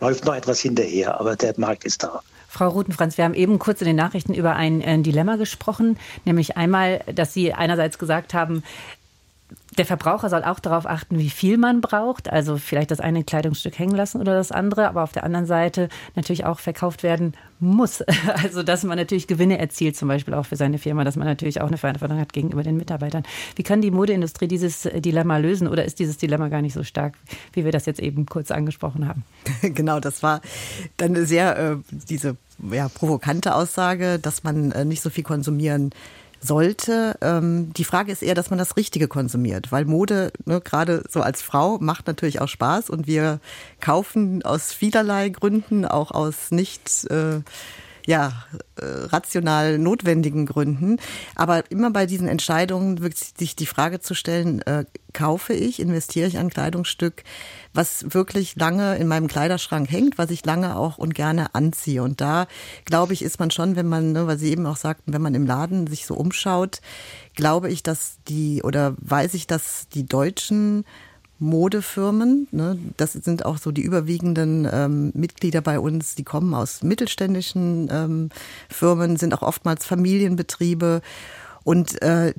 läuft 0.00 0.24
noch 0.24 0.34
etwas 0.34 0.60
hinterher, 0.60 1.20
aber 1.20 1.36
der 1.36 1.54
Markt 1.56 1.84
ist 1.84 2.02
da. 2.02 2.20
Frau 2.50 2.68
Rutenfranz, 2.68 3.18
wir 3.18 3.24
haben 3.24 3.34
eben 3.34 3.58
kurz 3.58 3.82
in 3.82 3.86
den 3.86 3.96
Nachrichten 3.96 4.32
über 4.32 4.56
ein 4.56 4.80
äh, 4.80 4.98
Dilemma 5.00 5.36
gesprochen, 5.36 5.98
nämlich 6.24 6.56
einmal, 6.56 7.04
dass 7.14 7.34
Sie 7.34 7.52
einerseits 7.52 7.98
gesagt 7.98 8.32
haben, 8.32 8.62
der 9.76 9.86
Verbraucher 9.86 10.28
soll 10.28 10.44
auch 10.44 10.58
darauf 10.58 10.86
achten, 10.86 11.18
wie 11.18 11.30
viel 11.30 11.56
man 11.56 11.80
braucht. 11.80 12.30
Also 12.30 12.56
vielleicht 12.56 12.90
das 12.90 13.00
eine 13.00 13.24
Kleidungsstück 13.24 13.78
hängen 13.78 13.94
lassen 13.94 14.20
oder 14.20 14.34
das 14.34 14.52
andere, 14.52 14.88
aber 14.88 15.02
auf 15.02 15.12
der 15.12 15.24
anderen 15.24 15.46
Seite 15.46 15.88
natürlich 16.16 16.44
auch 16.44 16.58
verkauft 16.58 17.02
werden 17.02 17.34
muss. 17.60 18.04
Also 18.42 18.62
dass 18.62 18.84
man 18.84 18.98
natürlich 18.98 19.26
Gewinne 19.26 19.58
erzielt, 19.58 19.96
zum 19.96 20.08
Beispiel 20.08 20.34
auch 20.34 20.46
für 20.46 20.56
seine 20.56 20.78
Firma, 20.78 21.04
dass 21.04 21.16
man 21.16 21.26
natürlich 21.26 21.60
auch 21.60 21.68
eine 21.68 21.78
Verantwortung 21.78 22.18
hat 22.18 22.32
gegenüber 22.32 22.62
den 22.62 22.76
Mitarbeitern. 22.76 23.24
Wie 23.56 23.62
kann 23.62 23.80
die 23.80 23.90
Modeindustrie 23.90 24.48
dieses 24.48 24.82
Dilemma 24.82 25.38
lösen 25.38 25.66
oder 25.66 25.84
ist 25.84 25.98
dieses 25.98 26.18
Dilemma 26.18 26.48
gar 26.48 26.62
nicht 26.62 26.74
so 26.74 26.84
stark, 26.84 27.14
wie 27.52 27.64
wir 27.64 27.72
das 27.72 27.86
jetzt 27.86 28.00
eben 28.00 28.26
kurz 28.26 28.50
angesprochen 28.50 29.08
haben? 29.08 29.24
Genau, 29.78 30.00
das 30.00 30.22
war 30.22 30.40
dann 30.96 31.26
sehr 31.26 31.56
äh, 31.58 31.76
diese 31.90 32.36
ja, 32.70 32.88
provokante 32.88 33.54
Aussage, 33.54 34.18
dass 34.18 34.44
man 34.44 34.72
äh, 34.72 34.84
nicht 34.84 35.02
so 35.02 35.10
viel 35.10 35.24
konsumieren 35.24 35.90
sollte. 36.40 37.16
Ähm, 37.20 37.72
die 37.74 37.84
Frage 37.84 38.12
ist 38.12 38.22
eher, 38.22 38.34
dass 38.34 38.50
man 38.50 38.58
das 38.58 38.76
Richtige 38.76 39.08
konsumiert, 39.08 39.72
weil 39.72 39.84
Mode, 39.84 40.32
ne, 40.44 40.60
gerade 40.60 41.02
so 41.08 41.20
als 41.20 41.42
Frau, 41.42 41.78
macht 41.78 42.06
natürlich 42.06 42.40
auch 42.40 42.48
Spaß 42.48 42.90
und 42.90 43.06
wir 43.06 43.40
kaufen 43.80 44.44
aus 44.44 44.72
vielerlei 44.72 45.28
Gründen, 45.30 45.84
auch 45.84 46.10
aus 46.10 46.50
nicht 46.50 47.10
äh, 47.10 47.40
ja, 48.08 48.32
äh, 48.76 48.86
rational 48.86 49.76
notwendigen 49.76 50.46
Gründen. 50.46 50.96
Aber 51.34 51.70
immer 51.70 51.90
bei 51.90 52.06
diesen 52.06 52.26
Entscheidungen 52.26 53.02
wirklich 53.02 53.34
sich 53.36 53.54
die 53.54 53.66
Frage 53.66 54.00
zu 54.00 54.14
stellen, 54.14 54.62
äh, 54.62 54.86
kaufe 55.12 55.52
ich, 55.52 55.78
investiere 55.78 56.26
ich 56.26 56.38
ein 56.38 56.48
Kleidungsstück, 56.48 57.22
was 57.74 58.14
wirklich 58.14 58.56
lange 58.56 58.96
in 58.96 59.08
meinem 59.08 59.28
Kleiderschrank 59.28 59.90
hängt, 59.90 60.16
was 60.16 60.30
ich 60.30 60.42
lange 60.46 60.76
auch 60.76 60.96
und 60.96 61.14
gerne 61.14 61.54
anziehe. 61.54 62.02
Und 62.02 62.22
da, 62.22 62.46
glaube 62.86 63.12
ich, 63.12 63.20
ist 63.20 63.40
man 63.40 63.50
schon, 63.50 63.76
wenn 63.76 63.88
man, 63.88 64.12
ne, 64.12 64.26
weil 64.26 64.38
Sie 64.38 64.52
eben 64.52 64.64
auch 64.64 64.78
sagten, 64.78 65.12
wenn 65.12 65.20
man 65.20 65.34
im 65.34 65.44
Laden 65.44 65.86
sich 65.86 66.06
so 66.06 66.14
umschaut, 66.14 66.80
glaube 67.34 67.68
ich, 67.68 67.82
dass 67.82 68.20
die 68.26 68.62
oder 68.62 68.94
weiß 69.02 69.34
ich, 69.34 69.46
dass 69.46 69.86
die 69.90 70.06
deutschen 70.06 70.86
Modefirmen. 71.38 72.48
Ne? 72.50 72.78
Das 72.96 73.12
sind 73.12 73.44
auch 73.44 73.58
so 73.58 73.70
die 73.70 73.82
überwiegenden 73.82 74.68
ähm, 74.70 75.12
Mitglieder 75.14 75.60
bei 75.60 75.78
uns, 75.78 76.14
die 76.14 76.24
kommen 76.24 76.54
aus 76.54 76.82
mittelständischen 76.82 77.88
ähm, 77.90 78.28
Firmen, 78.68 79.16
sind 79.16 79.34
auch 79.34 79.42
oftmals 79.42 79.84
Familienbetriebe 79.84 81.00
und 81.64 82.00
äh, 82.02 82.34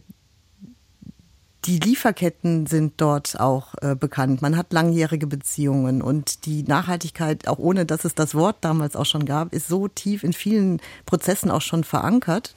die 1.66 1.80
Lieferketten 1.80 2.68
sind 2.68 2.94
dort 2.98 3.40
auch 3.40 3.76
äh, 3.82 3.96
bekannt. 3.96 4.42
Man 4.42 4.56
hat 4.56 4.72
langjährige 4.72 5.28
Beziehungen 5.28 6.02
und 6.02 6.46
die 6.46 6.64
Nachhaltigkeit, 6.64 7.48
auch 7.48 7.60
ohne 7.60 7.86
dass 7.86 8.06
es 8.06 8.16
das 8.16 8.34
Wort 8.34 8.58
damals 8.62 8.96
auch 8.96 9.06
schon 9.06 9.26
gab, 9.26 9.54
ist 9.54 9.68
so 9.68 9.88
tief 9.88 10.24
in 10.24 10.34
vielen 10.34 10.82
Prozessen 11.06 11.52
auch 11.52 11.62
schon 11.62 11.84
verankert 11.84 12.56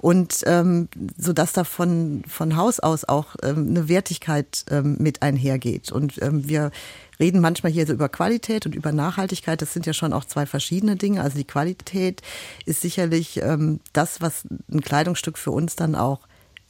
und 0.00 0.42
ähm, 0.46 0.88
so 1.16 1.32
dass 1.32 1.52
da 1.52 1.64
von, 1.64 2.22
von 2.26 2.56
Haus 2.56 2.80
aus 2.80 3.04
auch 3.04 3.36
ähm, 3.42 3.68
eine 3.68 3.88
Wertigkeit 3.88 4.64
ähm, 4.70 4.96
mit 4.98 5.22
einhergeht. 5.22 5.92
Und 5.92 6.20
ähm, 6.22 6.48
wir 6.48 6.70
reden 7.18 7.40
manchmal 7.40 7.70
hier 7.70 7.86
so 7.86 7.92
über 7.92 8.08
Qualität 8.08 8.64
und 8.64 8.74
über 8.74 8.92
Nachhaltigkeit. 8.92 9.60
Das 9.60 9.74
sind 9.74 9.86
ja 9.86 9.92
schon 9.92 10.12
auch 10.12 10.24
zwei 10.24 10.46
verschiedene 10.46 10.96
Dinge. 10.96 11.22
Also 11.22 11.36
die 11.36 11.44
Qualität 11.44 12.22
ist 12.64 12.80
sicherlich 12.80 13.42
ähm, 13.42 13.80
das, 13.92 14.22
was 14.22 14.44
ein 14.72 14.80
Kleidungsstück 14.80 15.36
für 15.36 15.50
uns 15.50 15.76
dann 15.76 15.94
auch 15.94 16.20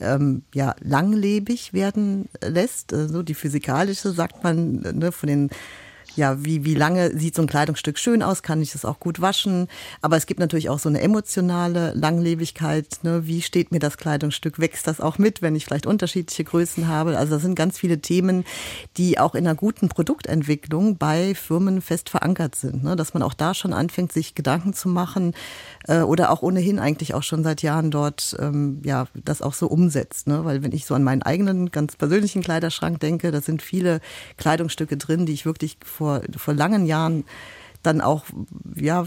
ähm, 0.01 0.43
ja 0.53 0.75
langlebig 0.81 1.73
werden 1.73 2.29
lässt. 2.43 2.91
So 2.91 2.97
also 2.97 3.23
die 3.23 3.35
physikalische 3.35 4.11
sagt 4.11 4.43
man 4.43 4.81
ne, 4.81 5.13
von 5.13 5.29
den 5.29 5.51
ja, 6.17 6.45
wie, 6.45 6.65
wie 6.65 6.75
lange 6.75 7.17
sieht 7.17 7.35
so 7.35 7.43
ein 7.43 7.49
Kleidungsstück 7.49 7.99
schön 7.99 8.23
aus? 8.23 8.43
Kann 8.43 8.63
ich 8.63 8.75
es 8.75 8.85
auch 8.85 9.01
gut 9.01 9.21
waschen? 9.21 9.69
Aber 10.03 10.17
es 10.17 10.27
gibt 10.27 10.41
natürlich 10.41 10.69
auch 10.69 10.79
so 10.79 10.89
eine 10.89 11.01
emotionale 11.01 11.93
Langlebigkeit. 11.95 13.01
Ne? 13.03 13.27
Wie 13.27 13.43
steht 13.43 13.73
mir 13.73 13.79
das 13.79 13.97
Kleidungsstück? 13.97 14.59
Wächst 14.59 14.87
das 14.87 15.01
auch 15.01 15.19
mit, 15.19 15.43
wenn 15.43 15.55
ich 15.55 15.65
vielleicht 15.65 15.87
unterschiedliche 15.87 16.45
Größen 16.45 16.89
habe? 16.89 17.17
Also 17.17 17.35
das 17.35 17.43
sind 17.43 17.55
ganz 17.55 17.79
viele 17.79 18.01
Themen, 18.01 18.45
die 18.97 19.19
auch 19.19 19.35
in 19.35 19.47
einer 19.47 19.55
guten 19.55 19.89
Produktentwicklung 19.89 20.97
bei 20.97 21.35
Firmen 21.35 21.81
fest 21.81 22.11
verankert 22.11 22.55
sind. 22.55 22.83
Ne? 22.83 22.97
Dass 22.97 23.15
man 23.15 23.23
auch 23.23 23.35
da 23.35 23.55
schon 23.55 23.73
anfängt, 23.73 24.13
sich 24.13 24.35
Gedanken 24.35 24.75
zu 24.75 24.89
machen 24.89 25.35
äh, 25.87 26.01
oder 26.01 26.31
auch 26.31 26.43
ohnehin 26.43 26.79
eigentlich 26.79 27.15
auch 27.15 27.23
schon 27.23 27.45
seit 27.45 27.63
Jahren 27.63 27.91
dort 27.91 28.37
ähm, 28.39 28.81
ja 28.85 29.07
das 29.15 29.43
auch 29.43 29.55
so 29.55 29.67
umsetzt. 29.67 30.27
Ne? 30.27 30.45
Weil 30.45 30.63
wenn 30.63 30.73
ich 30.73 30.85
so 30.85 30.95
an 30.95 31.05
meinen 31.05 31.23
eigenen 31.23 31.71
ganz 31.71 31.97
persönlichen 31.97 32.43
Kleiderschrank 32.43 33.01
denke, 33.01 33.31
da 33.31 33.41
sind 33.41 33.63
viele 33.63 34.01
Kleidungsstücke 34.37 34.97
drin, 34.97 35.27
die 35.27 35.33
ich 35.33 35.47
wirklich 35.47 35.79
vor, 36.01 36.23
vor 36.35 36.55
langen 36.55 36.87
Jahren 36.87 37.25
dann 37.83 38.01
auch 38.01 38.25
ja 38.75 39.05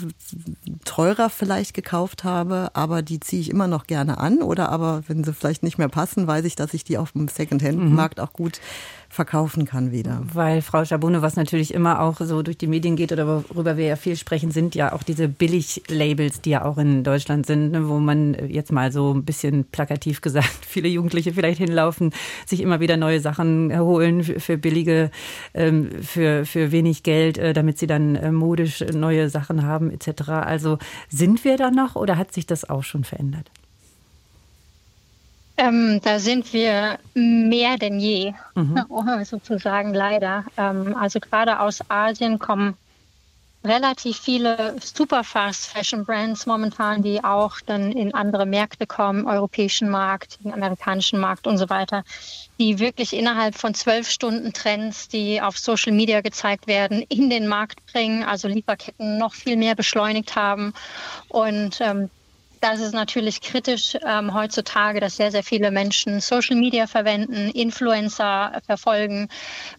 teurer 0.86 1.30
vielleicht 1.30 1.74
gekauft 1.74 2.24
habe, 2.24 2.72
aber 2.74 3.02
die 3.02 3.20
ziehe 3.20 3.42
ich 3.42 3.50
immer 3.50 3.68
noch 3.68 3.86
gerne 3.88 4.18
an 4.20 4.42
oder 4.42 4.70
aber 4.70 5.04
wenn 5.08 5.24
sie 5.24 5.34
vielleicht 5.34 5.64
nicht 5.64 5.78
mehr 5.78 5.90
passen, 5.90 6.28
weiß 6.28 6.46
ich, 6.46 6.56
dass 6.56 6.74
ich 6.74 6.84
die 6.84 6.98
auf 6.98 7.12
dem 7.12 7.28
Secondhand-Markt 7.28 8.18
mhm. 8.18 8.24
auch 8.24 8.34
gut 8.34 8.60
verkaufen 9.14 9.66
kann 9.66 9.92
wieder. 9.92 10.24
Weil 10.34 10.64
Frau 10.64 10.84
Schabune, 10.86 11.22
was 11.22 11.36
natürlich 11.36 11.72
immer 11.72 12.02
auch 12.02 12.20
so 12.20 12.42
durch 12.42 12.58
die 12.58 12.66
Medien 12.66 12.96
geht 12.96 13.12
oder 13.12 13.28
worüber 13.28 13.78
wir 13.78 13.86
ja 13.86 13.96
viel 13.96 14.16
sprechen, 14.16 14.50
sind 14.50 14.74
ja 14.74 14.92
auch 14.92 15.04
diese 15.04 15.28
Billig-Labels, 15.28 16.42
die 16.42 16.50
ja 16.50 16.66
auch 16.66 16.80
in 16.80 17.04
Deutschland 17.04 17.46
sind, 17.46 17.72
ne, 17.72 17.88
wo 17.88 18.00
man 18.00 18.36
jetzt 18.50 18.72
mal 18.72 18.92
so 18.92 19.14
ein 19.14 19.24
bisschen 19.24 19.66
plakativ 19.66 20.22
gesagt, 20.22 20.50
viele 20.68 20.88
Jugendliche 20.88 21.32
vielleicht 21.32 21.60
hinlaufen, 21.60 22.12
sich 22.48 22.60
immer 22.60 22.80
wieder 22.80 22.98
neue 22.98 23.20
Sachen 23.20 23.78
holen 23.78 24.24
für 24.24 24.58
billige, 24.58 25.12
ähm, 25.54 25.92
für, 26.02 26.46
für 26.46 26.72
wenig 26.72 27.04
Geld, 27.04 27.38
äh, 27.38 27.54
damit 27.54 27.78
sie 27.78 27.88
dann 27.88 28.16
äh, 28.16 28.32
modisch 28.32 28.84
neue 28.94 29.30
Sachen 29.30 29.64
haben 29.64 29.92
etc. 29.92 30.30
Also 30.30 30.80
sind 31.08 31.46
wir 31.46 31.58
da 31.58 31.70
noch 31.70 31.96
oder 31.96 32.18
hat 32.18 32.34
sich 32.34 32.48
das 32.48 32.68
auch 32.68 32.84
schon 32.84 33.04
verändert? 33.04 33.52
Ähm, 35.56 36.02
da 36.04 36.20
sind 36.20 36.52
wir 36.52 36.98
mehr 37.14 37.78
denn 37.78 38.00
je, 38.00 38.34
mhm. 38.56 38.86
sozusagen 39.24 39.94
leider. 39.94 40.46
Ähm, 40.58 40.96
also 40.96 41.20
gerade 41.20 41.60
aus 41.60 41.80
Asien 41.90 42.40
kommen 42.40 42.76
relativ 43.64 44.18
viele 44.18 44.76
super 44.82 45.24
Fast 45.24 45.68
Fashion 45.68 46.04
Brands 46.04 46.46
momentan, 46.46 47.02
die 47.02 47.24
auch 47.24 47.62
dann 47.66 47.92
in 47.92 48.14
andere 48.14 48.46
Märkte 48.46 48.86
kommen, 48.86 49.26
europäischen 49.26 49.90
Markt, 49.90 50.40
den 50.44 50.54
amerikanischen 50.54 51.20
Markt 51.20 51.48
und 51.48 51.58
so 51.58 51.70
weiter, 51.70 52.04
die 52.60 52.80
wirklich 52.80 53.14
innerhalb 53.14 53.56
von 53.56 53.74
zwölf 53.74 54.10
Stunden 54.10 54.52
Trends, 54.52 55.08
die 55.08 55.42
auf 55.42 55.58
Social 55.58 55.94
Media 55.94 56.22
gezeigt 56.22 56.68
werden, 56.68 57.04
in 57.08 57.30
den 57.30 57.48
Markt 57.48 57.86
bringen, 57.92 58.24
also 58.24 58.48
Lieferketten 58.48 59.18
noch 59.18 59.34
viel 59.34 59.56
mehr 59.56 59.76
beschleunigt 59.76 60.36
haben. 60.36 60.74
Und 61.30 61.80
ähm, 61.80 62.10
das 62.64 62.80
ist 62.80 62.94
natürlich 62.94 63.42
kritisch 63.42 63.98
ähm, 64.06 64.34
heutzutage, 64.34 65.02
dass 65.02 65.18
sehr, 65.18 65.32
sehr 65.32 65.44
viele 65.44 65.70
Menschen 65.70 66.22
Social 66.22 66.56
Media 66.56 66.88
verwenden, 66.88 67.50
Influencer 67.50 68.62
verfolgen 68.66 69.28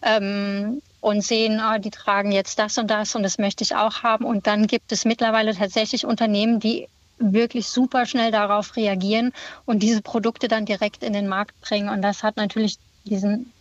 ähm, 0.03 0.81
und 1.01 1.21
sehen, 1.21 1.59
oh, 1.59 1.79
die 1.79 1.89
tragen 1.89 2.31
jetzt 2.31 2.59
das 2.59 2.77
und 2.77 2.91
das 2.91 3.15
und 3.15 3.23
das 3.23 3.39
möchte 3.39 3.63
ich 3.63 3.75
auch 3.75 4.03
haben. 4.03 4.25
Und 4.25 4.45
dann 4.45 4.67
gibt 4.67 4.91
es 4.91 5.03
mittlerweile 5.03 5.55
tatsächlich 5.55 6.05
Unternehmen, 6.05 6.59
die 6.59 6.87
wirklich 7.17 7.67
super 7.67 8.05
schnell 8.05 8.29
darauf 8.29 8.75
reagieren 8.75 9.33
und 9.65 9.81
diese 9.81 10.01
Produkte 10.01 10.47
dann 10.47 10.65
direkt 10.65 11.03
in 11.03 11.13
den 11.13 11.27
Markt 11.27 11.59
bringen. 11.61 11.89
Und 11.89 12.03
das 12.03 12.21
hat 12.21 12.37
natürlich 12.37 12.77
diesen 13.05 13.51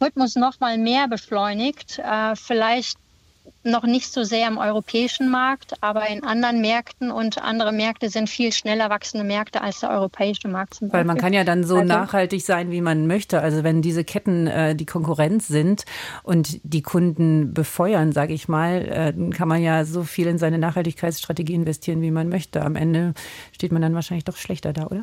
Rhythmus 0.00 0.34
noch 0.34 0.58
mal 0.58 0.78
mehr 0.78 1.06
beschleunigt. 1.06 2.00
Äh, 2.00 2.34
vielleicht 2.34 2.98
noch 3.62 3.84
nicht 3.84 4.12
so 4.12 4.24
sehr 4.24 4.48
im 4.48 4.58
europäischen 4.58 5.30
Markt, 5.30 5.74
aber 5.82 6.08
in 6.08 6.24
anderen 6.24 6.60
Märkten 6.60 7.10
und 7.10 7.38
andere 7.42 7.72
Märkte 7.72 8.08
sind 8.10 8.28
viel 8.28 8.52
schneller 8.52 8.90
wachsende 8.90 9.24
Märkte 9.24 9.60
als 9.60 9.80
der 9.80 9.90
europäische 9.90 10.48
Markt. 10.48 10.74
Zum 10.74 10.92
Weil 10.92 11.04
man 11.04 11.18
kann 11.18 11.32
ja 11.32 11.44
dann 11.44 11.64
so 11.64 11.76
also, 11.76 11.86
nachhaltig 11.86 12.44
sein, 12.44 12.70
wie 12.70 12.80
man 12.80 13.06
möchte. 13.06 13.40
Also 13.40 13.64
wenn 13.64 13.82
diese 13.82 14.04
Ketten 14.04 14.46
äh, 14.46 14.74
die 14.74 14.86
Konkurrenz 14.86 15.48
sind 15.48 15.84
und 16.22 16.60
die 16.62 16.82
Kunden 16.82 17.52
befeuern, 17.54 18.12
sage 18.12 18.34
ich 18.34 18.48
mal, 18.48 18.82
äh, 18.82 19.12
dann 19.12 19.32
kann 19.32 19.48
man 19.48 19.62
ja 19.62 19.84
so 19.84 20.04
viel 20.04 20.26
in 20.26 20.38
seine 20.38 20.58
Nachhaltigkeitsstrategie 20.58 21.54
investieren, 21.54 22.02
wie 22.02 22.10
man 22.10 22.28
möchte. 22.28 22.62
Am 22.62 22.76
Ende 22.76 23.14
steht 23.52 23.72
man 23.72 23.82
dann 23.82 23.94
wahrscheinlich 23.94 24.24
doch 24.24 24.36
schlechter 24.36 24.72
da, 24.72 24.86
oder? 24.86 25.02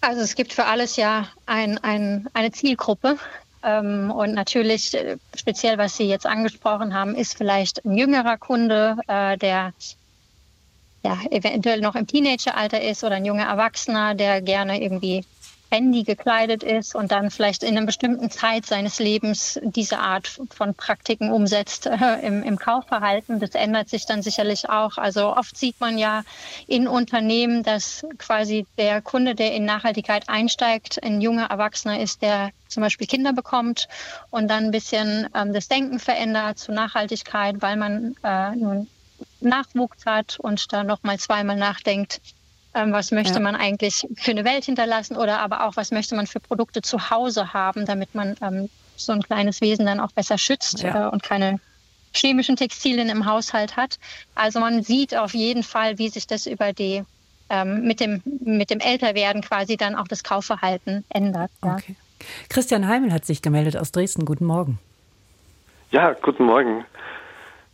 Also 0.00 0.20
es 0.22 0.34
gibt 0.36 0.52
für 0.52 0.66
alles 0.66 0.96
ja 0.96 1.28
ein, 1.46 1.78
ein, 1.78 2.28
eine 2.32 2.52
Zielgruppe. 2.52 3.18
Ähm, 3.62 4.10
und 4.10 4.34
natürlich, 4.34 4.94
äh, 4.94 5.16
speziell 5.36 5.78
was 5.78 5.96
Sie 5.96 6.04
jetzt 6.04 6.26
angesprochen 6.26 6.94
haben, 6.94 7.14
ist 7.14 7.36
vielleicht 7.36 7.84
ein 7.84 7.96
jüngerer 7.96 8.36
Kunde, 8.36 8.96
äh, 9.08 9.36
der 9.36 9.72
ja, 11.04 11.18
eventuell 11.30 11.80
noch 11.80 11.94
im 11.94 12.06
Teenageralter 12.06 12.80
ist 12.80 13.04
oder 13.04 13.16
ein 13.16 13.24
junger 13.24 13.46
Erwachsener, 13.46 14.14
der 14.14 14.42
gerne 14.42 14.82
irgendwie 14.82 15.24
trendy 15.68 16.04
gekleidet 16.04 16.62
ist 16.62 16.94
und 16.94 17.12
dann 17.12 17.30
vielleicht 17.30 17.62
in 17.62 17.76
einer 17.76 17.86
bestimmten 17.86 18.30
Zeit 18.30 18.66
seines 18.66 18.98
Lebens 18.98 19.58
diese 19.62 19.98
Art 19.98 20.28
von 20.50 20.74
Praktiken 20.74 21.30
umsetzt 21.30 21.86
äh, 21.86 22.26
im, 22.26 22.42
im 22.42 22.58
Kaufverhalten. 22.58 23.40
Das 23.40 23.50
ändert 23.50 23.88
sich 23.88 24.06
dann 24.06 24.22
sicherlich 24.22 24.68
auch. 24.68 24.98
Also 24.98 25.36
oft 25.36 25.56
sieht 25.56 25.80
man 25.80 25.98
ja 25.98 26.22
in 26.66 26.88
Unternehmen, 26.88 27.62
dass 27.62 28.06
quasi 28.18 28.66
der 28.76 29.02
Kunde, 29.02 29.34
der 29.34 29.54
in 29.54 29.64
Nachhaltigkeit 29.64 30.28
einsteigt, 30.28 31.02
ein 31.02 31.20
junger 31.20 31.46
Erwachsener 31.46 32.00
ist, 32.00 32.22
der 32.22 32.50
zum 32.68 32.82
Beispiel 32.82 33.06
Kinder 33.06 33.32
bekommt 33.32 33.88
und 34.30 34.48
dann 34.48 34.66
ein 34.66 34.70
bisschen 34.70 35.28
ähm, 35.34 35.52
das 35.52 35.68
Denken 35.68 35.98
verändert 35.98 36.58
zu 36.58 36.72
Nachhaltigkeit, 36.72 37.56
weil 37.60 37.76
man 37.76 38.16
äh, 38.22 38.54
nun 38.56 38.88
Nachwuchs 39.40 40.06
hat 40.06 40.38
und 40.38 40.72
da 40.72 40.84
nochmal 40.84 41.18
zweimal 41.18 41.56
nachdenkt, 41.56 42.20
ähm, 42.74 42.92
was 42.92 43.10
möchte 43.10 43.34
ja. 43.34 43.40
man 43.40 43.56
eigentlich 43.56 44.06
für 44.16 44.30
eine 44.30 44.44
Welt 44.44 44.64
hinterlassen 44.64 45.16
oder 45.16 45.40
aber 45.40 45.66
auch, 45.66 45.76
was 45.76 45.90
möchte 45.90 46.14
man 46.14 46.26
für 46.26 46.40
Produkte 46.40 46.82
zu 46.82 47.10
Hause 47.10 47.52
haben, 47.52 47.86
damit 47.86 48.14
man 48.14 48.36
ähm, 48.42 48.68
so 48.96 49.12
ein 49.12 49.22
kleines 49.22 49.60
Wesen 49.60 49.86
dann 49.86 50.00
auch 50.00 50.12
besser 50.12 50.38
schützt 50.38 50.82
ja. 50.82 51.06
äh, 51.06 51.10
und 51.10 51.22
keine 51.22 51.60
chemischen 52.12 52.56
Textilien 52.56 53.08
im 53.08 53.26
Haushalt 53.26 53.76
hat. 53.76 53.98
Also 54.34 54.60
man 54.60 54.82
sieht 54.82 55.16
auf 55.16 55.34
jeden 55.34 55.62
Fall, 55.62 55.98
wie 55.98 56.08
sich 56.08 56.26
das 56.26 56.46
über 56.46 56.72
die 56.72 57.04
ähm, 57.50 57.82
mit 57.82 58.00
dem 58.00 58.22
mit 58.24 58.70
dem 58.70 58.80
Älterwerden 58.80 59.42
quasi 59.42 59.76
dann 59.76 59.94
auch 59.94 60.08
das 60.08 60.22
Kaufverhalten 60.22 61.04
ändert. 61.08 61.50
Ja. 61.64 61.74
Okay. 61.74 61.96
Christian 62.48 62.88
Heimel 62.88 63.12
hat 63.12 63.24
sich 63.24 63.42
gemeldet 63.42 63.76
aus 63.76 63.92
Dresden. 63.92 64.24
Guten 64.24 64.44
Morgen. 64.44 64.78
Ja, 65.90 66.12
guten 66.12 66.44
Morgen. 66.44 66.84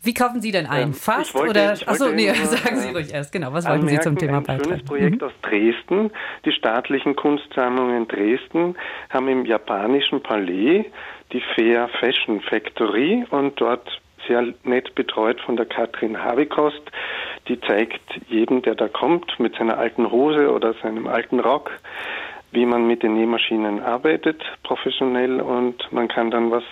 Wie 0.05 0.15
kaufen 0.15 0.41
Sie 0.41 0.53
denn 0.53 0.67
ein? 0.67 0.89
Ähm, 0.89 0.95
Fast 0.95 1.35
oder? 1.35 1.73
Achso, 1.87 2.11
nee, 2.11 2.31
sagen 2.33 2.77
Sie 2.77 2.91
ruhig 2.91 3.13
erst. 3.13 3.33
Genau, 3.33 3.53
was 3.53 3.67
wollten 3.67 3.89
Sie 3.89 3.99
zum 4.01 4.19
Thema 4.19 4.41
beitragen? 4.41 4.61
Ein 4.61 4.65
schönes 4.65 4.85
Projekt 4.85 5.21
mhm. 5.21 5.27
aus 5.27 5.33
Dresden. 5.43 6.11
Die 6.45 6.53
staatlichen 6.53 7.17
Kunstsammlungen 7.17 8.07
Dresden 8.09 8.77
haben 9.11 9.29
im 9.29 9.47
japanischen 9.47 10.23
Palais 10.23 10.85
die 11.33 11.43
Fair 11.55 11.89
Fashion 12.01 12.41
Factory 12.41 13.25
und 13.31 13.61
dort 13.61 14.01
sehr 14.27 14.55
nett 14.65 14.95
betreut 14.95 15.41
von 15.41 15.57
der 15.57 15.67
Katrin 15.67 16.23
Havikost. 16.23 16.83
Die 17.49 17.61
zeigt 17.61 18.01
jedem, 18.29 18.63
der 18.63 18.75
da 18.75 18.89
kommt, 18.89 19.39
mit 19.39 19.55
seiner 19.57 19.79
alten 19.79 20.11
Hose 20.11 20.51
oder 20.53 20.75
seinem 20.83 21.07
alten 21.07 21.41
Rock, 21.41 21.71
wie 22.53 22.67
man 22.67 22.87
mit 22.87 23.03
den 23.03 23.15
Nähmaschinen 23.15 23.81
arbeitet, 23.83 24.43
professionell 24.63 25.41
und 25.41 25.93
man 25.93 26.09
kann 26.09 26.31
dann 26.31 26.51
was 26.51 26.65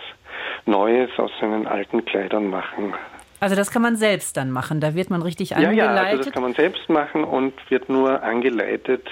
Neues 0.65 1.11
aus 1.19 1.31
seinen 1.41 1.67
alten 1.67 2.05
Kleidern 2.05 2.49
machen. 2.49 2.95
Also 3.43 3.57
das 3.57 3.73
kann 3.73 3.83
man 3.83 3.97
selbst 3.97 4.37
dann 4.37 4.53
machen, 4.53 4.81
da 4.81 4.95
wird 4.95 5.11
man 5.11 5.21
richtig 5.21 5.57
angeleitet? 5.57 5.79
Ja, 5.79 5.95
ja, 5.97 6.01
also 6.01 6.23
das 6.23 6.33
kann 6.33 6.45
man 6.45 6.55
selbst 6.55 6.89
machen 6.89 7.25
und 7.25 7.53
wird 7.71 7.89
nur 7.89 8.23
angeleitet. 8.23 9.05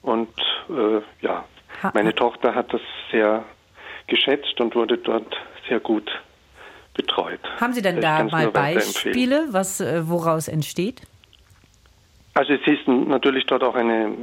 Und 0.00 0.28
äh, 0.70 1.00
ja, 1.22 1.44
meine 1.92 2.14
Tochter 2.14 2.54
hat 2.54 2.72
das 2.72 2.80
sehr 3.10 3.42
geschätzt 4.06 4.60
und 4.60 4.76
wurde 4.76 4.96
dort 4.96 5.36
sehr 5.68 5.80
gut 5.80 6.08
betreut. 6.94 7.40
Haben 7.60 7.72
Sie 7.72 7.82
denn 7.82 8.00
da 8.00 8.22
mal 8.22 8.46
Beispiele, 8.52 9.48
was, 9.50 9.80
äh, 9.80 10.08
woraus 10.08 10.46
entsteht? 10.46 11.02
Also 12.34 12.52
es 12.52 12.64
ist 12.64 12.86
natürlich 12.86 13.44
dort 13.46 13.64
auch 13.64 13.74
eine, 13.74 14.14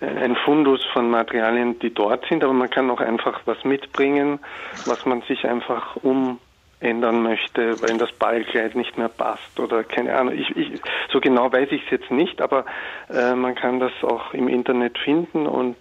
ein 0.00 0.34
Fundus 0.44 0.84
von 0.92 1.08
Materialien, 1.08 1.78
die 1.78 1.94
dort 1.94 2.26
sind, 2.28 2.42
aber 2.42 2.52
man 2.52 2.68
kann 2.68 2.90
auch 2.90 3.00
einfach 3.00 3.42
was 3.44 3.62
mitbringen, 3.62 4.40
was 4.86 5.06
man 5.06 5.22
sich 5.22 5.46
einfach 5.46 5.94
um 6.02 6.40
ändern 6.82 7.22
möchte, 7.22 7.80
weil 7.80 7.96
das 7.98 8.12
Ballkleid 8.12 8.74
nicht 8.74 8.98
mehr 8.98 9.08
passt 9.08 9.58
oder 9.58 9.84
keine 9.84 10.14
Ahnung. 10.14 10.34
Ich, 10.34 10.56
ich, 10.56 10.80
so 11.10 11.20
genau 11.20 11.52
weiß 11.52 11.68
ich 11.70 11.84
es 11.84 11.90
jetzt 11.90 12.10
nicht, 12.10 12.40
aber 12.40 12.64
äh, 13.08 13.34
man 13.34 13.54
kann 13.54 13.80
das 13.80 13.92
auch 14.02 14.34
im 14.34 14.48
Internet 14.48 14.98
finden 14.98 15.46
und 15.46 15.76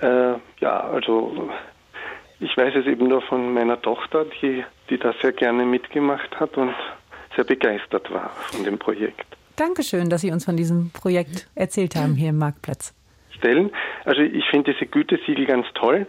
äh, 0.00 0.34
ja, 0.60 0.80
also 0.80 1.50
ich 2.40 2.56
weiß 2.56 2.74
es 2.76 2.86
eben 2.86 3.08
nur 3.08 3.22
von 3.22 3.54
meiner 3.54 3.80
Tochter, 3.80 4.26
die, 4.42 4.64
die 4.90 4.98
das 4.98 5.14
sehr 5.20 5.32
gerne 5.32 5.64
mitgemacht 5.64 6.38
hat 6.38 6.56
und 6.56 6.74
sehr 7.36 7.44
begeistert 7.44 8.10
war 8.10 8.30
von 8.50 8.64
dem 8.64 8.78
Projekt. 8.78 9.26
Dankeschön, 9.56 10.10
dass 10.10 10.20
Sie 10.20 10.30
uns 10.30 10.44
von 10.44 10.56
diesem 10.56 10.90
Projekt 10.90 11.48
erzählt 11.54 11.94
haben 11.96 12.14
hier 12.14 12.30
im 12.30 12.38
Marktplatz. 12.38 12.92
Stellen. 13.30 13.70
Also 14.04 14.22
ich 14.22 14.44
finde 14.50 14.72
diese 14.72 14.86
Gütesiegel 14.86 15.46
ganz 15.46 15.66
toll, 15.74 16.06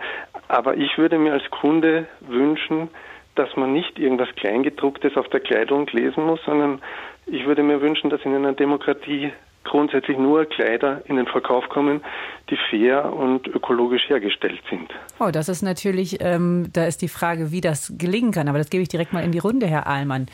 aber 0.48 0.78
ich 0.78 0.98
würde 0.98 1.18
mir 1.18 1.34
als 1.34 1.50
Kunde 1.52 2.08
wünschen, 2.22 2.90
dass 3.36 3.56
man 3.56 3.74
nicht 3.74 4.00
irgendwas 4.00 4.30
Kleingedrucktes 4.36 5.16
auf 5.18 5.28
der 5.30 5.40
Kleidung 5.40 5.88
lesen 5.92 6.26
muss, 6.26 6.40
sondern 6.46 6.82
ich 7.26 7.46
würde 7.46 7.64
mir 7.64 7.82
wünschen, 7.82 8.10
dass 8.10 8.22
in 8.24 8.34
einer 8.34 8.54
Demokratie 8.54 9.32
grundsätzlich 9.66 10.18
nur 10.18 10.46
Kleider 10.46 11.02
in 11.06 11.18
den 11.18 11.26
Verkauf 11.26 11.68
kommen, 11.70 12.02
die 12.50 12.58
fair 12.70 13.12
und 13.12 13.48
ökologisch 13.48 14.08
hergestellt 14.08 14.62
sind. 14.70 14.90
Oh, 15.20 15.32
das 15.32 15.50
ist 15.50 15.64
natürlich, 15.64 16.18
ähm, 16.22 16.70
da 16.72 16.86
ist 16.86 17.02
die 17.02 17.08
Frage, 17.08 17.52
wie 17.52 17.62
das 17.62 17.94
gelingen 17.98 18.32
kann. 18.32 18.48
Aber 18.48 18.60
das 18.60 18.70
gebe 18.70 18.84
ich 18.84 18.90
direkt 18.90 19.12
mal 19.12 19.24
in 19.24 19.32
die 19.32 19.40
Runde, 19.40 19.66
Herr 19.66 19.88
Ahlmann. 19.88 20.28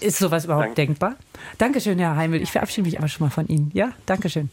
Ist 0.00 0.18
sowas 0.18 0.44
überhaupt 0.46 0.66
Danke. 0.66 0.86
denkbar? 0.86 1.16
Dankeschön, 1.58 1.98
Herr 1.98 2.16
Heimel. 2.16 2.42
Ich 2.42 2.52
verabschiede 2.52 2.86
mich 2.86 2.98
aber 2.98 3.08
schon 3.08 3.26
mal 3.26 3.30
von 3.30 3.46
Ihnen. 3.46 3.70
Ja, 3.74 3.92
Dankeschön. 4.06 4.50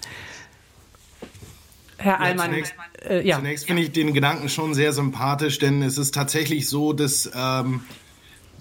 Herr 2.01 2.19
Allmann. 2.19 2.51
Ja, 2.51 2.63
zunächst, 2.63 2.73
äh, 3.07 3.27
ja. 3.27 3.37
zunächst 3.37 3.65
finde 3.67 3.83
ich 3.83 3.91
den 3.91 4.13
Gedanken 4.13 4.49
schon 4.49 4.73
sehr 4.73 4.93
sympathisch, 4.93 5.59
denn 5.59 5.81
es 5.81 5.97
ist 5.97 6.13
tatsächlich 6.13 6.67
so, 6.67 6.93
dass 6.93 7.31
ähm, 7.35 7.81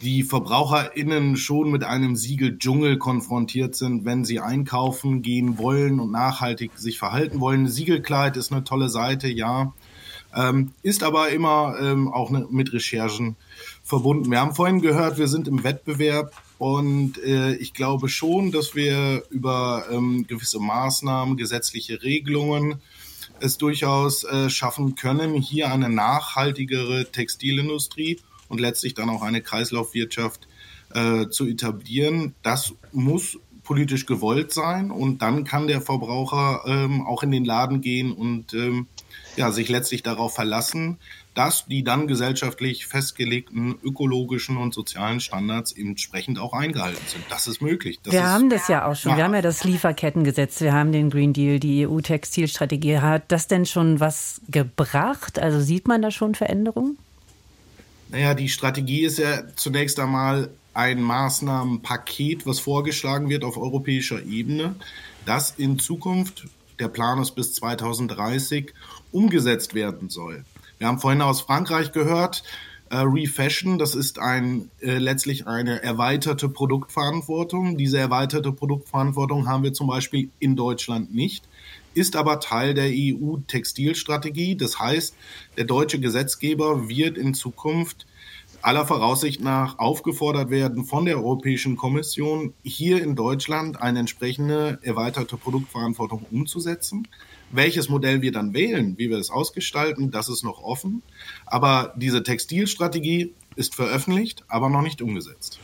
die 0.03 0.23
VerbraucherInnen 0.23 1.37
schon 1.37 1.71
mit 1.71 1.85
einem 1.85 2.17
Siegeldschungel 2.17 2.97
konfrontiert 2.99 3.75
sind, 3.75 4.05
wenn 4.05 4.25
sie 4.25 4.41
einkaufen 4.41 5.23
gehen 5.23 5.59
wollen 5.59 6.01
und 6.01 6.11
nachhaltig 6.11 6.73
sich 6.77 6.99
verhalten 6.99 7.41
wollen. 7.41 7.69
Siegelkleid 7.69 8.37
ist 8.37 8.53
eine 8.53 8.65
tolle 8.65 8.89
Seite, 8.89 9.29
ja. 9.29 9.73
Ähm, 10.35 10.73
ist 10.83 11.03
aber 11.03 11.31
immer 11.31 11.77
ähm, 11.81 12.09
auch 12.13 12.31
ne, 12.31 12.47
mit 12.51 12.73
Recherchen 12.73 13.35
verbunden. 13.83 14.31
Wir 14.31 14.41
haben 14.41 14.55
vorhin 14.55 14.81
gehört, 14.81 15.19
wir 15.19 15.27
sind 15.27 15.49
im 15.49 15.65
Wettbewerb 15.65 16.33
und 16.59 17.19
äh, 17.25 17.55
ich 17.55 17.75
glaube 17.75 18.09
schon, 18.09 18.53
dass 18.53 18.77
wir 18.77 19.25
über 19.31 19.87
ähm, 19.91 20.27
gewisse 20.29 20.61
Maßnahmen, 20.61 21.37
gesetzliche 21.37 22.03
Regelungen 22.05 22.81
es 23.41 23.59
durchaus 23.59 24.25
äh, 24.25 24.51
schaffen 24.51 24.95
können, 24.95 25.35
hier 25.35 25.71
eine 25.71 25.89
nachhaltigere 25.89 27.11
Textilindustrie 27.11 28.21
und 28.49 28.61
letztlich 28.61 28.95
dann 28.95 29.11
auch 29.11 29.23
eine 29.23 29.43
Kreislaufwirtschaft 29.43 30.49
äh, 30.95 31.29
zu 31.29 31.47
etablieren. 31.47 32.35
Das 32.43 32.75
muss 32.93 33.39
politisch 33.63 34.07
gewollt 34.07 34.53
sein 34.53 34.91
und 34.91 35.23
dann 35.23 35.45
kann 35.45 35.69
der 35.69 35.81
Verbraucher 35.81 36.63
ähm, 36.67 37.07
auch 37.07 37.23
in 37.23 37.31
den 37.31 37.45
Laden 37.45 37.81
gehen 37.81 38.13
und 38.13 38.53
ähm, 38.53 38.89
ja, 39.37 39.53
sich 39.53 39.69
letztlich 39.69 40.03
darauf 40.03 40.35
verlassen, 40.35 40.99
dass 41.35 41.67
die 41.67 41.85
dann 41.85 42.09
gesellschaftlich 42.09 42.87
festgelegten 42.87 43.77
ökologischen 43.83 44.57
und 44.57 44.75
sozialen 44.75 45.21
Standards 45.21 45.73
entsprechend 45.73 46.39
auch 46.39 46.53
eingehalten 46.53 47.03
sind. 47.07 47.25
Das 47.31 47.47
ist 47.47 47.63
möglich. 47.63 48.01
Das 48.03 48.13
wir 48.13 48.21
ist 48.21 48.27
haben 48.27 48.51
das 48.51 48.69
ja 48.69 48.87
auch 48.87 48.97
schon. 48.97 49.17
Wir 49.17 49.25
haben 49.25 49.35
ja 49.35 49.43
das 49.43 49.63
Lieferkettengesetz, 49.63 50.61
wir 50.61 50.73
haben 50.73 50.91
den 50.93 51.09
Green 51.09 51.33
Deal, 51.33 51.61
die 51.61 51.87
EU-Textilstrategie. 51.87 52.99
Hat 52.99 53.25
das 53.29 53.47
denn 53.47 53.65
schon 53.65 54.01
was 54.01 54.41
gebracht? 54.49 55.39
Also 55.39 55.61
sieht 55.61 55.87
man 55.87 56.03
da 56.03 56.11
schon 56.11 56.35
Veränderungen? 56.35 56.99
Naja, 58.09 58.35
die 58.35 58.49
Strategie 58.49 59.03
ist 59.03 59.19
ja 59.19 59.43
zunächst 59.55 60.01
einmal 60.01 60.51
ein 60.75 61.01
Maßnahmenpaket, 61.01 62.45
was 62.47 62.59
vorgeschlagen 62.59 63.29
wird 63.29 63.45
auf 63.45 63.57
europäischer 63.57 64.23
Ebene, 64.25 64.75
das 65.27 65.53
in 65.57 65.79
Zukunft, 65.79 66.49
der 66.79 66.89
Plan 66.89 67.21
ist 67.21 67.33
bis 67.33 67.55
2030, 67.55 68.73
umgesetzt 69.13 69.75
werden 69.75 70.09
soll. 70.09 70.45
Wir 70.81 70.89
haben 70.89 70.99
vorhin 70.99 71.23
aus 71.23 71.43
Frankreich 71.43 71.93
gehört, 71.93 72.43
äh, 72.89 72.97
Refashion, 72.97 73.79
das 73.79 73.95
ist 73.95 74.19
ein, 74.19 74.71
äh, 74.81 74.99
letztlich 74.99 75.47
eine 75.47 75.83
erweiterte 75.83 76.49
Produktverantwortung. 76.49 77.77
Diese 77.77 77.99
erweiterte 77.99 78.51
Produktverantwortung 78.51 79.47
haben 79.47 79.63
wir 79.63 79.73
zum 79.73 79.87
Beispiel 79.87 80.31
in 80.41 80.57
Deutschland 80.57 81.15
nicht 81.15 81.47
ist 81.95 82.17
aber 82.17 82.41
Teil 82.41 82.75
der 82.75 82.91
EU-Textilstrategie. 82.91 84.57
Das 84.57 84.79
heißt, 84.79 85.15
der 85.57 85.65
deutsche 85.65 86.01
Gesetzgeber 86.01 86.89
wird 86.89 87.19
in 87.19 87.35
Zukunft 87.35 88.07
aller 88.63 88.87
Voraussicht 88.87 89.41
nach 89.41 89.79
aufgefordert 89.79 90.51
werden 90.51 90.85
von 90.85 91.07
der 91.07 91.17
Europäischen 91.17 91.77
Kommission, 91.77 92.53
hier 92.63 93.03
in 93.03 93.17
Deutschland 93.17 93.81
eine 93.81 94.01
entsprechende 94.01 94.79
erweiterte 94.83 95.37
Produktverantwortung 95.37 96.27
umzusetzen. 96.31 97.09
Welches 97.53 97.89
Modell 97.89 98.23
wir 98.23 98.33
dann 98.33 98.55
wählen, 98.55 98.97
wie 98.97 99.11
wir 99.11 99.17
das 99.17 99.31
ausgestalten, 99.31 100.11
das 100.11 100.29
ist 100.29 100.45
noch 100.45 100.63
offen. 100.63 101.03
Aber 101.47 101.93
diese 101.97 102.23
Textilstrategie 102.23 103.35
ist 103.57 103.75
veröffentlicht, 103.75 104.45
aber 104.49 104.69
noch 104.69 104.83
nicht 104.83 105.03
umgesetzt. 105.03 105.59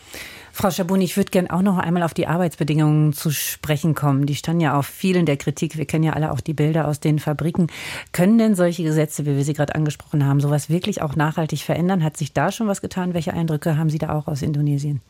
Frau 0.52 0.70
Schabun, 0.70 1.02
ich 1.02 1.18
würde 1.18 1.30
gerne 1.30 1.50
auch 1.50 1.60
noch 1.60 1.76
einmal 1.76 2.02
auf 2.02 2.14
die 2.14 2.26
Arbeitsbedingungen 2.26 3.12
zu 3.12 3.30
sprechen 3.30 3.94
kommen. 3.94 4.24
Die 4.24 4.34
standen 4.34 4.62
ja 4.62 4.78
auf 4.78 4.86
vielen 4.86 5.26
der 5.26 5.36
Kritik. 5.36 5.76
Wir 5.76 5.84
kennen 5.84 6.02
ja 6.02 6.14
alle 6.14 6.32
auch 6.32 6.40
die 6.40 6.54
Bilder 6.54 6.88
aus 6.88 6.98
den 6.98 7.18
Fabriken. 7.18 7.66
Können 8.12 8.38
denn 8.38 8.54
solche 8.54 8.82
Gesetze, 8.82 9.26
wie 9.26 9.36
wir 9.36 9.44
sie 9.44 9.52
gerade 9.52 9.74
angesprochen 9.74 10.24
haben, 10.24 10.40
sowas 10.40 10.70
wirklich 10.70 11.02
auch 11.02 11.14
nachhaltig 11.14 11.60
verändern? 11.60 12.02
Hat 12.02 12.16
sich 12.16 12.32
da 12.32 12.50
schon 12.50 12.68
was 12.68 12.80
getan? 12.80 13.12
Welche 13.12 13.34
Eindrücke 13.34 13.76
haben 13.76 13.90
Sie 13.90 13.98
da 13.98 14.14
auch 14.14 14.28
aus 14.28 14.40
Indonesien? 14.40 15.02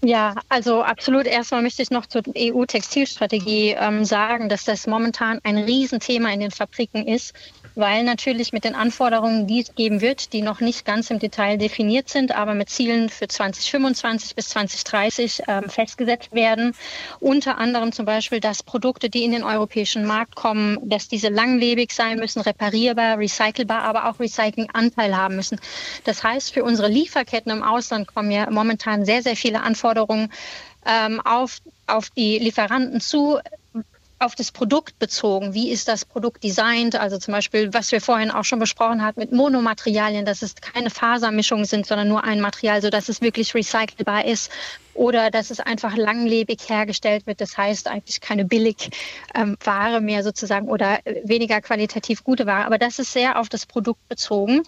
Ja, 0.00 0.34
also 0.48 0.82
absolut. 0.82 1.26
Erstmal 1.26 1.62
möchte 1.62 1.82
ich 1.82 1.90
noch 1.90 2.06
zur 2.06 2.22
EU-Textilstrategie 2.36 3.74
ähm, 3.78 4.04
sagen, 4.04 4.48
dass 4.48 4.64
das 4.64 4.86
momentan 4.86 5.40
ein 5.42 5.58
Riesenthema 5.58 6.30
in 6.30 6.40
den 6.40 6.50
Fabriken 6.52 7.06
ist 7.06 7.34
weil 7.78 8.02
natürlich 8.02 8.52
mit 8.52 8.64
den 8.64 8.74
Anforderungen, 8.74 9.46
die 9.46 9.60
es 9.60 9.74
geben 9.74 10.00
wird, 10.00 10.32
die 10.32 10.42
noch 10.42 10.60
nicht 10.60 10.84
ganz 10.84 11.10
im 11.10 11.20
Detail 11.20 11.56
definiert 11.56 12.08
sind, 12.08 12.32
aber 12.32 12.54
mit 12.54 12.68
Zielen 12.68 13.08
für 13.08 13.28
2025 13.28 14.34
bis 14.34 14.48
2030 14.48 15.42
ähm, 15.46 15.68
festgesetzt 15.70 16.32
werden. 16.32 16.74
Unter 17.20 17.56
anderem 17.56 17.92
zum 17.92 18.04
Beispiel, 18.04 18.40
dass 18.40 18.64
Produkte, 18.64 19.08
die 19.08 19.24
in 19.24 19.30
den 19.30 19.44
europäischen 19.44 20.04
Markt 20.04 20.34
kommen, 20.34 20.78
dass 20.88 21.08
diese 21.08 21.28
langlebig 21.28 21.92
sein 21.92 22.18
müssen, 22.18 22.40
reparierbar, 22.40 23.18
recycelbar, 23.18 23.82
aber 23.82 24.08
auch 24.08 24.18
Recyclinganteil 24.18 25.16
haben 25.16 25.36
müssen. 25.36 25.60
Das 26.04 26.24
heißt, 26.24 26.52
für 26.52 26.64
unsere 26.64 26.88
Lieferketten 26.88 27.52
im 27.52 27.62
Ausland 27.62 28.12
kommen 28.12 28.32
ja 28.32 28.50
momentan 28.50 29.04
sehr, 29.04 29.22
sehr 29.22 29.36
viele 29.36 29.62
Anforderungen 29.62 30.32
ähm, 30.84 31.20
auf, 31.20 31.58
auf 31.86 32.10
die 32.10 32.38
Lieferanten 32.38 33.00
zu, 33.00 33.38
auf 34.18 34.34
das 34.34 34.50
Produkt 34.50 34.98
bezogen. 34.98 35.54
Wie 35.54 35.70
ist 35.70 35.88
das 35.88 36.04
Produkt 36.04 36.42
designt? 36.42 36.96
Also 36.96 37.18
zum 37.18 37.32
Beispiel, 37.32 37.72
was 37.72 37.92
wir 37.92 38.00
vorhin 38.00 38.30
auch 38.30 38.44
schon 38.44 38.58
besprochen 38.58 39.02
haben 39.02 39.20
mit 39.20 39.32
Monomaterialien, 39.32 40.24
dass 40.24 40.42
es 40.42 40.56
keine 40.56 40.90
Fasermischungen 40.90 41.64
sind, 41.64 41.86
sondern 41.86 42.08
nur 42.08 42.24
ein 42.24 42.40
Material, 42.40 42.82
sodass 42.82 43.08
es 43.08 43.20
wirklich 43.20 43.54
recycelbar 43.54 44.24
ist 44.24 44.50
oder 44.98 45.30
dass 45.30 45.50
es 45.50 45.60
einfach 45.60 45.96
langlebig 45.96 46.68
hergestellt 46.68 47.26
wird. 47.26 47.40
Das 47.40 47.56
heißt 47.56 47.86
eigentlich 47.86 48.20
keine 48.20 48.44
Billigware 48.44 49.96
ähm, 49.96 50.04
mehr 50.04 50.24
sozusagen 50.24 50.68
oder 50.68 50.98
weniger 51.22 51.60
qualitativ 51.60 52.24
gute 52.24 52.46
Ware. 52.46 52.66
Aber 52.66 52.78
das 52.78 52.98
ist 52.98 53.12
sehr 53.12 53.38
auf 53.38 53.48
das 53.48 53.64
Produkt 53.64 54.06
bezogen. 54.08 54.64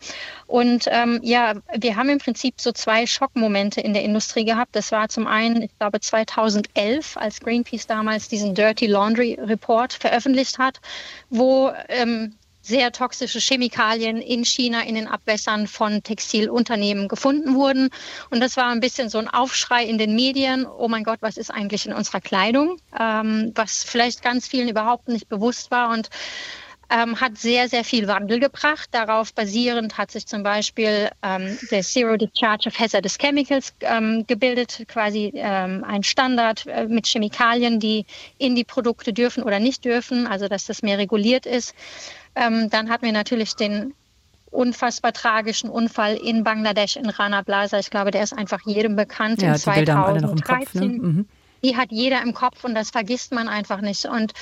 Und 0.46 0.86
ähm, 0.88 1.18
ja, 1.22 1.54
wir 1.76 1.96
haben 1.96 2.08
im 2.08 2.18
Prinzip 2.18 2.60
so 2.60 2.70
zwei 2.70 3.06
Schockmomente 3.06 3.80
in 3.80 3.92
der 3.92 4.04
Industrie 4.04 4.44
gehabt. 4.44 4.76
Das 4.76 4.92
war 4.92 5.08
zum 5.08 5.26
einen, 5.26 5.62
ich 5.62 5.76
glaube, 5.78 5.98
2011, 5.98 7.16
als 7.16 7.40
Greenpeace 7.40 7.88
damals 7.88 8.28
diesen 8.28 8.54
Dirty 8.54 8.86
Laundry 8.86 9.36
Report 9.40 9.92
veröffentlicht 9.92 10.58
hat, 10.58 10.80
wo 11.28 11.72
ähm, 11.88 12.36
sehr 12.70 12.92
toxische 12.92 13.40
Chemikalien 13.40 14.22
in 14.22 14.44
China 14.44 14.82
in 14.82 14.94
den 14.94 15.08
Abwässern 15.08 15.66
von 15.66 16.02
Textilunternehmen 16.04 17.08
gefunden 17.08 17.54
wurden. 17.56 17.90
Und 18.30 18.40
das 18.40 18.56
war 18.56 18.70
ein 18.70 18.80
bisschen 18.80 19.10
so 19.10 19.18
ein 19.18 19.28
Aufschrei 19.28 19.84
in 19.84 19.98
den 19.98 20.14
Medien. 20.14 20.66
Oh 20.66 20.88
mein 20.88 21.04
Gott, 21.04 21.18
was 21.20 21.36
ist 21.36 21.50
eigentlich 21.50 21.84
in 21.86 21.92
unserer 21.92 22.20
Kleidung? 22.20 22.78
Ähm, 22.98 23.52
was 23.56 23.82
vielleicht 23.82 24.22
ganz 24.22 24.46
vielen 24.46 24.68
überhaupt 24.68 25.08
nicht 25.08 25.28
bewusst 25.28 25.72
war. 25.72 25.90
Und 25.90 26.10
ähm, 26.90 27.20
hat 27.20 27.38
sehr, 27.38 27.68
sehr 27.68 27.84
viel 27.84 28.08
Wandel 28.08 28.40
gebracht. 28.40 28.88
Darauf 28.90 29.32
basierend 29.32 29.96
hat 29.96 30.10
sich 30.10 30.26
zum 30.26 30.42
Beispiel 30.42 31.08
ähm, 31.22 31.56
der 31.70 31.82
Zero 31.82 32.16
Discharge 32.16 32.68
of 32.68 32.78
Hazardous 32.78 33.16
Chemicals 33.18 33.72
ähm, 33.80 34.24
gebildet, 34.26 34.84
quasi 34.88 35.32
ähm, 35.34 35.84
ein 35.84 36.02
Standard 36.02 36.66
äh, 36.66 36.86
mit 36.86 37.06
Chemikalien, 37.06 37.78
die 37.78 38.06
in 38.38 38.56
die 38.56 38.64
Produkte 38.64 39.12
dürfen 39.12 39.44
oder 39.44 39.60
nicht 39.60 39.84
dürfen, 39.84 40.26
also 40.26 40.48
dass 40.48 40.66
das 40.66 40.82
mehr 40.82 40.98
reguliert 40.98 41.46
ist. 41.46 41.74
Ähm, 42.34 42.68
dann 42.70 42.90
hatten 42.90 43.06
wir 43.06 43.12
natürlich 43.12 43.54
den 43.54 43.94
unfassbar 44.50 45.12
tragischen 45.12 45.70
Unfall 45.70 46.16
in 46.16 46.42
Bangladesch 46.42 46.96
in 46.96 47.08
Rana 47.08 47.42
Plaza. 47.42 47.78
Ich 47.78 47.90
glaube, 47.90 48.10
der 48.10 48.24
ist 48.24 48.32
einfach 48.32 48.60
jedem 48.66 48.96
bekannt. 48.96 49.42
Ja, 49.42 49.52
in 49.52 49.58
2013. 49.58 50.42
Kopf, 50.42 50.74
ne? 50.74 50.86
mhm. 50.86 51.28
Die 51.62 51.76
hat 51.76 51.90
jeder 51.90 52.22
im 52.22 52.34
Kopf 52.34 52.64
und 52.64 52.74
das 52.74 52.90
vergisst 52.90 53.32
man 53.32 53.48
einfach 53.48 53.80
nicht. 53.80 54.06
Und 54.06 54.32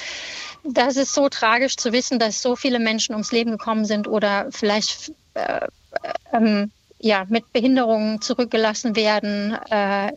das 0.65 0.97
ist 0.97 1.15
so 1.15 1.29
tragisch 1.29 1.77
zu 1.77 1.93
wissen, 1.93 2.19
dass 2.19 2.43
so 2.43 2.57
viele 2.57 2.79
Menschen 2.79 3.15
ums 3.15 3.33
Leben 3.33 3.53
gekommen 3.53 3.85
sind 3.85 4.07
oder 4.07 4.49
vielleicht 4.51 5.13
äh, 5.35 5.67
ähm, 6.33 6.71
ja, 7.01 7.25
mit 7.29 7.53
Behinderungen 7.53 8.21
zurückgelassen 8.21 8.97
werden, 8.97 9.57
äh, 9.71 10.13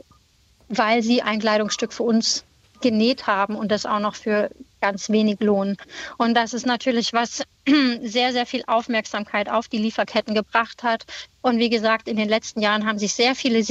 weil 0.67 1.03
sie 1.03 1.21
ein 1.21 1.39
Kleidungsstück 1.39 1.93
für 1.93 2.03
uns 2.03 2.43
genäht 2.81 3.27
haben 3.27 3.55
und 3.55 3.71
das 3.71 3.85
auch 3.85 3.99
noch 3.99 4.15
für 4.15 4.49
ganz 4.81 5.09
wenig 5.09 5.39
Lohn. 5.39 5.77
Und 6.17 6.33
das 6.33 6.53
ist 6.53 6.65
natürlich 6.65 7.13
was 7.13 7.43
sehr, 8.01 8.33
sehr 8.33 8.45
viel 8.45 8.63
Aufmerksamkeit 8.67 9.49
auf 9.49 9.67
die 9.67 9.77
Lieferketten 9.77 10.33
gebracht 10.33 10.83
hat. 10.83 11.05
Und 11.41 11.59
wie 11.59 11.69
gesagt, 11.69 12.07
in 12.07 12.17
den 12.17 12.27
letzten 12.27 12.61
Jahren 12.61 12.85
haben 12.87 12.97
sich 12.97 13.13
sehr 13.13 13.35
viele 13.35 13.63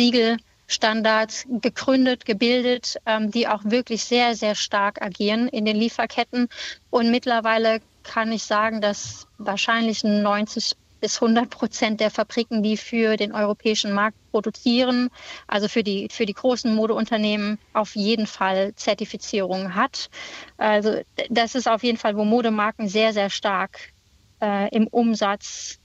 Siegelstandards 0.71 1.47
gegründet, 1.49 2.25
gebildet, 2.25 2.97
ähm, 3.05 3.33
die 3.33 3.49
auch 3.49 3.63
wirklich 3.65 4.05
sehr, 4.05 4.37
sehr 4.37 4.55
stark 4.55 5.03
agieren 5.03 5.49
in 5.49 5.65
den 5.65 5.77
Lieferketten. 5.77 6.49
Und 6.91 7.11
mittlerweile 7.11 7.81
kann 8.05 8.31
ich 8.31 8.45
sagen, 8.45 8.81
dass 8.81 9.27
wahrscheinlich 9.39 10.05
90 10.05 10.77
bis 11.01 11.21
100 11.21 11.51
Prozent 11.51 12.01
der 12.01 12.11
Fabriken, 12.11 12.63
die 12.63 12.77
für 12.77 13.17
den 13.17 13.33
europäischen 13.33 13.93
Markt 13.95 14.17
produzieren, 14.31 15.09
also 15.49 15.67
für 15.67 15.83
die, 15.83 16.09
für 16.09 16.25
die 16.25 16.35
großen 16.35 16.73
Modeunternehmen 16.73 17.59
auf 17.73 17.97
jeden 17.97 18.29
Fall 18.29 18.73
Zertifizierung 18.77 19.75
hat. 19.75 20.09
Also 20.57 21.01
das 21.31 21.57
ist 21.57 21.69
auf 21.69 21.83
jeden 21.83 21.99
Fall, 21.99 22.17
wo 22.17 22.25
Modemarken 22.25 22.89
sehr, 22.89 23.13
sehr 23.13 23.31
stark 23.31 23.93
äh, 24.41 24.69
im 24.75 24.87
Umsatz 24.87 25.80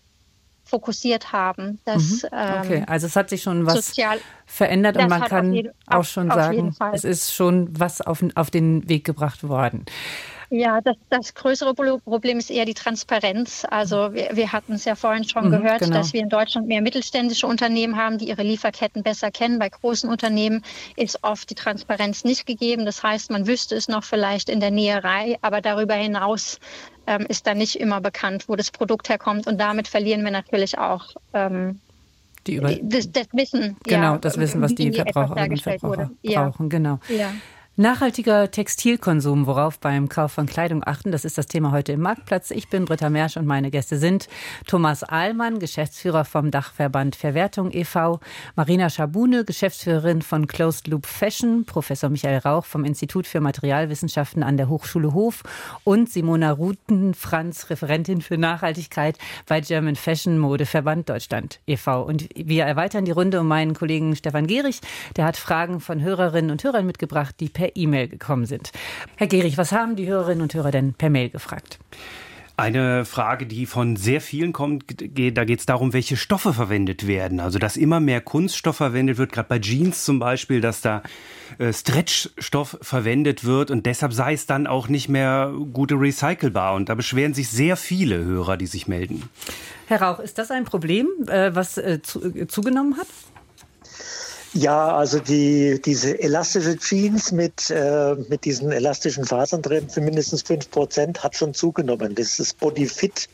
fokussiert 0.65 1.31
haben. 1.31 1.79
Dass, 1.85 2.23
mhm. 2.23 2.29
Okay, 2.31 2.77
ähm, 2.77 2.85
also 2.87 3.07
es 3.07 3.15
hat 3.15 3.29
sich 3.29 3.43
schon 3.43 3.65
was 3.65 3.87
sozial, 3.87 4.19
verändert 4.45 4.97
und 4.97 5.09
man 5.09 5.21
kann 5.21 5.53
jeden, 5.53 5.71
auch 5.87 6.03
schon 6.03 6.29
sagen, 6.29 6.75
es 6.93 7.03
ist 7.03 7.33
schon 7.33 7.69
was 7.79 8.01
auf, 8.01 8.23
auf 8.35 8.51
den 8.51 8.87
Weg 8.89 9.05
gebracht 9.05 9.47
worden. 9.47 9.85
Ja, 10.49 10.79
das, 10.81 10.95
das 11.09 11.33
größere 11.33 11.73
Problem 11.73 12.37
ist 12.37 12.51
eher 12.51 12.65
die 12.65 12.73
Transparenz. 12.73 13.65
Also 13.69 14.13
wir, 14.13 14.29
wir 14.33 14.51
hatten 14.51 14.73
es 14.73 14.85
ja 14.85 14.95
vorhin 14.95 15.23
schon 15.23 15.47
mhm, 15.47 15.51
gehört, 15.51 15.79
genau. 15.79 15.97
dass 15.97 16.13
wir 16.13 16.21
in 16.21 16.29
Deutschland 16.29 16.67
mehr 16.67 16.81
mittelständische 16.81 17.47
Unternehmen 17.47 17.97
haben, 17.97 18.17
die 18.17 18.29
ihre 18.29 18.43
Lieferketten 18.43 19.03
besser 19.03 19.31
kennen. 19.31 19.59
Bei 19.59 19.69
großen 19.69 20.09
Unternehmen 20.09 20.63
ist 20.95 21.23
oft 21.23 21.49
die 21.49 21.55
Transparenz 21.55 22.23
nicht 22.23 22.45
gegeben. 22.45 22.85
Das 22.85 23.01
heißt, 23.01 23.31
man 23.31 23.47
wüsste 23.47 23.75
es 23.75 23.87
noch 23.87 24.03
vielleicht 24.03 24.49
in 24.49 24.59
der 24.59 24.71
Näherei, 24.71 25.37
aber 25.41 25.61
darüber 25.61 25.95
hinaus 25.95 26.59
ähm, 27.07 27.25
ist 27.27 27.47
dann 27.47 27.57
nicht 27.57 27.79
immer 27.79 28.01
bekannt, 28.01 28.45
wo 28.47 28.55
das 28.55 28.71
Produkt 28.71 29.09
herkommt. 29.09 29.47
Und 29.47 29.59
damit 29.59 29.87
verlieren 29.87 30.23
wir 30.23 30.31
natürlich 30.31 30.77
auch 30.77 31.15
ähm, 31.33 31.79
die 32.47 32.55
über 32.55 32.73
das, 32.75 33.11
das, 33.11 33.27
Wissen. 33.31 33.77
Genau, 33.83 34.13
ja, 34.13 34.17
das 34.17 34.37
Wissen, 34.37 34.61
was 34.61 34.75
die 34.75 34.91
Verbraucherinnen 34.91 35.51
und 35.51 35.61
Verbraucher 35.61 36.11
brauchen. 36.23 36.69
Genau. 36.69 36.99
Ja. 37.09 37.33
Nachhaltiger 37.77 38.49
Textilkonsum, 38.51 39.47
worauf 39.47 39.81
beim 39.81 40.07
Kauf 40.07 40.31
von 40.31 40.45
Kleidung 40.45 40.81
achten, 40.85 41.11
das 41.11 41.25
ist 41.25 41.37
das 41.37 41.47
Thema 41.47 41.73
heute 41.73 41.91
im 41.91 41.99
Marktplatz. 41.99 42.51
Ich 42.51 42.69
bin 42.69 42.85
Britta 42.85 43.09
Mersch 43.09 43.35
und 43.35 43.45
meine 43.45 43.69
Gäste 43.69 43.97
sind 43.97 44.29
Thomas 44.65 45.03
Ahlmann, 45.03 45.59
Geschäftsführer 45.59 46.23
vom 46.23 46.51
Dachverband 46.51 47.17
Verwertung 47.17 47.73
e.V., 47.73 48.21
Marina 48.55 48.89
Schabune, 48.89 49.43
Geschäftsführerin 49.43 50.21
von 50.21 50.47
Closed 50.47 50.87
Loop 50.87 51.05
Fashion, 51.05 51.65
Professor 51.65 52.09
Michael 52.09 52.37
Rauch 52.37 52.63
vom 52.63 52.85
Institut 52.85 53.27
für 53.27 53.41
Materialwissenschaften 53.41 54.41
an 54.41 54.55
der 54.55 54.69
Hochschule 54.69 55.11
Hof 55.13 55.43
und 55.83 56.09
Simona 56.09 56.51
Ruten-Franz, 56.53 57.69
Referentin 57.69 58.21
für 58.21 58.37
Nachhaltigkeit 58.37 59.17
bei 59.47 59.59
German 59.59 59.97
Fashion 59.97 60.39
Mode 60.39 60.65
Verband 60.65 61.09
Deutschland 61.09 61.59
e.V. 61.67 62.03
Und 62.03 62.29
wir 62.37 62.63
erweitern 62.63 63.03
die 63.03 63.11
Runde 63.11 63.41
um 63.41 63.49
meinen 63.49 63.73
Kollegen 63.73 64.15
Stefan 64.15 64.47
Gehrig. 64.47 64.79
Der 65.17 65.25
hat 65.25 65.35
Fragen 65.35 65.81
von 65.81 66.01
Hörerinnen 66.01 66.51
und 66.51 66.63
Hörern 66.63 66.85
mitgebracht, 66.85 67.35
die 67.41 67.49
per 67.49 67.64
per 67.65 67.75
E-Mail 67.75 68.07
gekommen 68.07 68.45
sind. 68.45 68.71
Herr 69.17 69.27
Gehrig, 69.27 69.57
was 69.57 69.71
haben 69.71 69.95
die 69.95 70.07
Hörerinnen 70.07 70.41
und 70.41 70.53
Hörer 70.53 70.71
denn 70.71 70.93
per 70.93 71.09
Mail 71.09 71.29
gefragt? 71.29 71.79
Eine 72.57 73.03
Frage, 73.03 73.47
die 73.47 73.65
von 73.65 73.97
sehr 73.97 74.21
vielen 74.21 74.53
kommt, 74.53 74.85
da 75.01 75.43
geht 75.43 75.59
es 75.59 75.65
darum, 75.65 75.91
welche 75.91 76.15
Stoffe 76.15 76.53
verwendet 76.53 77.05
werden. 77.05 77.41
Also, 77.41 77.59
dass 77.59 77.75
immer 77.75 77.99
mehr 77.99 78.21
Kunststoff 78.21 78.77
verwendet 78.77 79.17
wird, 79.17 79.33
gerade 79.33 79.49
bei 79.49 79.59
Jeans 79.59 80.05
zum 80.05 80.19
Beispiel, 80.19 80.61
dass 80.61 80.79
da 80.79 81.03
äh, 81.57 81.73
Stretchstoff 81.73 82.77
verwendet 82.81 83.43
wird 83.43 83.71
und 83.71 83.85
deshalb 83.85 84.13
sei 84.13 84.33
es 84.33 84.45
dann 84.45 84.67
auch 84.67 84.87
nicht 84.87 85.09
mehr 85.09 85.51
gute 85.73 85.95
recycelbar. 85.95 86.75
Und 86.75 86.87
da 86.87 86.95
beschweren 86.95 87.33
sich 87.33 87.49
sehr 87.49 87.75
viele 87.75 88.23
Hörer, 88.23 88.55
die 88.55 88.67
sich 88.67 88.87
melden. 88.87 89.23
Herr 89.87 90.01
Rauch, 90.01 90.19
ist 90.19 90.37
das 90.37 90.49
ein 90.49 90.63
Problem, 90.63 91.09
äh, 91.27 91.53
was 91.53 91.77
äh, 91.77 91.99
zugenommen 92.01 92.95
hat? 92.95 93.07
Ja, 94.57 94.95
also 94.95 95.19
die, 95.19 95.81
diese 95.83 96.17
elastische 96.17 96.77
Jeans 96.77 97.33
mit, 97.33 97.69
äh, 97.71 98.15
mit 98.29 98.45
diesen 98.45 98.71
elastischen 98.71 99.25
Fasern 99.25 99.61
drin 99.61 99.89
für 99.89 99.99
mindestens 99.99 100.43
fünf 100.43 100.71
Prozent 100.71 101.21
hat 101.25 101.35
schon 101.35 101.53
zugenommen. 101.53 102.15
Das, 102.15 102.37
das 102.37 102.53
Body 102.53 102.85
Fit 102.85 103.27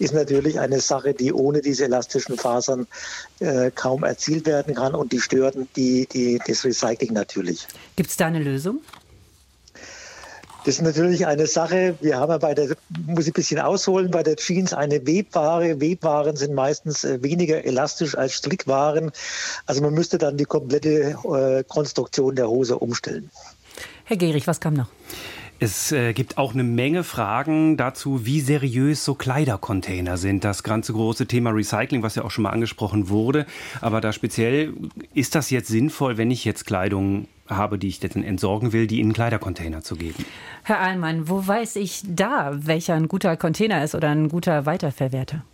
ist 0.00 0.12
natürlich 0.12 0.58
eine 0.58 0.80
Sache, 0.80 1.14
die 1.14 1.32
ohne 1.32 1.60
diese 1.60 1.84
elastischen 1.84 2.36
Fasern 2.36 2.88
äh, 3.38 3.70
kaum 3.72 4.02
erzielt 4.02 4.46
werden 4.46 4.74
kann 4.74 4.96
und 4.96 5.12
die 5.12 5.20
stören 5.20 5.68
die, 5.76 6.08
die, 6.12 6.40
das 6.44 6.64
Recycling 6.64 7.12
natürlich. 7.12 7.68
Gibt 7.94 8.10
es 8.10 8.16
da 8.16 8.26
eine 8.26 8.40
Lösung? 8.40 8.80
Das 10.64 10.76
ist 10.76 10.82
natürlich 10.82 11.26
eine 11.26 11.46
Sache. 11.46 11.94
Wir 12.00 12.18
haben 12.18 12.30
ja 12.30 12.38
bei 12.38 12.54
der, 12.54 12.74
muss 13.06 13.26
ich 13.26 13.32
ein 13.32 13.34
bisschen 13.34 13.60
ausholen, 13.60 14.10
bei 14.10 14.22
der 14.22 14.36
Jeans 14.36 14.72
eine 14.72 15.06
Webware. 15.06 15.78
Webwaren 15.78 16.36
sind 16.36 16.54
meistens 16.54 17.04
äh, 17.04 17.22
weniger 17.22 17.64
elastisch 17.66 18.16
als 18.16 18.32
Strickwaren. 18.32 19.12
Also 19.66 19.82
man 19.82 19.92
müsste 19.92 20.16
dann 20.16 20.38
die 20.38 20.46
komplette 20.46 21.18
äh, 21.24 21.64
Konstruktion 21.64 22.34
der 22.34 22.48
Hose 22.48 22.78
umstellen. 22.78 23.30
Herr 24.04 24.16
Gehrig, 24.16 24.46
was 24.46 24.60
kam 24.60 24.72
noch? 24.72 24.88
Es 25.60 25.92
äh, 25.92 26.14
gibt 26.14 26.38
auch 26.38 26.54
eine 26.54 26.64
Menge 26.64 27.04
Fragen 27.04 27.76
dazu, 27.76 28.24
wie 28.24 28.40
seriös 28.40 29.04
so 29.04 29.14
Kleidercontainer 29.14 30.16
sind. 30.16 30.44
Das 30.44 30.62
ganze 30.62 30.94
große 30.94 31.26
Thema 31.26 31.50
Recycling, 31.50 32.02
was 32.02 32.14
ja 32.14 32.24
auch 32.24 32.30
schon 32.30 32.42
mal 32.42 32.50
angesprochen 32.50 33.10
wurde. 33.10 33.46
Aber 33.82 34.00
da 34.00 34.12
speziell, 34.14 34.72
ist 35.12 35.34
das 35.34 35.50
jetzt 35.50 35.68
sinnvoll, 35.68 36.16
wenn 36.16 36.30
ich 36.30 36.44
jetzt 36.44 36.64
Kleidung 36.64 37.28
habe, 37.48 37.78
die 37.78 37.88
ich 37.88 38.00
dann 38.00 38.22
entsorgen 38.22 38.72
will, 38.72 38.86
die 38.86 39.00
in 39.00 39.06
einen 39.06 39.12
Kleidercontainer 39.12 39.82
zu 39.82 39.96
geben. 39.96 40.24
Herr 40.62 40.80
Ahlmann, 40.80 41.28
wo 41.28 41.46
weiß 41.46 41.76
ich 41.76 42.02
da, 42.06 42.52
welcher 42.66 42.94
ein 42.94 43.08
guter 43.08 43.36
Container 43.36 43.84
ist 43.84 43.94
oder 43.94 44.10
ein 44.10 44.28
guter 44.28 44.66
Weiterverwerter? 44.66 45.44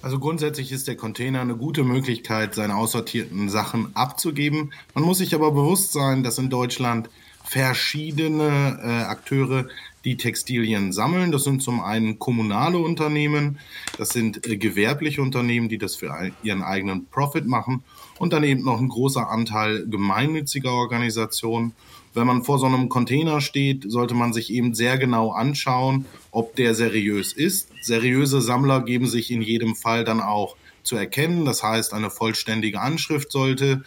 Also 0.00 0.18
grundsätzlich 0.20 0.70
ist 0.70 0.86
der 0.86 0.96
Container 0.96 1.40
eine 1.40 1.56
gute 1.56 1.82
Möglichkeit, 1.82 2.54
seine 2.54 2.76
aussortierten 2.76 3.48
Sachen 3.48 3.94
abzugeben. 3.96 4.72
Man 4.94 5.04
muss 5.04 5.18
sich 5.18 5.34
aber 5.34 5.50
bewusst 5.50 5.92
sein, 5.92 6.22
dass 6.22 6.38
in 6.38 6.50
Deutschland 6.50 7.10
verschiedene 7.42 8.78
äh, 8.82 8.88
Akteure 9.04 9.66
die 10.04 10.16
Textilien 10.16 10.92
sammeln. 10.92 11.32
Das 11.32 11.44
sind 11.44 11.62
zum 11.62 11.80
einen 11.80 12.18
kommunale 12.18 12.78
Unternehmen, 12.78 13.58
das 13.96 14.10
sind 14.10 14.46
äh, 14.46 14.56
gewerbliche 14.56 15.20
Unternehmen, 15.20 15.68
die 15.68 15.78
das 15.78 15.96
für 15.96 16.30
ihren 16.42 16.62
eigenen 16.62 17.06
Profit 17.06 17.46
machen 17.46 17.82
und 18.18 18.32
dann 18.32 18.44
eben 18.44 18.64
noch 18.64 18.80
ein 18.80 18.88
großer 18.88 19.28
Anteil 19.28 19.86
gemeinnütziger 19.86 20.72
Organisationen. 20.72 21.72
Wenn 22.14 22.26
man 22.26 22.42
vor 22.42 22.58
so 22.58 22.66
einem 22.66 22.88
Container 22.88 23.40
steht, 23.40 23.84
sollte 23.90 24.14
man 24.14 24.32
sich 24.32 24.52
eben 24.52 24.74
sehr 24.74 24.98
genau 24.98 25.30
anschauen, 25.30 26.06
ob 26.30 26.56
der 26.56 26.74
seriös 26.74 27.32
ist. 27.32 27.70
Seriöse 27.82 28.40
Sammler 28.40 28.82
geben 28.82 29.06
sich 29.06 29.30
in 29.30 29.42
jedem 29.42 29.76
Fall 29.76 30.04
dann 30.04 30.20
auch 30.20 30.56
zu 30.82 30.96
erkennen. 30.96 31.44
Das 31.44 31.62
heißt, 31.62 31.92
eine 31.94 32.10
vollständige 32.10 32.80
Anschrift 32.80 33.30
sollte 33.30 33.84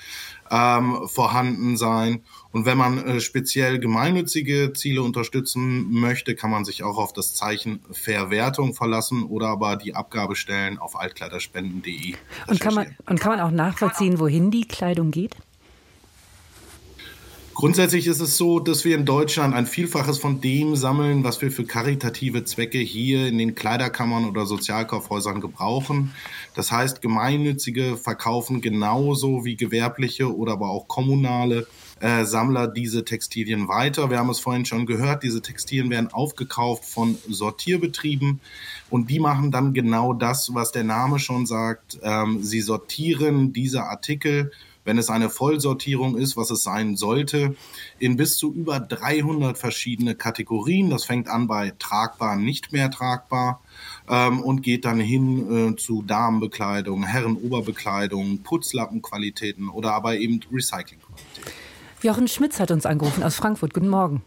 ähm, 0.52 1.08
vorhanden 1.08 1.78
sein. 1.78 2.24
Und 2.52 2.66
wenn 2.66 2.78
man 2.78 2.98
äh, 2.98 3.22
speziell 3.22 3.80
gemeinnützige 3.80 4.74
Ziele 4.74 5.02
unterstützen 5.02 5.90
möchte, 5.90 6.36
kann 6.36 6.52
man 6.52 6.66
sich 6.66 6.84
auch 6.84 6.98
auf 6.98 7.14
das 7.14 7.34
Zeichen 7.34 7.80
Verwertung 7.92 8.74
verlassen 8.74 9.24
oder 9.24 9.48
aber 9.48 9.78
die 9.78 9.96
Abgabestellen 9.96 10.78
auf 10.78 11.00
altkleiderspenden.de. 11.00 12.16
Und 12.48 12.60
kann 12.60 12.76
man, 12.76 12.96
und 13.08 13.20
kann 13.20 13.38
man 13.38 13.40
auch 13.40 13.52
nachvollziehen, 13.52 14.20
wohin 14.20 14.52
die 14.52 14.68
Kleidung 14.68 15.12
geht? 15.12 15.38
Grundsätzlich 17.54 18.08
ist 18.08 18.22
es 18.22 18.38
so, 18.38 18.60
dass 18.60 18.86
wir 18.86 18.96
in 18.96 19.06
Deutschland 19.06 19.54
ein 19.54 19.66
Vielfaches 19.66 20.18
von 20.18 20.40
dem 20.42 20.76
sammeln, 20.76 21.24
was 21.24 21.42
wir 21.42 21.52
für 21.52 21.66
karitative 21.66 22.46
Zwecke 22.46 22.78
hier 22.78 23.28
in 23.28 23.38
den 23.38 23.56
Kleiderkammern 23.56 24.26
oder 24.26 24.46
Sozialkaufhäusern 24.46 25.42
gebrauchen. 25.42 26.14
Das 26.56 26.72
heißt, 26.72 27.02
gemeinnützige 27.02 27.98
verkaufen 27.98 28.62
genauso 28.62 29.44
wie 29.44 29.58
gewerbliche 29.58 30.36
oder 30.36 30.54
aber 30.54 30.70
auch 30.70 30.88
kommunale 30.88 31.68
äh, 32.00 32.26
Sammler 32.26 32.68
diese 32.68 33.06
Textilien 33.06 33.68
weiter. 33.68 34.10
Wir 34.10 34.18
haben 34.18 34.30
es 34.30 34.40
vorhin 34.40 34.66
schon 34.66 34.86
gehört, 34.86 35.24
diese 35.24 35.42
Textilien 35.42 35.90
werden 35.90 36.12
aufgekauft 36.12 36.86
von 36.86 37.18
Sortierbetrieben 37.30 38.40
und 38.90 39.10
die 39.10 39.20
machen 39.20 39.52
dann 39.52 39.74
genau 39.74 40.14
das, 40.14 40.54
was 40.54 40.72
der 40.72 40.84
Name 40.84 41.20
schon 41.20 41.46
sagt. 41.46 42.00
Ähm, 42.02 42.42
sie 42.42 42.62
sortieren 42.62 43.54
diese 43.54 43.84
Artikel 43.84 44.52
wenn 44.84 44.98
es 44.98 45.10
eine 45.10 45.30
Vollsortierung 45.30 46.18
ist, 46.18 46.38
was 46.38 46.52
es 46.52 46.64
sein 46.64 46.96
sollte, 46.96 47.56
in 48.00 48.18
bis 48.18 48.38
zu 48.38 48.54
über 48.54 48.80
300 48.80 49.58
verschiedene 49.58 50.16
Kategorien. 50.16 50.90
Das 50.90 51.06
fängt 51.06 51.28
an 51.28 51.48
bei 51.48 51.74
tragbar, 51.80 52.36
nicht 52.36 52.72
mehr 52.74 52.90
tragbar 52.90 53.62
ähm, 54.10 54.42
und 54.42 54.62
geht 54.62 54.86
dann 54.86 55.00
hin 55.00 55.74
äh, 55.74 55.76
zu 55.76 56.02
Damenbekleidung, 56.02 57.04
Herrenoberbekleidung, 57.04 58.40
Putzlappenqualitäten 58.44 59.70
oder 59.70 59.94
aber 59.94 60.18
eben 60.18 60.40
Recyclingqualitäten. 60.52 61.52
Jochen 62.02 62.28
Schmitz 62.28 62.60
hat 62.60 62.72
uns 62.72 62.86
angerufen 62.86 63.24
aus 63.24 63.36
Frankfurt. 63.36 63.74
Guten 63.74 63.90
Morgen. 63.90 64.24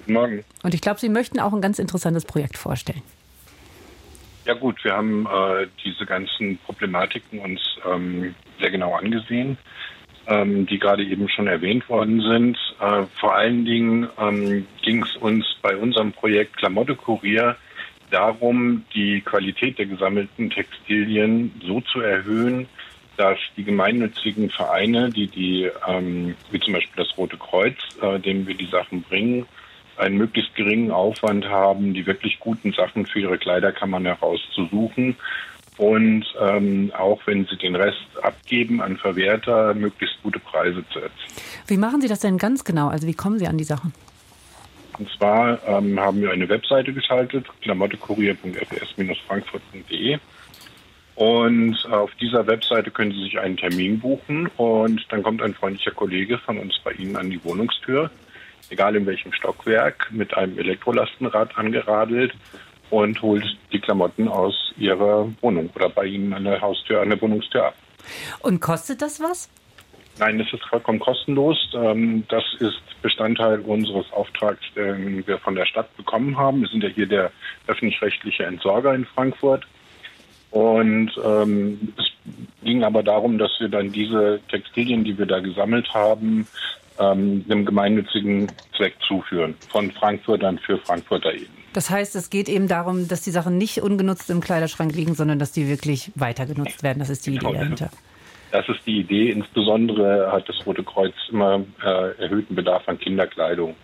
Guten 0.00 0.12
Morgen. 0.12 0.44
Und 0.62 0.72
ich 0.72 0.80
glaube, 0.80 1.00
Sie 1.00 1.08
möchten 1.08 1.40
auch 1.40 1.52
ein 1.52 1.60
ganz 1.60 1.80
interessantes 1.80 2.24
Projekt 2.24 2.56
vorstellen. 2.56 3.02
Ja 4.46 4.54
gut, 4.54 4.84
wir 4.84 4.92
haben 4.96 5.26
äh, 5.26 5.66
diese 5.84 6.06
ganzen 6.06 6.58
Problematiken 6.58 7.40
uns 7.40 7.60
ähm, 7.84 8.32
sehr 8.60 8.70
genau 8.70 8.94
angesehen, 8.94 9.58
ähm, 10.28 10.66
die 10.66 10.78
gerade 10.78 11.02
eben 11.02 11.28
schon 11.28 11.48
erwähnt 11.48 11.88
worden 11.88 12.20
sind. 12.20 12.56
Äh, 12.78 13.06
vor 13.18 13.34
allen 13.34 13.64
Dingen 13.64 14.08
ähm, 14.16 14.64
ging 14.82 15.02
es 15.02 15.16
uns 15.16 15.56
bei 15.62 15.76
unserem 15.76 16.12
Projekt 16.12 16.58
Klamotte 16.58 16.94
Kurier 16.94 17.56
darum, 18.12 18.84
die 18.94 19.20
Qualität 19.20 19.80
der 19.80 19.86
gesammelten 19.86 20.48
Textilien 20.48 21.50
so 21.66 21.80
zu 21.80 22.00
erhöhen, 22.00 22.68
dass 23.16 23.38
die 23.56 23.64
gemeinnützigen 23.64 24.50
Vereine, 24.50 25.10
die 25.10 25.26
die, 25.26 25.68
ähm, 25.88 26.36
wie 26.52 26.60
zum 26.60 26.74
Beispiel 26.74 27.04
das 27.04 27.18
Rote 27.18 27.36
Kreuz, 27.36 27.76
äh, 28.00 28.20
dem 28.20 28.46
wir 28.46 28.54
die 28.54 28.66
Sachen 28.66 29.02
bringen, 29.02 29.48
einen 29.98 30.16
möglichst 30.16 30.54
geringen 30.54 30.90
Aufwand 30.90 31.48
haben, 31.48 31.94
die 31.94 32.06
wirklich 32.06 32.40
guten 32.40 32.72
Sachen 32.72 33.06
für 33.06 33.20
ihre 33.20 33.38
Kleiderkammern 33.38 34.04
herauszusuchen 34.04 35.16
und 35.78 36.24
ähm, 36.40 36.90
auch 36.96 37.20
wenn 37.26 37.44
sie 37.46 37.56
den 37.56 37.76
Rest 37.76 38.06
abgeben 38.22 38.80
an 38.80 38.96
Verwerter, 38.96 39.74
möglichst 39.74 40.22
gute 40.22 40.38
Preise 40.38 40.82
zu 40.90 41.00
erzielen. 41.00 41.36
Wie 41.66 41.76
machen 41.76 42.00
Sie 42.00 42.08
das 42.08 42.20
denn 42.20 42.38
ganz 42.38 42.64
genau? 42.64 42.88
Also 42.88 43.06
wie 43.06 43.12
kommen 43.12 43.38
Sie 43.38 43.46
an 43.46 43.58
die 43.58 43.64
Sachen? 43.64 43.92
Und 44.98 45.10
zwar 45.10 45.58
ähm, 45.66 46.00
haben 46.00 46.22
wir 46.22 46.30
eine 46.30 46.48
Webseite 46.48 46.94
geschaltet, 46.94 47.44
klamottekurier.fs-frankfurt.de. 47.60 50.18
Und 51.16 51.76
auf 51.90 52.10
dieser 52.20 52.46
Webseite 52.46 52.90
können 52.90 53.12
Sie 53.12 53.24
sich 53.24 53.38
einen 53.38 53.56
Termin 53.56 54.00
buchen 54.00 54.48
und 54.56 55.06
dann 55.10 55.22
kommt 55.22 55.40
ein 55.42 55.54
freundlicher 55.54 55.92
Kollege 55.92 56.36
von 56.38 56.58
uns 56.58 56.78
bei 56.84 56.92
Ihnen 56.92 57.16
an 57.16 57.30
die 57.30 57.42
Wohnungstür, 57.42 58.10
egal 58.70 58.96
in 58.96 59.06
welchem 59.06 59.32
Stockwerk, 59.32 60.08
mit 60.10 60.36
einem 60.36 60.58
Elektrolastenrad 60.58 61.56
angeradelt 61.56 62.32
und 62.90 63.20
holt 63.22 63.44
die 63.72 63.80
Klamotten 63.80 64.28
aus 64.28 64.72
Ihrer 64.76 65.28
Wohnung 65.40 65.70
oder 65.74 65.88
bei 65.88 66.06
Ihnen 66.06 66.32
an 66.32 66.44
der 66.44 66.60
Haustür, 66.60 67.00
an 67.00 67.10
der 67.10 67.20
Wohnungstür 67.20 67.66
ab. 67.66 67.74
Und 68.40 68.60
kostet 68.60 69.02
das 69.02 69.20
was? 69.20 69.48
Nein, 70.18 70.38
das 70.38 70.50
ist 70.52 70.64
vollkommen 70.64 70.98
kostenlos. 70.98 71.58
Ähm, 71.74 72.24
das 72.28 72.44
ist 72.60 72.80
Bestandteil 73.02 73.60
unseres 73.60 74.10
Auftrags, 74.12 74.62
den 74.74 75.26
wir 75.26 75.38
von 75.38 75.54
der 75.54 75.66
Stadt 75.66 75.94
bekommen 75.96 76.36
haben. 76.38 76.62
Wir 76.62 76.68
sind 76.68 76.82
ja 76.82 76.88
hier 76.88 77.06
der 77.06 77.32
öffentlich-rechtliche 77.66 78.44
Entsorger 78.44 78.94
in 78.94 79.04
Frankfurt. 79.04 79.66
Und 80.50 81.10
ähm, 81.22 81.92
es 81.98 82.06
ging 82.64 82.82
aber 82.82 83.02
darum, 83.02 83.36
dass 83.36 83.52
wir 83.58 83.68
dann 83.68 83.92
diese 83.92 84.40
Textilien, 84.48 85.04
die 85.04 85.18
wir 85.18 85.26
da 85.26 85.40
gesammelt 85.40 85.92
haben, 85.92 86.46
ähm, 86.98 87.44
einem 87.48 87.64
gemeinnützigen 87.64 88.48
Zweck 88.76 88.94
zuführen. 89.06 89.54
Von 89.68 89.90
Frankfurtern 89.90 90.58
für 90.58 90.78
Frankfurter 90.78 91.34
eben. 91.34 91.48
Das 91.72 91.90
heißt, 91.90 92.16
es 92.16 92.30
geht 92.30 92.48
eben 92.48 92.68
darum, 92.68 93.06
dass 93.06 93.22
die 93.22 93.30
Sachen 93.30 93.58
nicht 93.58 93.82
ungenutzt 93.82 94.30
im 94.30 94.40
Kleiderschrank 94.40 94.94
liegen, 94.94 95.14
sondern 95.14 95.38
dass 95.38 95.52
die 95.52 95.68
wirklich 95.68 96.10
weiter 96.14 96.46
genutzt 96.46 96.82
werden. 96.82 97.00
Das 97.00 97.10
ist 97.10 97.26
die 97.26 97.32
Idee 97.32 97.46
genau. 97.46 97.52
dahinter. 97.52 97.90
Das 98.50 98.66
ist 98.68 98.86
die 98.86 99.00
Idee. 99.00 99.30
Insbesondere 99.30 100.32
hat 100.32 100.48
das 100.48 100.64
Rote 100.64 100.82
Kreuz 100.82 101.12
immer 101.30 101.64
äh, 101.84 102.22
erhöhten 102.22 102.54
Bedarf 102.54 102.88
an 102.88 102.98
Kinderkleidung, 102.98 103.74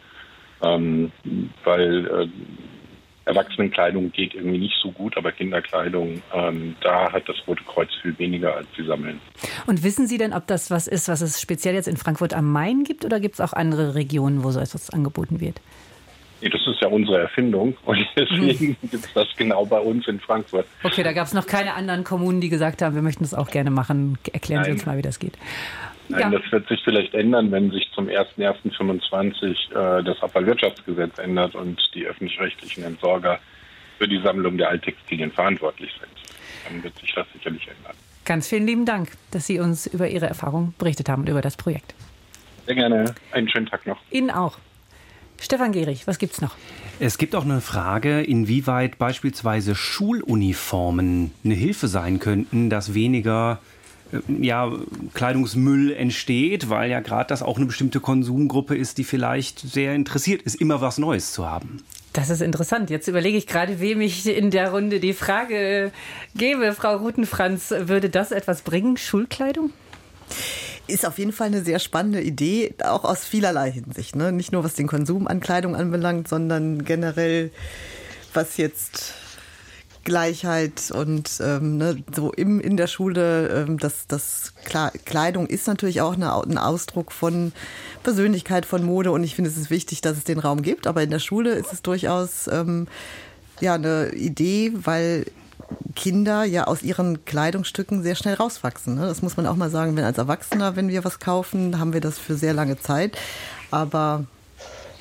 ähm, 0.62 1.12
weil 1.64 2.06
äh, 2.06 2.28
Erwachsenenkleidung 3.24 4.10
geht 4.12 4.34
irgendwie 4.34 4.58
nicht 4.58 4.76
so 4.82 4.90
gut, 4.90 5.16
aber 5.16 5.32
Kinderkleidung, 5.32 6.22
ähm, 6.34 6.74
da 6.80 7.12
hat 7.12 7.28
das 7.28 7.36
Rote 7.46 7.62
Kreuz 7.64 7.90
viel 8.02 8.18
weniger 8.18 8.56
als 8.56 8.66
sie 8.76 8.84
sammeln. 8.84 9.20
Und 9.66 9.84
wissen 9.84 10.06
Sie 10.06 10.18
denn, 10.18 10.32
ob 10.32 10.46
das 10.46 10.70
was 10.70 10.88
ist, 10.88 11.08
was 11.08 11.20
es 11.20 11.40
speziell 11.40 11.74
jetzt 11.74 11.88
in 11.88 11.96
Frankfurt 11.96 12.34
am 12.34 12.50
Main 12.50 12.84
gibt 12.84 13.04
oder 13.04 13.20
gibt 13.20 13.36
es 13.36 13.40
auch 13.40 13.52
andere 13.52 13.94
Regionen, 13.94 14.42
wo 14.42 14.50
so 14.50 14.60
etwas 14.60 14.90
angeboten 14.90 15.40
wird? 15.40 15.60
Nee, 16.40 16.48
das 16.48 16.66
ist 16.66 16.80
ja 16.80 16.88
unsere 16.88 17.20
Erfindung 17.20 17.76
und 17.84 18.04
deswegen 18.16 18.76
mhm. 18.82 18.90
gibt 18.90 19.04
es 19.04 19.12
das 19.14 19.28
genau 19.36 19.64
bei 19.64 19.78
uns 19.78 20.08
in 20.08 20.18
Frankfurt. 20.18 20.66
Okay, 20.82 21.04
da 21.04 21.12
gab 21.12 21.28
es 21.28 21.34
noch 21.34 21.46
keine 21.46 21.74
anderen 21.74 22.02
Kommunen, 22.02 22.40
die 22.40 22.48
gesagt 22.48 22.82
haben, 22.82 22.96
wir 22.96 23.02
möchten 23.02 23.22
das 23.22 23.32
auch 23.32 23.48
gerne 23.48 23.70
machen. 23.70 24.18
Erklären 24.32 24.62
Nein. 24.62 24.72
Sie 24.72 24.72
uns 24.72 24.86
mal, 24.86 24.98
wie 24.98 25.02
das 25.02 25.20
geht. 25.20 25.38
Nein, 26.08 26.32
ja. 26.32 26.38
das 26.38 26.52
wird 26.52 26.68
sich 26.68 26.82
vielleicht 26.84 27.14
ändern, 27.14 27.50
wenn 27.52 27.70
sich 27.70 27.90
zum 27.94 28.08
01.01.25 28.08 30.00
äh, 30.00 30.04
das 30.04 30.20
Abfallwirtschaftsgesetz 30.22 31.18
ändert 31.18 31.54
und 31.54 31.80
die 31.94 32.06
öffentlich-rechtlichen 32.06 32.84
Entsorger 32.84 33.38
für 33.98 34.08
die 34.08 34.20
Sammlung 34.20 34.58
der 34.58 34.68
Alttextilien 34.68 35.30
verantwortlich 35.30 35.90
sind. 35.98 36.12
Dann 36.68 36.82
wird 36.82 36.98
sich 36.98 37.12
das 37.14 37.26
sicherlich 37.32 37.66
ändern. 37.68 37.96
Ganz 38.24 38.48
vielen 38.48 38.66
lieben 38.66 38.84
Dank, 38.84 39.10
dass 39.30 39.46
Sie 39.46 39.58
uns 39.58 39.86
über 39.86 40.08
Ihre 40.08 40.26
Erfahrung 40.26 40.74
berichtet 40.78 41.08
haben 41.08 41.22
und 41.22 41.28
über 41.28 41.40
das 41.40 41.56
Projekt. 41.56 41.94
Sehr 42.66 42.74
gerne. 42.74 43.14
Einen 43.32 43.48
schönen 43.48 43.66
Tag 43.66 43.86
noch. 43.86 43.98
Ihnen 44.10 44.30
auch. 44.30 44.58
Stefan 45.40 45.72
Gehrig, 45.72 46.06
was 46.06 46.18
gibt's 46.18 46.40
noch? 46.40 46.54
Es 47.00 47.18
gibt 47.18 47.34
auch 47.34 47.44
eine 47.44 47.60
Frage, 47.60 48.22
inwieweit 48.22 48.96
beispielsweise 48.96 49.74
Schuluniformen 49.74 51.32
eine 51.44 51.54
Hilfe 51.54 51.88
sein 51.88 52.20
könnten, 52.20 52.70
dass 52.70 52.94
weniger 52.94 53.58
äh, 53.60 53.71
ja, 54.28 54.72
Kleidungsmüll 55.14 55.92
entsteht, 55.92 56.68
weil 56.68 56.90
ja 56.90 57.00
gerade 57.00 57.28
das 57.28 57.42
auch 57.42 57.56
eine 57.56 57.66
bestimmte 57.66 58.00
Konsumgruppe 58.00 58.76
ist, 58.76 58.98
die 58.98 59.04
vielleicht 59.04 59.60
sehr 59.60 59.94
interessiert 59.94 60.42
ist, 60.42 60.56
immer 60.56 60.80
was 60.80 60.98
Neues 60.98 61.32
zu 61.32 61.48
haben. 61.48 61.82
Das 62.12 62.28
ist 62.28 62.42
interessant. 62.42 62.90
Jetzt 62.90 63.08
überlege 63.08 63.38
ich 63.38 63.46
gerade, 63.46 63.80
wem 63.80 64.00
ich 64.02 64.26
in 64.26 64.50
der 64.50 64.70
Runde 64.70 65.00
die 65.00 65.14
Frage 65.14 65.92
gebe. 66.34 66.74
Frau 66.74 66.96
Rutenfranz, 66.96 67.70
würde 67.70 68.10
das 68.10 68.32
etwas 68.32 68.62
bringen, 68.62 68.98
Schulkleidung? 68.98 69.70
Ist 70.88 71.06
auf 71.06 71.18
jeden 71.18 71.32
Fall 71.32 71.46
eine 71.46 71.62
sehr 71.62 71.78
spannende 71.78 72.20
Idee, 72.20 72.74
auch 72.84 73.04
aus 73.04 73.24
vielerlei 73.24 73.72
Hinsicht. 73.72 74.14
Ne? 74.14 74.30
Nicht 74.30 74.52
nur 74.52 74.62
was 74.62 74.74
den 74.74 74.88
Konsum 74.88 75.26
an 75.26 75.40
Kleidung 75.40 75.74
anbelangt, 75.74 76.28
sondern 76.28 76.84
generell, 76.84 77.50
was 78.34 78.58
jetzt 78.58 79.14
Gleichheit 80.04 80.90
und 80.92 81.30
ähm, 81.40 81.76
ne, 81.76 82.02
so 82.14 82.32
im, 82.32 82.60
in 82.60 82.76
der 82.76 82.86
Schule, 82.86 83.48
ähm, 83.48 83.78
das, 83.78 84.06
das 84.06 84.52
Kleidung 85.04 85.46
ist 85.46 85.66
natürlich 85.66 86.00
auch 86.00 86.14
eine, 86.14 86.32
ein 86.34 86.58
Ausdruck 86.58 87.12
von 87.12 87.52
Persönlichkeit, 88.02 88.66
von 88.66 88.84
Mode 88.84 89.10
und 89.12 89.24
ich 89.24 89.34
finde 89.34 89.50
es 89.50 89.56
ist 89.56 89.70
wichtig, 89.70 90.00
dass 90.00 90.16
es 90.16 90.24
den 90.24 90.38
Raum 90.38 90.62
gibt, 90.62 90.86
aber 90.86 91.02
in 91.02 91.10
der 91.10 91.18
Schule 91.18 91.52
ist 91.52 91.72
es 91.72 91.82
durchaus 91.82 92.48
ähm, 92.48 92.88
ja 93.60 93.74
eine 93.74 94.12
Idee, 94.14 94.72
weil 94.74 95.26
Kinder 95.94 96.44
ja 96.44 96.64
aus 96.64 96.82
ihren 96.82 97.24
Kleidungsstücken 97.24 98.02
sehr 98.02 98.14
schnell 98.14 98.34
rauswachsen. 98.34 98.96
Ne? 98.96 99.06
Das 99.06 99.22
muss 99.22 99.36
man 99.36 99.46
auch 99.46 99.56
mal 99.56 99.70
sagen, 99.70 99.96
wenn 99.96 100.04
als 100.04 100.18
Erwachsener, 100.18 100.76
wenn 100.76 100.88
wir 100.88 101.04
was 101.04 101.18
kaufen, 101.18 101.78
haben 101.78 101.92
wir 101.92 102.00
das 102.00 102.18
für 102.18 102.34
sehr 102.34 102.54
lange 102.54 102.78
Zeit. 102.78 103.16
Aber 103.70 104.24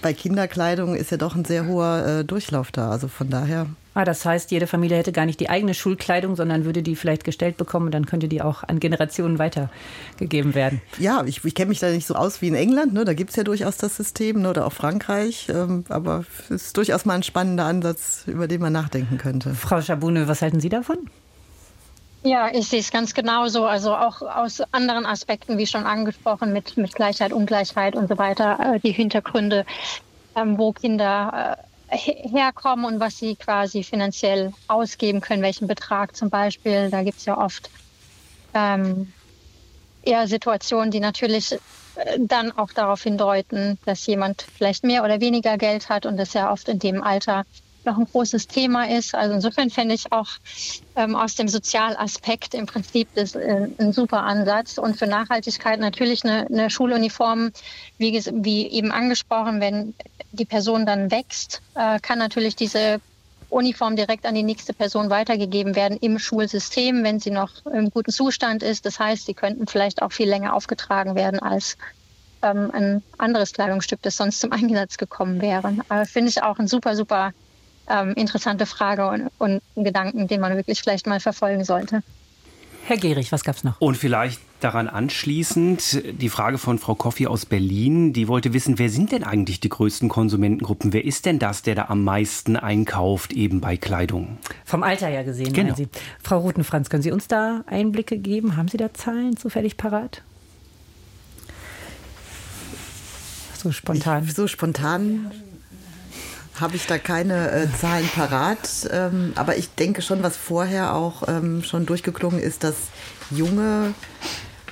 bei 0.02 0.14
Kinderkleidung 0.14 0.96
ist 0.96 1.12
ja 1.12 1.18
doch 1.18 1.36
ein 1.36 1.46
sehr 1.46 1.66
hoher 1.68 2.06
äh, 2.06 2.26
Durchlauf 2.26 2.72
da. 2.72 2.90
Also 2.90 3.08
von 3.08 3.30
daher. 3.30 3.68
Ah, 3.94 4.06
das 4.06 4.24
heißt, 4.24 4.52
jede 4.52 4.68
Familie 4.68 4.98
hätte 4.98 5.12
gar 5.12 5.26
nicht 5.26 5.40
die 5.42 5.50
eigene 5.50 5.74
Schulkleidung, 5.74 6.38
sondern 6.38 6.64
würde 6.64 6.82
die 6.82 6.96
vielleicht 6.96 7.26
gestellt 7.26 7.58
bekommen 7.58 7.88
und 7.88 7.92
dann 7.92 8.06
könnte 8.06 8.30
die 8.30 8.42
auch 8.42 8.64
an 8.64 8.80
Generationen 8.80 9.38
weitergegeben 9.38 10.56
werden. 10.56 10.82
Ja, 10.98 11.24
ich, 11.26 11.44
ich 11.44 11.56
kenne 11.56 11.70
mich 11.70 11.80
da 11.80 11.90
nicht 11.90 12.08
so 12.08 12.16
aus 12.16 12.42
wie 12.42 12.48
in 12.48 12.56
England. 12.56 12.94
Ne? 12.94 13.04
Da 13.04 13.14
gibt 13.14 13.32
es 13.32 13.36
ja 13.36 13.44
durchaus 13.44 13.78
das 13.78 13.98
System 13.98 14.42
ne? 14.42 14.50
oder 14.50 14.66
auch 14.66 14.74
Frankreich. 14.74 15.50
Ähm, 15.50 15.84
aber 15.90 16.24
es 16.46 16.52
ist 16.52 16.78
durchaus 16.78 17.04
mal 17.06 17.16
ein 17.16 17.24
spannender 17.24 17.66
Ansatz, 17.66 18.24
über 18.28 18.48
den 18.48 18.62
man 18.62 18.72
nachdenken 18.72 19.18
könnte. 19.18 19.54
Frau 19.56 19.82
Schabune, 19.82 20.28
was 20.28 20.42
halten 20.42 20.62
Sie 20.62 20.70
davon? 20.70 20.98
Ja, 22.24 22.54
ich 22.54 22.68
sehe 22.68 22.80
es 22.80 22.92
ganz 22.92 23.14
genauso. 23.14 23.66
Also 23.66 23.96
auch 23.96 24.22
aus 24.22 24.62
anderen 24.72 25.06
Aspekten, 25.06 25.58
wie 25.58 25.66
schon 25.66 25.86
angesprochen, 25.86 26.54
mit, 26.54 26.78
mit 26.78 26.94
Gleichheit, 26.94 27.34
Ungleichheit 27.34 27.96
und 27.96 28.08
so 28.08 28.18
weiter, 28.18 28.60
äh, 28.60 28.80
die 28.80 28.92
Hintergründe, 28.92 29.66
ähm, 30.36 30.58
wo 30.58 30.72
Kinder 30.72 31.58
äh, 31.58 31.98
herkommen 31.98 32.86
und 32.86 33.00
was 33.00 33.18
sie 33.18 33.36
quasi 33.36 33.84
finanziell 33.84 34.54
ausgeben 34.68 35.20
können, 35.20 35.42
welchen 35.42 35.68
Betrag 35.68 36.16
zum 36.16 36.30
Beispiel. 36.30 36.92
Da 36.92 37.02
gibt 37.02 37.18
es 37.18 37.26
ja 37.26 37.38
oft 37.38 37.72
ähm, 38.54 39.12
eher 40.04 40.28
Situationen, 40.28 40.92
die 40.92 41.00
natürlich 41.00 41.54
äh, 41.54 42.20
dann 42.20 42.52
auch 42.52 42.72
darauf 42.72 43.02
hindeuten, 43.02 43.80
dass 43.86 44.06
jemand 44.06 44.44
vielleicht 44.44 44.84
mehr 44.84 45.04
oder 45.04 45.22
weniger 45.22 45.58
Geld 45.58 45.90
hat 45.90 46.06
und 46.06 46.18
das 46.18 46.34
ja 46.34 46.52
oft 46.52 46.70
in 46.70 46.78
dem 46.78 47.02
Alter 47.02 47.46
noch 47.86 47.98
ein 47.98 48.06
großes 48.06 48.48
Thema 48.48 48.90
ist. 48.90 49.16
Also 49.16 49.36
insofern 49.36 49.70
fände 49.70 49.96
ich 49.96 50.12
auch 50.12 50.30
ähm, 50.96 51.16
aus 51.16 51.36
dem 51.36 51.48
Sozialaspekt 51.48 52.54
im 52.54 52.66
Prinzip 52.66 53.08
das 53.16 53.36
äh, 53.36 53.68
ein 53.78 53.94
super 53.94 54.24
Ansatz. 54.24 54.78
Und 54.78 54.98
für 54.98 55.08
Nachhaltigkeit 55.08 55.80
natürlich 55.80 56.24
eine, 56.24 56.48
eine 56.48 56.70
Schuluniform, 56.70 57.52
wie, 57.98 58.14
wie, 58.14 58.68
eben 58.68 58.92
angesprochen, 58.92 59.62
wenn 59.62 59.94
die 60.32 60.46
Person 60.46 60.86
dann 60.86 61.12
wächst, 61.12 61.62
äh, 61.76 62.00
kann 62.00 62.20
natürlich 62.20 62.56
diese 62.56 63.02
Uniform 63.50 63.96
direkt 63.96 64.26
an 64.26 64.36
die 64.36 64.44
nächste 64.44 64.74
Person 64.74 65.10
weitergegeben 65.10 65.76
werden 65.76 65.98
im 66.00 66.20
Schulsystem, 66.20 67.04
wenn 67.04 67.20
sie 67.20 67.32
noch 67.32 67.66
im 67.66 67.90
guten 67.90 68.12
Zustand 68.12 68.64
ist. 68.64 68.86
Das 68.86 69.00
heißt, 69.00 69.26
sie 69.26 69.34
könnten 69.34 69.68
vielleicht 69.68 70.02
auch 70.02 70.12
viel 70.12 70.30
länger 70.30 70.54
aufgetragen 70.54 71.16
werden 71.16 71.40
als 71.40 71.78
ähm, 72.42 72.72
ein 72.74 73.04
anderes 73.18 73.54
Kleidungsstück, 73.54 74.02
das 74.02 74.18
sonst 74.18 74.40
zum 74.40 74.52
Einsatz 74.52 74.98
gekommen 74.98 75.42
wäre. 75.42 75.76
Aber 75.90 76.06
finde 76.06 76.30
ich 76.30 76.42
auch 76.42 76.60
ein 76.60 76.68
super, 76.68 76.96
super 76.96 77.34
ähm, 77.90 78.14
interessante 78.14 78.66
Frage 78.66 79.08
und, 79.08 79.32
und 79.38 79.62
ein 79.76 79.84
Gedanken, 79.84 80.28
den 80.28 80.42
man 80.42 80.56
wirklich 80.56 80.82
vielleicht 80.82 81.08
mal 81.08 81.20
verfolgen 81.20 81.64
sollte. 81.64 82.04
Herr 82.86 82.98
Gehrig, 82.98 83.32
was 83.32 83.44
gab 83.44 83.56
es 83.56 83.64
noch? 83.64 83.80
Und 83.80 83.96
vielleicht 83.96 84.42
daran 84.60 84.88
anschließend 84.88 86.04
die 86.20 86.30
Frage 86.30 86.58
von 86.58 86.78
Frau 86.78 86.96
Koffi 86.96 87.28
aus 87.28 87.46
Berlin. 87.46 88.14
Die 88.14 88.28
wollte 88.28 88.54
wissen, 88.54 88.80
wer 88.80 88.90
sind 88.90 89.12
denn 89.12 89.24
eigentlich 89.24 89.60
die 89.60 89.70
größten 89.70 90.10
Konsumentengruppen? 90.10 90.94
Wer 90.94 91.06
ist 91.06 91.26
denn 91.26 91.40
das, 91.40 91.62
der 91.62 91.76
da 91.76 91.86
am 91.86 92.04
meisten 92.04 92.56
einkauft, 92.56 93.34
eben 93.34 93.62
bei 93.62 93.78
Kleidung? 93.78 94.38
Vom 94.66 94.84
Alter 94.84 95.08
her 95.08 95.24
gesehen, 95.24 95.54
genau. 95.54 95.76
Sie. 95.76 95.88
Frau 96.22 96.40
Rutenfranz, 96.40 96.90
können 96.90 97.04
Sie 97.04 97.12
uns 97.12 97.28
da 97.28 97.64
Einblicke 97.68 98.18
geben? 98.18 98.58
Haben 98.58 98.68
Sie 98.68 98.78
da 98.78 98.94
Zahlen 98.94 99.38
zufällig 99.38 99.78
parat? 99.78 100.22
So 103.58 103.72
spontan. 103.72 104.26
Ich, 104.26 104.34
so 104.34 104.48
spontan 104.48 105.32
habe 106.62 106.76
ich 106.76 106.88
da 106.88 106.98
keine 106.98 107.52
äh, 107.52 107.68
Zahlen 107.80 108.08
parat. 108.08 108.90
Ähm, 108.92 109.34
aber 109.36 109.58
ich 109.58 109.74
denke 109.76 110.02
schon, 110.02 110.24
was 110.24 110.38
vorher 110.38 110.96
auch 110.96 111.28
ähm, 111.28 111.64
schon 111.64 111.86
durchgeklungen 111.86 112.40
ist, 112.40 112.64
dass 112.64 112.76
junge 113.30 113.94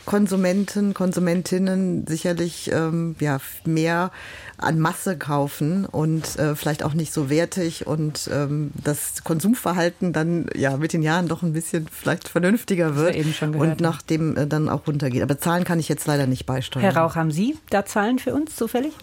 Konsumenten, 0.10 0.96
Konsumentinnen 0.96 2.08
sicherlich 2.08 2.72
ähm, 2.74 3.16
ja, 3.20 3.40
mehr 3.64 4.12
an 4.58 4.80
Masse 4.80 5.18
kaufen 5.18 5.86
und 5.86 6.40
äh, 6.40 6.56
vielleicht 6.56 6.82
auch 6.82 6.96
nicht 6.96 7.14
so 7.14 7.30
wertig 7.30 7.86
und 7.86 8.28
ähm, 8.34 8.72
das 8.84 9.24
Konsumverhalten 9.24 10.12
dann 10.12 10.48
ja 10.56 10.78
mit 10.78 10.94
den 10.94 11.04
Jahren 11.04 11.28
doch 11.28 11.44
ein 11.44 11.54
bisschen 11.54 11.88
vielleicht 11.92 12.28
vernünftiger 12.28 12.96
wird 12.96 13.24
schon 13.36 13.52
gehört, 13.52 13.74
und 13.74 13.82
nach 13.82 14.02
dem 14.02 14.36
äh, 14.36 14.48
dann 14.48 14.68
auch 14.68 14.88
runtergeht. 14.88 15.22
Aber 15.22 15.38
Zahlen 15.38 15.64
kann 15.64 15.80
ich 15.80 15.90
jetzt 15.90 16.08
leider 16.08 16.26
nicht 16.26 16.48
beisteuern. 16.48 16.84
Herr 16.84 16.98
Rauch, 16.98 17.16
haben 17.16 17.32
Sie 17.32 17.60
da 17.70 17.86
Zahlen 17.86 18.18
für 18.18 18.34
uns 18.34 18.56
zufällig? 18.56 18.94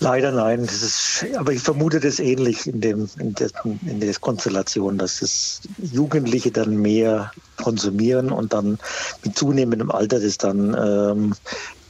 Leider 0.00 0.30
nein. 0.30 0.64
Das 0.64 0.82
ist, 0.82 1.26
aber 1.36 1.52
ich 1.52 1.60
vermute 1.60 2.00
das 2.00 2.20
ähnlich 2.20 2.66
in, 2.66 2.80
dem, 2.80 3.10
in, 3.18 3.34
der, 3.34 3.50
in 3.64 4.00
der 4.00 4.14
Konstellation, 4.14 4.98
dass 4.98 5.20
das 5.20 5.60
Jugendliche 5.78 6.50
dann 6.50 6.76
mehr 6.76 7.32
konsumieren 7.56 8.30
und 8.30 8.52
dann 8.52 8.78
mit 9.24 9.36
zunehmendem 9.36 9.90
Alter 9.90 10.20
das 10.20 10.38
dann 10.38 10.76
ähm, 10.78 11.34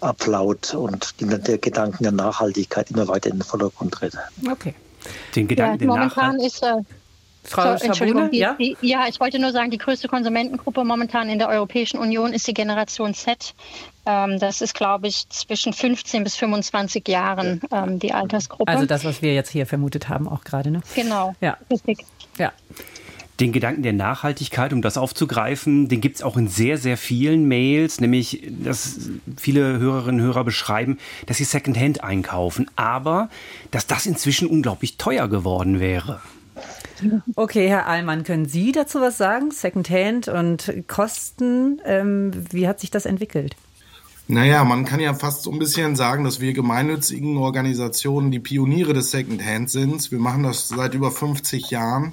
abflaut 0.01 0.75
und 0.75 1.21
die, 1.21 1.27
der 1.27 1.59
Gedanken 1.59 2.03
der 2.03 2.13
Nachhaltigkeit 2.13 2.91
immer 2.91 3.09
weiter 3.09 3.31
in 3.31 3.37
den 3.37 3.43
Vordergrund 3.43 3.95
tritt. 3.95 4.15
Okay. 4.51 4.75
Den 5.35 5.47
Gedanken 5.47 5.85
ja, 5.85 5.89
momentan 5.89 6.41
ist 6.41 6.63
äh, 6.63 6.83
Frau 7.49 7.77
so, 7.77 7.85
Entschuldigung, 7.85 8.31
die, 8.31 8.39
ja? 8.39 8.55
Die, 8.59 8.77
ja, 8.81 9.07
ich 9.09 9.21
wollte 9.21 9.39
nur 9.39 9.53
sagen, 9.53 9.71
die 9.71 9.79
größte 9.79 10.09
Konsumentengruppe 10.09 10.85
momentan 10.85 11.29
in 11.29 11.39
der 11.39 11.49
Europäischen 11.49 11.99
Union 11.99 12.33
ist 12.33 12.47
die 12.47 12.55
Generation 12.55 13.15
Z. 13.15 13.55
Ähm, 14.07 14.39
das 14.39 14.61
ist, 14.61 14.75
glaube 14.75 15.09
ich, 15.09 15.29
zwischen 15.29 15.73
15 15.73 16.25
bis 16.25 16.37
25 16.37 17.07
Jahren 17.09 17.61
ähm, 17.73 17.99
die 17.99 18.13
Altersgruppe. 18.13 18.71
Also 18.71 18.87
das, 18.87 19.05
was 19.05 19.23
wir 19.23 19.35
jetzt 19.35 19.51
hier 19.51 19.67
vermutet 19.67 20.09
haben, 20.09 20.29
auch 20.29 20.45
gerade. 20.45 20.71
Ne? 20.71 20.81
Genau, 20.95 21.35
ja. 21.41 21.57
richtig. 21.71 22.05
Ja. 22.39 22.53
Den 23.41 23.53
Gedanken 23.53 23.85
der 23.85 23.93
Nachhaltigkeit, 23.93 24.73
um 24.73 24.83
das 24.83 24.97
aufzugreifen, 24.97 25.89
den 25.89 26.01
gibt 26.01 26.17
es 26.17 26.23
auch 26.23 26.37
in 26.37 26.49
sehr, 26.49 26.77
sehr 26.77 26.97
vielen 26.97 27.47
Mails, 27.47 28.01
nämlich, 28.01 28.43
dass 28.49 29.11
viele 29.37 29.79
Hörerinnen 29.79 30.21
und 30.21 30.27
Hörer 30.27 30.43
beschreiben, 30.43 30.99
dass 31.27 31.37
sie 31.37 31.45
Secondhand 31.45 32.03
einkaufen, 32.03 32.69
aber 32.75 33.29
dass 33.71 33.87
das 33.87 34.07
inzwischen 34.07 34.49
unglaublich 34.49 34.97
teuer 34.97 35.29
geworden 35.29 35.79
wäre. 35.79 36.21
Okay, 37.37 37.69
Herr 37.69 37.87
Allmann, 37.87 38.25
können 38.25 38.47
Sie 38.47 38.73
dazu 38.73 39.01
was 39.01 39.19
sagen? 39.19 39.51
Secondhand 39.51 40.29
und 40.29 40.73
Kosten, 40.87 41.81
ähm, 41.85 42.33
wie 42.51 42.67
hat 42.67 42.81
sich 42.81 42.91
das 42.91 43.07
entwickelt? 43.07 43.57
Naja, 44.31 44.63
man 44.65 44.85
kann 44.85 45.01
ja 45.01 45.15
fast 45.15 45.43
so 45.43 45.51
ein 45.51 45.59
bisschen 45.59 45.97
sagen, 45.97 46.25
dass 46.25 46.39
wir 46.39 46.53
gemeinnützigen 46.53 47.39
Organisationen 47.39 48.31
die 48.31 48.41
Pioniere 48.41 48.93
des 48.93 49.11
Secondhand 49.11 49.71
sind. 49.71 50.13
Wir 50.13 50.19
machen 50.19 50.43
das 50.43 50.69
seit 50.69 50.93
über 50.93 51.11
50 51.11 51.71
Jahren. 51.71 52.13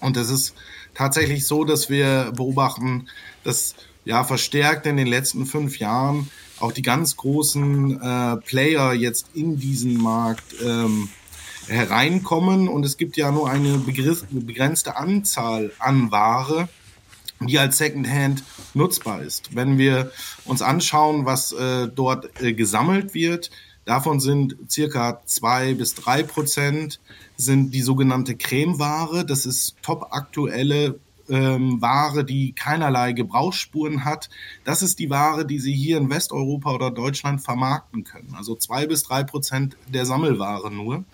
Und 0.00 0.16
es 0.16 0.28
ist 0.28 0.54
tatsächlich 0.94 1.46
so, 1.46 1.64
dass 1.64 1.88
wir 1.88 2.32
beobachten, 2.34 3.06
dass 3.44 3.76
ja 4.04 4.24
verstärkt 4.24 4.86
in 4.86 4.96
den 4.96 5.06
letzten 5.06 5.46
fünf 5.46 5.78
Jahren 5.78 6.28
auch 6.58 6.72
die 6.72 6.82
ganz 6.82 7.16
großen 7.16 8.00
äh, 8.00 8.36
Player 8.38 8.92
jetzt 8.92 9.26
in 9.34 9.58
diesen 9.58 10.02
Markt 10.02 10.56
ähm, 10.64 11.10
hereinkommen. 11.68 12.68
Und 12.68 12.84
es 12.84 12.96
gibt 12.96 13.16
ja 13.16 13.30
nur 13.30 13.48
eine 13.48 13.78
begrenzte 13.78 14.96
Anzahl 14.96 15.72
an 15.78 16.10
Ware, 16.10 16.68
die 17.40 17.58
als 17.58 17.78
Secondhand 17.78 18.42
nutzbar 18.74 19.22
ist. 19.22 19.54
Wenn 19.54 19.78
wir 19.78 20.12
uns 20.44 20.62
anschauen, 20.62 21.26
was 21.26 21.52
äh, 21.52 21.88
dort 21.88 22.40
äh, 22.42 22.52
gesammelt 22.52 23.14
wird, 23.14 23.50
davon 23.84 24.20
sind 24.20 24.56
circa 24.68 25.22
zwei 25.24 25.74
bis 25.74 25.94
drei 25.94 26.22
Prozent 26.22 27.00
sind 27.36 27.72
die 27.72 27.82
sogenannte 27.82 28.36
Cremeware. 28.36 29.24
Das 29.24 29.46
ist 29.46 29.76
top 29.82 30.08
aktuelle 30.10 30.98
ähm, 31.30 31.80
Ware, 31.80 32.24
die 32.24 32.52
keinerlei 32.52 33.12
Gebrauchsspuren 33.12 34.04
hat. 34.04 34.28
Das 34.64 34.82
ist 34.82 34.98
die 34.98 35.10
Ware, 35.10 35.46
die 35.46 35.58
Sie 35.58 35.74
hier 35.74 35.98
in 35.98 36.10
Westeuropa 36.10 36.72
oder 36.74 36.90
Deutschland 36.90 37.40
vermarkten 37.40 38.04
können. 38.04 38.34
Also 38.36 38.54
zwei 38.54 38.86
bis 38.86 39.02
drei 39.02 39.22
Prozent 39.24 39.76
der 39.88 40.06
Sammelware 40.06 40.70
nur. 40.70 41.04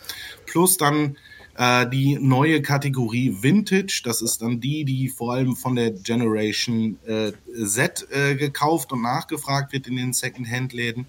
Plus 0.47 0.77
dann 0.77 1.17
äh, 1.57 1.88
die 1.88 2.18
neue 2.18 2.61
Kategorie 2.61 3.38
Vintage, 3.40 4.02
das 4.04 4.20
ist 4.20 4.42
dann 4.42 4.61
die, 4.61 4.84
die 4.84 5.09
vor 5.09 5.32
allem 5.32 5.57
von 5.57 5.74
der 5.76 5.90
Generation 5.90 6.98
äh, 7.07 7.32
Z 7.64 8.07
äh, 8.11 8.34
gekauft 8.34 8.92
und 8.92 9.02
nachgefragt 9.02 9.72
wird 9.72 9.86
in 9.86 9.96
den 9.96 10.12
Second-Hand-Läden. 10.12 11.07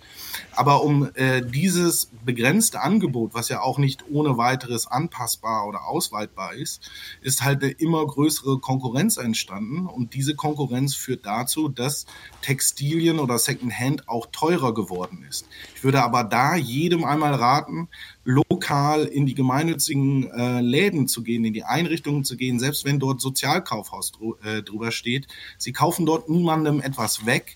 Aber 0.56 0.84
um 0.84 1.10
äh, 1.16 1.42
dieses 1.42 2.10
begrenzte 2.26 2.82
Angebot, 2.82 3.34
was 3.34 3.50
ja 3.50 3.62
auch 3.62 3.78
nicht 3.78 4.06
ohne 4.10 4.38
weiteres 4.38 4.88
anpassbar 4.88 5.68
oder 5.68 5.86
ausweitbar 5.88 6.54
ist, 6.54 6.90
ist 7.22 7.44
halt 7.44 7.64
eine 7.64 7.72
immer 7.74 8.06
größere 8.06 8.60
Konkurrenz 8.60 9.18
entstanden. 9.18 9.86
Und 9.86 10.14
diese 10.14 10.36
Konkurrenz 10.36 10.96
führt 10.96 11.26
dazu, 11.26 11.68
dass 11.68 12.06
Textilien 12.42 13.20
oder 13.20 13.38
Second-Hand 13.38 14.08
auch 14.08 14.28
teurer 14.32 14.74
geworden 14.74 15.26
ist. 15.30 15.48
Ich 15.76 15.84
würde 15.84 16.04
aber 16.04 16.24
da 16.24 16.56
jedem 16.56 17.04
einmal 17.04 17.34
raten, 17.34 17.90
lokal 18.28 19.06
in 19.06 19.26
die 19.26 19.36
gemeinnützigen 19.36 20.30
äh, 20.32 20.60
Läden 20.60 21.08
zu 21.08 21.24
gehen, 21.24 21.46
in 21.46 21.54
die 21.54 21.64
Einrichtungen 21.64 22.26
zu 22.26 22.36
gehen, 22.36 22.60
selbst 22.60 22.84
wenn 22.84 23.00
dort 23.00 23.22
Sozialkaufhaus 23.22 24.12
dr 24.12 24.38
äh, 24.46 24.62
drüber 24.62 24.92
steht. 24.92 25.28
Sie 25.58 25.72
kaufen 25.72 26.06
dort 26.06 26.30
niemandem 26.30 26.82
etwas 26.82 27.26
weg, 27.26 27.56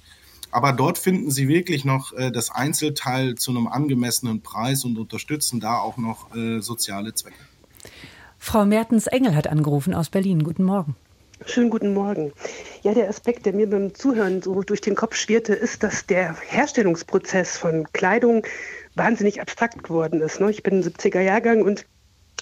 aber 0.50 0.72
dort 0.72 0.98
finden 0.98 1.30
Sie 1.30 1.50
wirklich 1.50 1.84
noch 1.84 2.14
äh, 2.14 2.32
das 2.32 2.52
Einzelteil 2.52 3.36
zu 3.36 3.52
einem 3.52 3.68
angemessenen 3.68 4.42
Preis 4.42 4.86
und 4.86 4.98
unterstützen 4.98 5.60
da 5.60 5.78
auch 5.78 5.98
noch 5.98 6.34
äh, 6.36 6.62
soziale 6.62 7.14
Zwecke. 7.14 7.36
Frau 8.40 8.66
Mertens-Engel 8.66 9.36
hat 9.36 9.48
angerufen 9.48 9.94
aus 9.94 10.10
Berlin. 10.10 10.44
Guten 10.44 10.64
Morgen. 10.64 10.96
Schönen 11.46 11.72
guten 11.72 11.94
Morgen. 11.94 12.32
Ja, 12.84 12.94
der 12.94 13.10
Aspekt, 13.10 13.46
der 13.46 13.54
mir 13.54 13.68
beim 13.68 13.96
Zuhören 13.96 14.42
so 14.42 14.62
durch 14.62 14.80
den 14.80 14.96
Kopf 14.96 15.16
schwirrte, 15.16 15.54
ist, 15.54 15.82
dass 15.82 16.06
der 16.06 16.36
Herstellungsprozess 16.48 17.58
von 17.58 17.92
Kleidung 17.94 18.46
wahnsinnig 18.96 19.42
abstrakt 19.42 19.84
geworden 19.84 20.22
ist. 20.22 20.40
Ne? 20.40 20.50
Ich 20.52 20.64
bin 20.64 20.84
70er 20.84 21.22
Jahrgang 21.22 21.62
und 21.62 21.86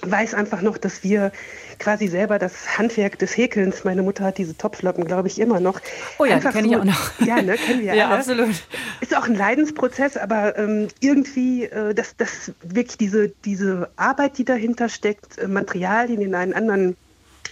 weiß 0.02 0.34
einfach 0.34 0.62
noch, 0.62 0.78
dass 0.78 1.04
wir 1.04 1.32
quasi 1.78 2.08
selber 2.08 2.40
das 2.40 2.78
Handwerk 2.78 3.20
des 3.20 3.36
Häkelns, 3.36 3.84
meine 3.84 4.02
Mutter 4.02 4.24
hat 4.24 4.38
diese 4.38 4.56
Topflocken, 4.56 5.06
glaube 5.06 5.28
ich, 5.28 5.40
immer 5.40 5.60
noch. 5.60 5.82
Oh 6.18 6.26
ja, 6.26 6.40
kenne 6.40 6.64
so, 6.64 6.70
ich 6.70 6.78
auch 6.78 6.84
noch. 6.86 7.12
Ja, 7.26 7.42
ne, 7.42 7.56
kennen 7.56 7.82
wir 7.82 7.94
ja, 7.94 8.08
alle. 8.08 8.18
absolut. 8.20 8.56
Ist 9.02 9.16
auch 9.16 9.26
ein 9.26 9.36
Leidensprozess, 9.36 10.16
aber 10.18 10.58
ähm, 10.58 10.88
irgendwie, 11.00 11.66
äh, 11.66 11.94
dass 11.94 12.16
das 12.16 12.52
wirklich 12.62 12.98
diese, 12.98 13.30
diese 13.46 13.90
Arbeit, 13.98 14.38
die 14.38 14.46
dahinter 14.46 14.90
steckt, 14.90 15.38
äh, 15.38 15.48
Materialien 15.48 16.22
in 16.22 16.36
einen 16.36 16.54
anderen 16.54 16.96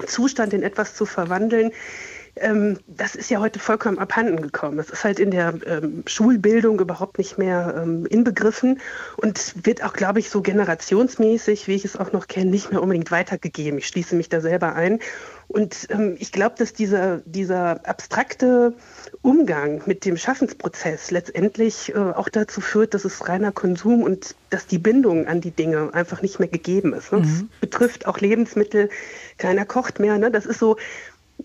Zustand 0.05 0.53
in 0.53 0.63
etwas 0.63 0.93
zu 0.93 1.05
verwandeln, 1.05 1.71
ähm, 2.41 2.79
das 2.87 3.15
ist 3.15 3.29
ja 3.29 3.39
heute 3.39 3.59
vollkommen 3.59 3.99
abhanden 3.99 4.41
gekommen. 4.41 4.77
Das 4.77 4.89
ist 4.89 5.03
halt 5.03 5.19
in 5.19 5.31
der 5.31 5.53
ähm, 5.65 6.03
Schulbildung 6.05 6.79
überhaupt 6.79 7.17
nicht 7.17 7.37
mehr 7.37 7.81
ähm, 7.81 8.05
inbegriffen 8.05 8.79
und 9.17 9.53
wird 9.65 9.83
auch, 9.83 9.93
glaube 9.93 10.19
ich, 10.19 10.29
so 10.29 10.41
generationsmäßig, 10.41 11.67
wie 11.67 11.75
ich 11.75 11.85
es 11.85 11.95
auch 11.95 12.11
noch 12.11 12.27
kenne, 12.27 12.51
nicht 12.51 12.71
mehr 12.71 12.81
unbedingt 12.81 13.11
weitergegeben. 13.11 13.79
Ich 13.79 13.87
schließe 13.87 14.15
mich 14.15 14.29
da 14.29 14.41
selber 14.41 14.73
ein. 14.75 14.99
Und 15.47 15.87
ähm, 15.89 16.17
ich 16.19 16.31
glaube, 16.31 16.55
dass 16.57 16.73
dieser, 16.73 17.19
dieser 17.19 17.87
abstrakte 17.87 18.73
Umgang 19.21 19.81
mit 19.85 20.03
dem 20.03 20.17
Schaffensprozess 20.17 21.09
letztendlich 21.11 21.95
äh, 21.95 21.97
auch 21.97 22.27
dazu 22.27 22.59
führt, 22.59 22.93
dass 22.93 23.05
es 23.05 23.29
reiner 23.29 23.53
Konsum 23.53 24.03
und 24.03 24.35
dass 24.49 24.67
die 24.67 24.77
Bindung 24.77 25.25
an 25.27 25.39
die 25.39 25.51
Dinge 25.51 25.93
einfach 25.93 26.21
nicht 26.21 26.39
mehr 26.39 26.49
gegeben 26.49 26.93
ist. 26.93 27.13
Ne? 27.13 27.19
Mhm. 27.19 27.23
Das 27.23 27.59
betrifft 27.61 28.07
auch 28.07 28.19
Lebensmittel. 28.19 28.89
Keiner 29.37 29.65
kocht 29.65 29.99
mehr. 29.99 30.17
Ne? 30.17 30.31
Das 30.31 30.45
ist 30.45 30.59
so, 30.59 30.75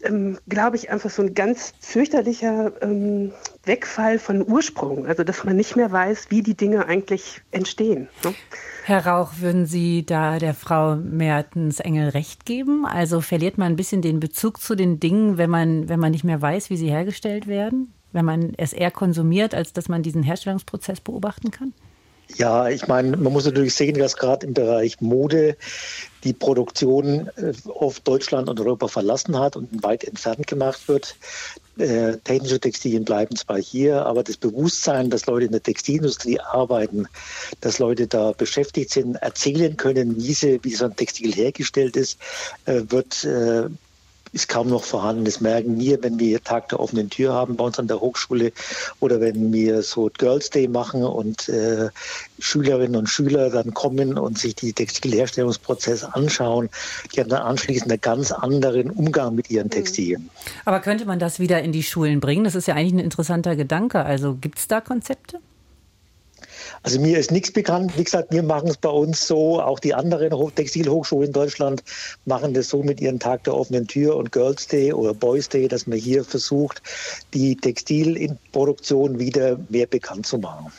ähm, 0.02 0.38
glaube 0.48 0.76
ich, 0.76 0.90
einfach 0.90 1.10
so 1.10 1.22
ein 1.22 1.34
ganz 1.34 1.74
fürchterlicher 1.80 2.72
ähm, 2.82 3.32
Wegfall 3.64 4.18
von 4.18 4.46
Ursprung. 4.46 5.06
Also, 5.06 5.24
dass 5.24 5.44
man 5.44 5.56
nicht 5.56 5.76
mehr 5.76 5.90
weiß, 5.90 6.26
wie 6.30 6.42
die 6.42 6.56
Dinge 6.56 6.86
eigentlich 6.86 7.42
entstehen. 7.50 8.08
Ne? 8.24 8.34
Herr 8.84 9.06
Rauch, 9.06 9.34
würden 9.38 9.66
Sie 9.66 10.04
da 10.04 10.38
der 10.38 10.54
Frau 10.54 10.96
Mertens-Engel 10.96 12.08
recht 12.10 12.44
geben? 12.44 12.84
Also 12.84 13.20
verliert 13.20 13.56
man 13.56 13.72
ein 13.72 13.76
bisschen 13.76 14.02
den 14.02 14.18
Bezug 14.18 14.60
zu 14.60 14.74
den 14.74 14.98
Dingen, 14.98 15.38
wenn 15.38 15.50
man, 15.50 15.88
wenn 15.88 16.00
man 16.00 16.10
nicht 16.10 16.24
mehr 16.24 16.42
weiß, 16.42 16.68
wie 16.68 16.76
sie 16.76 16.90
hergestellt 16.90 17.46
werden? 17.46 17.94
Wenn 18.10 18.24
man 18.24 18.54
es 18.56 18.72
eher 18.72 18.90
konsumiert, 18.90 19.54
als 19.54 19.72
dass 19.72 19.88
man 19.88 20.02
diesen 20.02 20.24
Herstellungsprozess 20.24 21.00
beobachten 21.00 21.52
kann? 21.52 21.72
Ja, 22.36 22.68
ich 22.68 22.86
meine, 22.86 23.16
man 23.16 23.32
muss 23.32 23.44
natürlich 23.44 23.74
sehen, 23.74 23.98
dass 23.98 24.16
gerade 24.16 24.46
im 24.46 24.54
Bereich 24.54 25.00
Mode 25.00 25.56
die 26.24 26.32
Produktion 26.32 27.28
äh, 27.36 27.52
auf 27.68 28.00
Deutschland 28.00 28.48
und 28.48 28.60
Europa 28.60 28.88
verlassen 28.88 29.38
hat 29.38 29.56
und 29.56 29.82
weit 29.82 30.04
entfernt 30.04 30.46
gemacht 30.46 30.88
wird. 30.88 31.16
Äh, 31.78 32.18
technische 32.18 32.60
Textilien 32.60 33.04
bleiben 33.04 33.34
zwar 33.36 33.58
hier, 33.58 34.06
aber 34.06 34.22
das 34.22 34.36
Bewusstsein, 34.36 35.10
dass 35.10 35.26
Leute 35.26 35.46
in 35.46 35.52
der 35.52 35.62
Textilindustrie 35.62 36.38
arbeiten, 36.40 37.06
dass 37.60 37.78
Leute 37.78 38.06
da 38.06 38.32
beschäftigt 38.32 38.90
sind, 38.90 39.16
erzählen 39.16 39.76
können, 39.76 40.16
wie, 40.16 40.34
sie, 40.34 40.60
wie 40.62 40.74
so 40.74 40.84
ein 40.84 40.96
Textil 40.96 41.34
hergestellt 41.34 41.96
ist, 41.96 42.18
äh, 42.66 42.82
wird 42.88 43.26
ist 44.32 44.48
kaum 44.48 44.68
noch 44.68 44.84
vorhanden. 44.84 45.24
Das 45.24 45.40
merken 45.40 45.78
wir, 45.78 46.02
wenn 46.02 46.18
wir 46.18 46.42
Tag 46.42 46.70
der 46.70 46.80
offenen 46.80 47.10
Tür 47.10 47.32
haben 47.34 47.56
bei 47.56 47.64
uns 47.64 47.78
an 47.78 47.86
der 47.86 48.00
Hochschule 48.00 48.52
oder 49.00 49.20
wenn 49.20 49.52
wir 49.52 49.82
so 49.82 50.10
Girls 50.18 50.50
Day 50.50 50.68
machen 50.68 51.04
und 51.04 51.48
äh, 51.48 51.90
Schülerinnen 52.38 52.96
und 52.96 53.08
Schüler 53.08 53.50
dann 53.50 53.74
kommen 53.74 54.18
und 54.18 54.38
sich 54.38 54.54
die 54.54 54.72
Textilherstellungsprozess 54.72 56.04
anschauen. 56.04 56.70
Die 57.14 57.20
haben 57.20 57.28
dann 57.28 57.42
anschließend 57.42 57.90
einen 57.90 58.00
ganz 58.00 58.32
anderen 58.32 58.90
Umgang 58.90 59.34
mit 59.34 59.50
ihren 59.50 59.70
Textilien. 59.70 60.30
Aber 60.64 60.80
könnte 60.80 61.04
man 61.04 61.18
das 61.18 61.38
wieder 61.38 61.62
in 61.62 61.72
die 61.72 61.82
Schulen 61.82 62.20
bringen? 62.20 62.44
Das 62.44 62.54
ist 62.54 62.66
ja 62.66 62.74
eigentlich 62.74 62.94
ein 62.94 62.98
interessanter 62.98 63.56
Gedanke. 63.56 64.04
Also 64.04 64.34
gibt 64.34 64.58
es 64.58 64.68
da 64.68 64.80
Konzepte? 64.80 65.38
Also 66.82 67.00
mir 67.00 67.18
ist 67.18 67.30
nichts 67.30 67.52
bekannt. 67.52 67.96
Wie 67.96 68.04
gesagt, 68.04 68.32
wir 68.32 68.42
machen 68.42 68.68
es 68.68 68.76
bei 68.76 68.88
uns 68.88 69.26
so. 69.26 69.60
Auch 69.60 69.78
die 69.78 69.94
anderen 69.94 70.30
Textilhochschulen 70.54 71.28
in 71.28 71.32
Deutschland 71.32 71.84
machen 72.24 72.54
das 72.54 72.68
so 72.68 72.82
mit 72.82 73.00
ihren 73.00 73.20
Tag 73.20 73.44
der 73.44 73.54
offenen 73.54 73.86
Tür 73.86 74.16
und 74.16 74.32
Girls 74.32 74.66
Day 74.66 74.92
oder 74.92 75.14
Boys 75.14 75.48
Day, 75.48 75.68
dass 75.68 75.86
man 75.86 75.98
hier 75.98 76.24
versucht, 76.24 76.82
die 77.34 77.56
Textilproduktion 77.56 79.18
wieder 79.18 79.58
mehr 79.68 79.86
bekannt 79.86 80.26
zu 80.26 80.38
machen. 80.38 80.72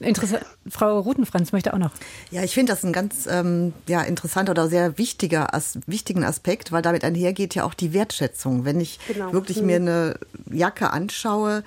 Interessant. 0.00 0.44
Frau 0.68 0.98
Rutenfranz 1.00 1.52
möchte 1.52 1.72
auch 1.72 1.78
noch. 1.78 1.92
Ja, 2.30 2.42
ich 2.42 2.54
finde 2.54 2.72
das 2.72 2.84
ein 2.84 2.92
ganz 2.92 3.26
ähm, 3.30 3.72
ja, 3.88 4.02
interessanter 4.02 4.52
oder 4.52 4.68
sehr 4.68 4.98
wichtiger 4.98 5.54
as 5.54 5.78
wichtigen 5.86 6.24
Aspekt, 6.24 6.72
weil 6.72 6.82
damit 6.82 7.04
einhergeht 7.04 7.54
ja 7.54 7.64
auch 7.64 7.74
die 7.74 7.92
Wertschätzung. 7.92 8.64
Wenn 8.64 8.80
ich 8.80 8.98
genau. 9.06 9.32
wirklich 9.32 9.62
mir 9.62 9.80
mhm. 9.80 9.88
eine 9.88 10.18
Jacke 10.50 10.90
anschaue, 10.90 11.62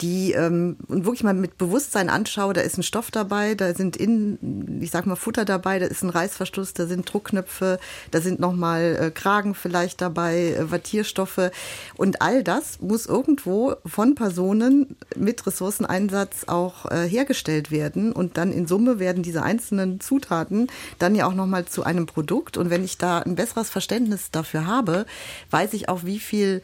die 0.00 0.32
ähm, 0.32 0.76
und 0.88 1.04
wirklich 1.04 1.22
mal 1.22 1.32
mit 1.32 1.56
Bewusstsein 1.56 2.10
anschaue, 2.10 2.52
da 2.52 2.60
ist 2.60 2.76
ein 2.76 2.82
Stoff 2.82 3.10
dabei, 3.10 3.54
da 3.54 3.72
sind 3.74 3.96
in, 3.96 4.78
ich 4.82 4.90
sag 4.90 5.06
mal 5.06 5.16
Futter 5.16 5.44
dabei, 5.44 5.78
da 5.78 5.86
ist 5.86 6.02
ein 6.02 6.10
Reißverschluss, 6.10 6.74
da 6.74 6.86
sind 6.86 7.10
Druckknöpfe, 7.10 7.78
da 8.10 8.20
sind 8.20 8.38
nochmal 8.38 8.98
äh, 9.00 9.10
Kragen 9.10 9.54
vielleicht 9.54 10.02
dabei, 10.02 10.54
äh, 10.58 10.70
Wattierstoffe. 10.70 11.50
Und 11.96 12.20
all 12.20 12.42
das 12.42 12.80
muss 12.80 13.06
irgendwo 13.06 13.76
von 13.86 14.14
Personen 14.14 14.96
mit 15.16 15.46
Ressourceneinsatz 15.46 16.44
auch 16.46 16.90
äh, 16.90 17.08
hergestellt 17.08 17.70
werden. 17.70 18.12
Und 18.12 18.36
dann 18.36 18.52
in 18.52 18.66
Summe 18.66 18.98
werden 18.98 19.22
diese 19.22 19.42
einzelnen 19.42 20.00
Zutaten 20.00 20.66
dann 20.98 21.14
ja 21.14 21.26
auch 21.26 21.34
nochmal 21.34 21.64
zu 21.64 21.84
einem 21.84 22.04
Produkt. 22.04 22.58
Und 22.58 22.68
wenn 22.68 22.84
ich 22.84 22.98
da 22.98 23.20
ein 23.20 23.34
besseres 23.34 23.70
Verständnis 23.70 24.30
dafür 24.30 24.66
habe, 24.66 25.06
weiß 25.50 25.72
ich 25.72 25.88
auch, 25.88 26.04
wie 26.04 26.18
viel 26.18 26.62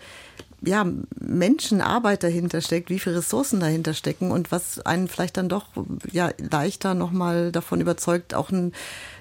ja, 0.65 0.87
Menschenarbeit 1.19 2.23
dahinter 2.23 2.61
steckt, 2.61 2.91
wie 2.91 2.99
viele 2.99 3.17
Ressourcen 3.17 3.61
dahinter 3.61 3.95
stecken 3.95 4.31
und 4.31 4.53
was 4.53 4.81
einen 4.81 5.09
vielleicht 5.09 5.37
dann 5.37 5.49
doch 5.49 5.67
ja, 6.11 6.31
leichter 6.39 6.95
nochmal 6.95 7.53
davon 7.53 7.81
überzeugt, 7.81 8.35
auch 8.35 8.51
ein 8.51 8.73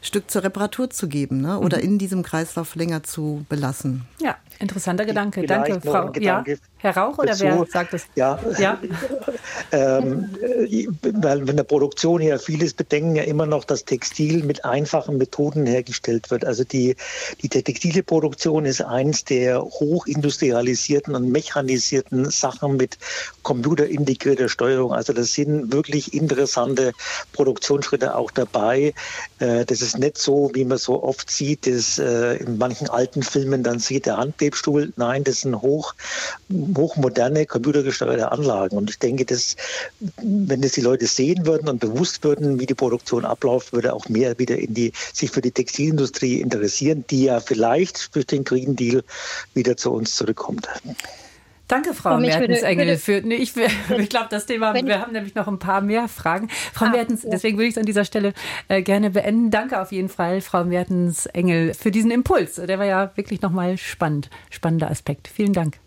Stück 0.01 0.31
zur 0.31 0.43
Reparatur 0.43 0.89
zu 0.89 1.07
geben 1.07 1.41
ne? 1.41 1.59
oder 1.59 1.77
mhm. 1.77 1.83
in 1.83 1.97
diesem 1.99 2.23
Kreislauf 2.23 2.75
länger 2.75 3.03
zu 3.03 3.45
belassen. 3.49 4.05
Ja, 4.19 4.35
interessanter 4.59 5.05
Gedanke. 5.05 5.41
Vielleicht 5.41 5.69
Danke, 5.69 5.81
Frau. 5.81 6.11
Gedanke 6.11 6.51
ja, 6.51 6.57
Herr 6.77 6.97
Rauch 6.97 7.19
oder 7.19 7.29
dazu. 7.29 7.43
wer 7.43 7.65
sagt 7.67 7.93
es? 7.93 8.05
Ja, 8.15 8.39
ja. 8.57 8.79
ähm, 9.71 10.29
weil 11.01 11.47
in 11.47 11.55
der 11.55 11.63
Produktion 11.63 12.19
her 12.19 12.39
vieles 12.39 12.73
bedenken 12.73 13.15
ja 13.15 13.23
immer 13.23 13.45
noch, 13.45 13.63
dass 13.63 13.85
Textil 13.85 14.43
mit 14.43 14.65
einfachen 14.65 15.17
Methoden 15.17 15.67
hergestellt 15.67 16.31
wird. 16.31 16.45
Also 16.45 16.63
die, 16.63 16.95
die 17.43 17.49
textile 17.49 18.01
Produktion 18.01 18.65
ist 18.65 18.81
eins 18.81 19.23
der 19.23 19.61
hochindustrialisierten 19.61 21.13
und 21.13 21.31
mechanisierten 21.31 22.31
Sachen 22.31 22.77
mit 22.77 22.97
computerintegrierter 23.43 24.49
Steuerung. 24.49 24.93
Also 24.93 25.13
das 25.13 25.33
sind 25.33 25.71
wirklich 25.71 26.15
interessante 26.15 26.93
Produktionsschritte 27.33 28.15
auch 28.15 28.31
dabei. 28.31 28.93
Äh, 29.37 29.65
das 29.65 29.81
ist 29.81 29.90
nicht 29.97 30.17
so, 30.17 30.51
wie 30.53 30.65
man 30.65 30.77
so 30.77 31.03
oft 31.03 31.29
sieht, 31.29 31.67
dass 31.67 31.99
äh, 31.99 32.35
in 32.37 32.57
manchen 32.57 32.89
alten 32.89 33.23
Filmen 33.23 33.63
dann 33.63 33.79
sieht 33.79 34.05
der 34.05 34.17
Handwebstuhl. 34.17 34.93
Nein, 34.95 35.23
das 35.23 35.41
sind 35.41 35.61
hoch 35.61 35.93
hochmoderne 36.75 37.45
computergesteuerte 37.45 38.31
Anlagen. 38.31 38.77
Und 38.77 38.89
ich 38.89 38.99
denke, 38.99 39.25
dass, 39.25 39.55
wenn 40.21 40.61
das 40.61 40.73
die 40.73 40.81
Leute 40.81 41.07
sehen 41.07 41.45
würden 41.45 41.69
und 41.69 41.79
bewusst 41.79 42.23
würden, 42.23 42.59
wie 42.59 42.65
die 42.65 42.73
Produktion 42.73 43.25
abläuft, 43.25 43.73
würde 43.73 43.93
auch 43.93 44.09
mehr 44.09 44.37
wieder 44.39 44.57
in 44.57 44.73
die, 44.73 44.91
sich 45.13 45.31
für 45.31 45.41
die 45.41 45.51
Textilindustrie 45.51 46.41
interessieren, 46.41 47.05
die 47.09 47.25
ja 47.25 47.39
vielleicht 47.39 48.15
durch 48.15 48.27
den 48.27 48.43
Green 48.43 48.75
Deal 48.75 49.03
wieder 49.53 49.77
zu 49.77 49.91
uns 49.91 50.15
zurückkommt. 50.15 50.67
Danke, 51.71 51.93
Frau 51.93 52.17
Mertens-Engel. 52.17 52.99
Nee, 53.23 53.35
ich, 53.35 53.53
ich 53.97 54.09
glaube, 54.09 54.27
das 54.29 54.45
Thema, 54.45 54.73
wir 54.73 54.99
haben 54.99 55.13
nämlich 55.13 55.35
noch 55.35 55.47
ein 55.47 55.57
paar 55.57 55.79
mehr 55.79 56.09
Fragen. 56.09 56.49
Frau 56.73 56.87
ah, 56.87 56.89
Mertens, 56.89 57.21
deswegen 57.21 57.57
würde 57.57 57.67
ich 57.67 57.75
es 57.75 57.77
an 57.77 57.85
dieser 57.85 58.03
Stelle 58.03 58.33
äh, 58.67 58.81
gerne 58.81 59.11
beenden. 59.11 59.51
Danke 59.51 59.81
auf 59.81 59.93
jeden 59.93 60.09
Fall, 60.09 60.41
Frau 60.41 60.65
Mertens-Engel, 60.65 61.73
für 61.73 61.89
diesen 61.89 62.11
Impuls. 62.11 62.55
Der 62.55 62.77
war 62.77 62.85
ja 62.85 63.11
wirklich 63.15 63.41
nochmal 63.41 63.77
spannend. 63.77 64.29
Spannender 64.49 64.91
Aspekt. 64.91 65.29
Vielen 65.29 65.53
Dank. 65.53 65.77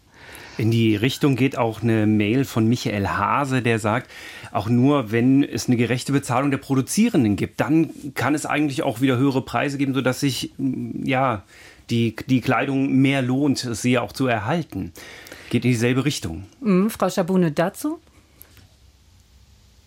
In 0.57 0.70
die 0.70 0.97
Richtung 0.97 1.37
geht 1.37 1.59
auch 1.59 1.82
eine 1.82 2.07
Mail 2.07 2.47
von 2.47 2.66
Michael 2.66 3.07
Hase, 3.09 3.61
der 3.61 3.78
sagt, 3.78 4.11
auch 4.53 4.68
nur 4.68 5.12
wenn 5.12 5.43
es 5.43 5.66
eine 5.66 5.76
gerechte 5.76 6.12
Bezahlung 6.12 6.51
der 6.51 6.59
Produzierenden 6.59 7.37
gibt, 7.37 7.61
dann 7.61 7.91
kann 8.14 8.35
es 8.35 8.47
eigentlich 8.47 8.85
auch 8.85 9.03
wieder 9.03 9.18
höhere 9.18 9.43
Preise 9.43 9.76
geben, 9.76 9.93
sodass 9.93 10.20
sich 10.20 10.53
mm, 10.57 11.05
ja 11.05 11.43
die, 11.91 12.16
die 12.28 12.41
Kleidung 12.41 12.93
mehr 12.93 13.22
lohnt, 13.22 13.59
sie 13.59 13.99
auch 13.99 14.12
zu 14.12 14.26
erhalten. 14.26 14.93
Geht 15.51 15.64
in 15.64 15.70
dieselbe 15.72 16.05
Richtung. 16.05 16.45
Mhm, 16.61 16.91
Frau 16.91 17.09
Schabune, 17.09 17.53
dazu? 17.53 18.01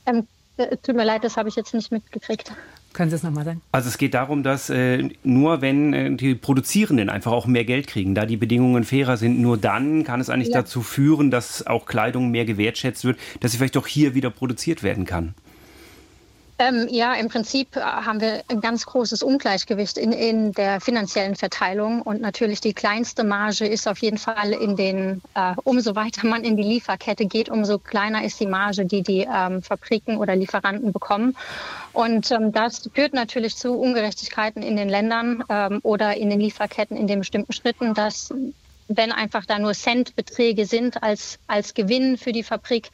Ähm, 0.06 0.28
äh, 0.58 0.78
tut 0.78 0.95
mir 0.95 1.06
leid, 1.06 1.24
das 1.24 1.38
habe 1.38 1.50
ich 1.50 1.56
jetzt 1.56 1.74
nicht 1.74 1.91
mitgekriegt. 1.91 2.52
Können 2.93 3.12
Sie 3.12 3.16
es 3.16 3.22
nochmal 3.22 3.45
sagen? 3.45 3.62
Also 3.72 3.89
es 3.89 3.98
geht 4.00 4.16
darum, 4.16 4.41
dass 4.41 4.72
äh, 4.72 5.10
nur 5.24 5.62
wenn 5.62 5.93
äh, 5.93 6.16
die 6.16 6.34
Produzierenden 6.34 7.10
einfach 7.10 7.32
auch 7.32 7.45
mehr 7.45 7.66
Geld 7.66 7.86
kriegen, 7.86 8.16
da 8.16 8.26
die 8.26 8.38
Bedingungen 8.38 8.84
fairer 8.86 9.18
sind, 9.18 9.39
nur 9.39 9.58
dann 9.58 10.04
kann 10.04 10.20
es 10.20 10.32
eigentlich 10.32 10.50
ja. 10.50 10.62
dazu 10.62 10.82
führen, 10.82 11.30
dass 11.30 11.68
auch 11.68 11.86
Kleidung 11.86 12.32
mehr 12.32 12.45
gewertschätzt 12.45 13.06
wird, 13.06 13.20
dass 13.39 13.52
sie 13.52 13.60
vielleicht 13.60 13.78
auch 13.78 13.86
hier 13.86 14.16
wieder 14.16 14.32
produziert 14.32 14.82
werden 14.82 15.06
kann. 15.06 15.36
Ähm, 16.60 16.88
ja, 16.89 17.14
im 17.14 17.30
Prinzip 17.30 17.76
äh, 17.76 17.82
haben 17.82 18.20
wir 18.20 18.41
ein 18.47 18.62
ganz 18.62 18.88
großes 18.88 19.22
Ungleichgewicht 19.22 19.97
in, 19.97 20.12
in 20.12 20.53
der 20.53 20.82
finanziellen 20.82 21.36
Verteilung. 21.36 22.01
Und 22.01 22.20
natürlich 22.20 22.62
die 22.62 22.74
kleinste 22.74 23.24
Marge 23.24 23.68
ist 23.68 23.88
auf 23.88 23.99
jeden 23.99 24.18
Fall 24.18 24.53
in 24.53 24.76
den, 24.76 25.22
äh, 25.36 25.53
umso 25.64 25.95
weiter 25.95 26.26
man 26.26 26.43
in 26.43 26.58
die 26.58 26.64
Lieferkette 26.64 27.28
geht, 27.28 27.49
umso 27.49 27.78
kleiner 27.78 28.24
ist 28.24 28.39
die 28.39 28.47
Marge, 28.47 28.86
die 28.86 29.03
die 29.03 29.28
ähm, 29.32 29.62
Fabriken 29.62 30.18
oder 30.18 30.36
Lieferanten 30.36 30.91
bekommen. 30.91 31.36
Und 31.93 32.32
ähm, 32.32 32.51
das 32.51 32.89
führt 32.91 33.14
natürlich 33.14 33.55
zu 33.55 33.74
Ungerechtigkeiten 33.74 34.64
in 34.64 34.78
den 34.78 34.89
Ländern 34.89 35.43
ähm, 35.49 35.80
oder 35.84 36.18
in 36.18 36.32
den 36.32 36.39
Lieferketten 36.39 36.97
in 36.97 37.05
den 37.05 37.20
bestimmten 37.20 37.53
Schritten, 37.53 37.93
dass 37.93 38.34
wenn 38.88 39.12
einfach 39.12 39.46
da 39.46 39.60
nur 39.60 39.74
Centbeträge 39.74 40.66
sind 40.66 41.04
als, 41.04 41.40
als 41.48 41.74
Gewinn 41.74 42.18
für 42.18 42.32
die 42.32 42.44
Fabrik, 42.44 42.90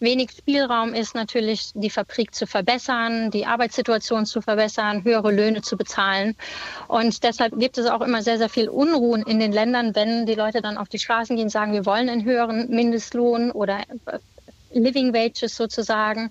wenig 0.00 0.30
Spielraum 0.32 0.92
ist, 0.92 1.14
natürlich 1.14 1.70
die 1.74 1.90
Fabrik 1.90 2.34
zu 2.34 2.46
verbessern, 2.46 3.30
die 3.30 3.46
Arbeitssituation 3.46 4.26
zu 4.26 4.42
verbessern, 4.42 5.04
höhere 5.04 5.32
Löhne 5.32 5.62
zu 5.62 5.76
bezahlen. 5.76 6.34
Und 6.88 7.22
deshalb 7.22 7.58
gibt 7.58 7.78
es 7.78 7.86
auch 7.86 8.02
immer 8.02 8.22
sehr, 8.22 8.38
sehr 8.38 8.48
viel 8.48 8.68
Unruhen 8.68 9.22
in 9.22 9.40
den 9.40 9.52
Ländern, 9.52 9.94
wenn 9.94 10.26
die 10.26 10.34
Leute 10.34 10.60
dann 10.60 10.76
auf 10.76 10.88
die 10.88 10.98
Straßen 10.98 11.36
gehen, 11.36 11.48
sagen, 11.48 11.72
wir 11.72 11.86
wollen 11.86 12.08
einen 12.08 12.24
höheren 12.24 12.68
Mindestlohn 12.68 13.50
oder 13.50 13.80
äh, 14.06 14.18
Living 14.72 15.14
Wages 15.14 15.56
sozusagen. 15.56 16.30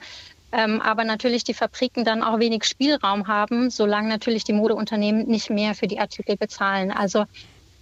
Ähm, 0.51 0.81
aber 0.81 1.03
natürlich 1.03 1.43
die 1.43 1.53
Fabriken 1.53 2.05
dann 2.05 2.23
auch 2.23 2.39
wenig 2.39 2.65
Spielraum 2.65 3.27
haben, 3.27 3.71
solange 3.71 4.09
natürlich 4.09 4.43
die 4.43 4.53
Modeunternehmen 4.53 5.27
nicht 5.27 5.49
mehr 5.49 5.73
für 5.73 5.87
die 5.87 5.99
Artikel 5.99 6.37
bezahlen. 6.37 6.91
Also 6.91 7.25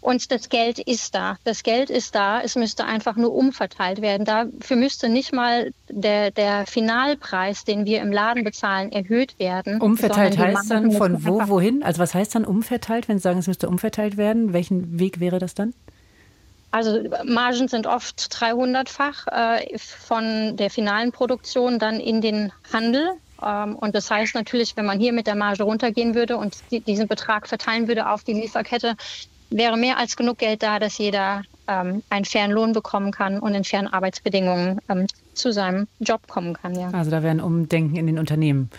und 0.03 0.31
das 0.31 0.49
Geld 0.49 0.79
ist 0.79 1.15
da. 1.15 1.37
Das 1.45 1.63
Geld 1.63 1.89
ist 1.89 2.13
da. 2.13 2.41
Es 2.41 2.55
müsste 2.55 2.85
einfach 2.85 3.15
nur 3.15 3.33
umverteilt 3.33 4.01
werden. 4.01 4.25
Dafür 4.25 4.75
müsste 4.75 5.09
nicht 5.09 5.33
mal 5.33 5.71
der, 5.89 6.31
der 6.31 6.65
Finalpreis, 6.67 7.63
den 7.63 7.85
wir 7.85 8.01
im 8.01 8.11
Laden 8.11 8.43
bezahlen, 8.43 8.91
erhöht 8.91 9.39
werden. 9.39 9.79
Umverteilt 9.81 10.37
heißt 10.37 10.69
dann 10.69 10.91
von 10.91 11.25
wo, 11.25 11.47
wohin? 11.47 11.83
Also 11.83 11.99
was 11.99 12.13
heißt 12.13 12.35
dann 12.35 12.45
umverteilt, 12.45 13.07
wenn 13.07 13.17
Sie 13.17 13.23
sagen, 13.23 13.39
es 13.39 13.47
müsste 13.47 13.69
umverteilt 13.69 14.17
werden? 14.17 14.51
Welchen 14.51 14.99
Weg 14.99 15.19
wäre 15.19 15.39
das 15.39 15.55
dann? 15.55 15.73
Also 16.71 17.03
Margen 17.23 17.67
sind 17.67 17.87
oft 17.87 18.19
300-fach 18.19 19.27
äh, 19.27 19.77
von 19.77 20.57
der 20.57 20.69
finalen 20.69 21.11
Produktion 21.11 21.79
dann 21.79 21.99
in 21.99 22.19
den 22.19 22.51
Handel. 22.73 23.11
Ähm, 23.41 23.75
und 23.75 23.95
das 23.95 24.09
heißt 24.09 24.35
natürlich, 24.35 24.75
wenn 24.75 24.85
man 24.85 24.99
hier 24.99 25.13
mit 25.13 25.27
der 25.27 25.35
Marge 25.35 25.63
runtergehen 25.63 26.15
würde 26.15 26.35
und 26.35 26.57
die, 26.71 26.79
diesen 26.79 27.07
Betrag 27.07 27.47
verteilen 27.47 27.87
würde 27.87 28.09
auf 28.09 28.23
die 28.23 28.33
Lieferkette, 28.33 28.95
wäre 29.55 29.77
mehr 29.77 29.97
als 29.97 30.15
genug 30.15 30.39
Geld 30.39 30.63
da, 30.63 30.79
dass 30.79 30.97
jeder 30.97 31.43
ähm, 31.67 32.03
einen 32.09 32.25
fairen 32.25 32.51
Lohn 32.51 32.73
bekommen 32.73 33.11
kann 33.11 33.39
und 33.39 33.53
in 33.53 33.63
fairen 33.63 33.87
Arbeitsbedingungen 33.87 34.79
ähm, 34.89 35.07
zu 35.33 35.51
seinem 35.51 35.87
Job 35.99 36.27
kommen 36.27 36.53
kann. 36.53 36.75
Ja. 36.75 36.89
Also 36.91 37.11
da 37.11 37.23
wäre 37.23 37.31
ein 37.31 37.41
Umdenken 37.41 37.95
in 37.95 38.07
den 38.07 38.19
Unternehmen 38.19 38.69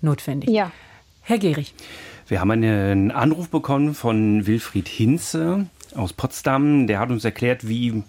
notwendig. 0.00 0.50
Ja. 0.50 0.70
Herr 1.22 1.38
Gehrig. 1.38 1.74
Wir 2.28 2.40
haben 2.40 2.50
einen 2.50 3.10
Anruf 3.10 3.48
bekommen 3.48 3.94
von 3.94 4.46
Wilfried 4.46 4.88
Hinze 4.88 5.66
aus 5.94 6.12
Potsdam. 6.12 6.86
Der 6.86 6.98
hat 6.98 7.10
uns 7.10 7.24
erklärt, 7.24 7.66
wie 7.68 8.02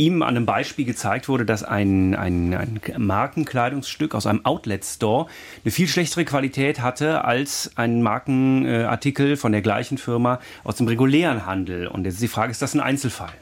ihm 0.00 0.22
an 0.22 0.36
einem 0.36 0.46
Beispiel 0.46 0.84
gezeigt 0.84 1.28
wurde, 1.28 1.44
dass 1.44 1.62
ein, 1.62 2.14
ein, 2.14 2.54
ein 2.54 2.80
Markenkleidungsstück 2.96 4.14
aus 4.14 4.26
einem 4.26 4.44
Outlet-Store 4.44 5.26
eine 5.62 5.70
viel 5.70 5.86
schlechtere 5.86 6.24
Qualität 6.24 6.80
hatte 6.80 7.24
als 7.24 7.70
ein 7.76 8.02
Markenartikel 8.02 9.36
von 9.36 9.52
der 9.52 9.60
gleichen 9.60 9.98
Firma 9.98 10.40
aus 10.64 10.76
dem 10.76 10.88
regulären 10.88 11.46
Handel. 11.46 11.86
Und 11.86 12.04
jetzt 12.04 12.14
ist 12.14 12.22
die 12.22 12.28
Frage, 12.28 12.50
ist 12.50 12.62
das 12.62 12.74
ein 12.74 12.80
Einzelfall? 12.80 13.32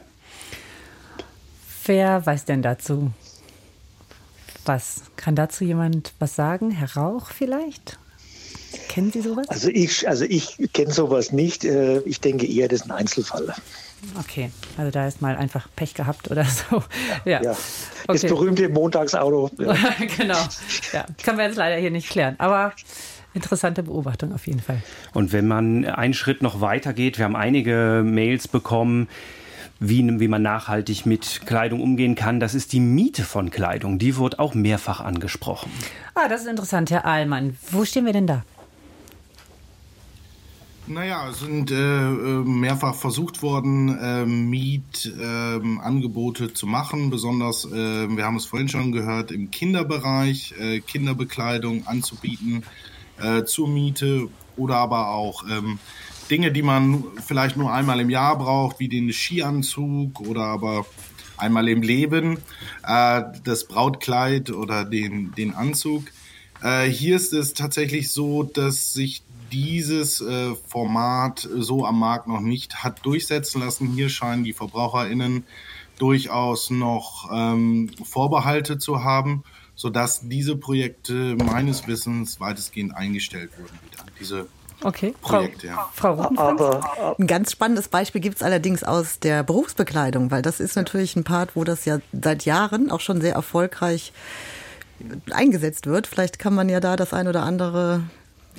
Wer 1.85 2.25
weiß 2.25 2.45
denn 2.45 2.61
dazu 2.61 3.11
was? 4.65 5.01
Kann 5.15 5.35
dazu 5.35 5.63
jemand 5.63 6.13
was 6.19 6.35
sagen? 6.35 6.69
Herr 6.69 6.95
Rauch 6.95 7.31
vielleicht? 7.31 7.97
Kennen 8.87 9.11
Sie 9.11 9.21
sowas? 9.21 9.49
Also 9.49 9.69
ich, 9.69 10.07
also 10.07 10.25
ich 10.25 10.57
kenne 10.73 10.93
sowas 10.93 11.31
nicht. 11.31 11.65
Äh, 11.65 12.01
ich 12.01 12.21
denke 12.21 12.45
eher, 12.45 12.67
das 12.67 12.81
ist 12.81 12.85
ein 12.85 12.91
Einzelfall. 12.91 13.55
Okay, 14.17 14.51
also 14.77 14.91
da 14.91 15.07
ist 15.07 15.21
mal 15.21 15.35
einfach 15.35 15.67
Pech 15.75 15.93
gehabt 15.93 16.31
oder 16.31 16.45
so. 16.69 16.83
Ja, 17.25 17.41
ja. 17.41 17.51
das 17.51 17.65
okay. 18.07 18.27
berühmte 18.27 18.69
Montagsauto. 18.69 19.49
Ja. 19.59 19.75
genau, 20.17 20.37
ja. 20.93 21.05
Können 21.23 21.37
wir 21.37 21.45
jetzt 21.45 21.57
leider 21.57 21.75
hier 21.75 21.91
nicht 21.91 22.09
klären. 22.09 22.35
Aber 22.37 22.73
interessante 23.33 23.83
Beobachtung 23.83 24.33
auf 24.33 24.47
jeden 24.47 24.61
Fall. 24.61 24.81
Und 25.13 25.31
wenn 25.31 25.47
man 25.47 25.85
einen 25.85 26.13
Schritt 26.13 26.41
noch 26.41 26.61
weiter 26.61 26.93
geht, 26.93 27.17
wir 27.17 27.25
haben 27.25 27.35
einige 27.35 28.01
Mails 28.05 28.47
bekommen, 28.47 29.07
wie, 29.79 30.19
wie 30.19 30.27
man 30.27 30.41
nachhaltig 30.41 31.05
mit 31.05 31.41
Kleidung 31.45 31.81
umgehen 31.81 32.15
kann. 32.15 32.39
Das 32.39 32.53
ist 32.53 32.73
die 32.73 32.79
Miete 32.79 33.23
von 33.23 33.49
Kleidung. 33.49 33.99
Die 33.99 34.17
wird 34.17 34.39
auch 34.39 34.53
mehrfach 34.53 34.99
angesprochen. 34.99 35.71
Ah, 36.15 36.27
das 36.27 36.41
ist 36.41 36.47
interessant, 36.47 36.91
Herr 36.91 37.05
Ahlmann. 37.05 37.57
Wo 37.71 37.85
stehen 37.85 38.05
wir 38.05 38.13
denn 38.13 38.27
da? 38.27 38.43
Naja, 40.89 41.29
es 41.29 41.39
sind 41.41 41.69
äh, 41.69 41.75
äh, 41.75 42.43
mehrfach 42.43 42.95
versucht 42.95 43.43
worden, 43.43 43.95
äh, 43.95 44.25
Mietangebote 44.25 46.45
äh, 46.45 46.53
zu 46.53 46.65
machen. 46.65 47.11
Besonders, 47.11 47.65
äh, 47.65 48.09
wir 48.09 48.25
haben 48.25 48.37
es 48.37 48.45
vorhin 48.45 48.69
schon 48.69 48.91
gehört, 48.91 49.31
im 49.31 49.51
Kinderbereich 49.51 50.55
äh, 50.59 50.79
Kinderbekleidung 50.79 51.85
anzubieten 51.87 52.63
zur 53.47 53.67
Miete 53.67 54.29
oder 54.55 54.77
aber 54.77 55.09
auch 55.09 55.43
ähm, 55.49 55.77
Dinge, 56.31 56.53
die 56.53 56.61
man 56.61 57.03
vielleicht 57.27 57.57
nur 57.57 57.73
einmal 57.73 57.99
im 57.99 58.09
Jahr 58.09 58.37
braucht, 58.37 58.79
wie 58.79 58.87
den 58.87 59.11
Skianzug 59.11 60.21
oder 60.21 60.43
aber 60.43 60.85
einmal 61.35 61.67
im 61.67 61.81
Leben, 61.81 62.37
das 62.81 63.67
Brautkleid 63.67 64.51
oder 64.51 64.85
den, 64.85 65.35
den 65.35 65.53
Anzug. 65.53 66.05
hier 66.89 67.17
ist 67.17 67.33
es 67.33 67.53
tatsächlich 67.53 68.09
so, 68.09 68.43
dass 68.43 68.93
sich 68.93 69.21
dieses 69.51 70.21
äh, 70.21 70.55
Format 70.67 71.47
so 71.55 71.85
am 71.85 71.99
Markt 71.99 72.27
noch 72.27 72.41
nicht 72.41 72.83
hat 72.83 73.05
durchsetzen 73.05 73.61
lassen. 73.61 73.87
Hier 73.87 74.09
scheinen 74.09 74.43
die 74.43 74.53
VerbraucherInnen 74.53 75.45
durchaus 75.97 76.69
noch 76.69 77.29
ähm, 77.31 77.91
Vorbehalte 78.03 78.77
zu 78.77 79.03
haben, 79.03 79.43
sodass 79.75 80.21
diese 80.27 80.55
Projekte 80.55 81.35
meines 81.35 81.87
Wissens 81.87 82.39
weitestgehend 82.39 82.95
eingestellt 82.95 83.51
wurden 83.57 83.77
wieder. 83.89 84.05
Diese 84.19 84.47
Okay, 84.81 85.13
Projekte, 85.21 85.67
Frau, 85.93 86.15
ja. 86.15 86.29
Frau 86.33 86.41
Aber 86.41 87.15
ein 87.19 87.27
ganz 87.27 87.51
spannendes 87.51 87.89
Beispiel 87.89 88.21
gibt 88.21 88.37
es 88.37 88.43
allerdings 88.43 88.83
aus 88.83 89.19
der 89.19 89.43
Berufsbekleidung, 89.43 90.31
weil 90.31 90.41
das 90.41 90.61
ist 90.61 90.77
natürlich 90.77 91.17
ein 91.17 91.25
Part, 91.25 91.55
wo 91.55 91.65
das 91.65 91.83
ja 91.83 91.99
seit 92.13 92.45
Jahren 92.45 92.89
auch 92.89 93.01
schon 93.01 93.19
sehr 93.19 93.33
erfolgreich 93.33 94.13
eingesetzt 95.31 95.85
wird. 95.85 96.07
Vielleicht 96.07 96.39
kann 96.39 96.55
man 96.55 96.69
ja 96.69 96.79
da 96.79 96.95
das 96.95 97.13
ein 97.13 97.27
oder 97.27 97.43
andere 97.43 98.03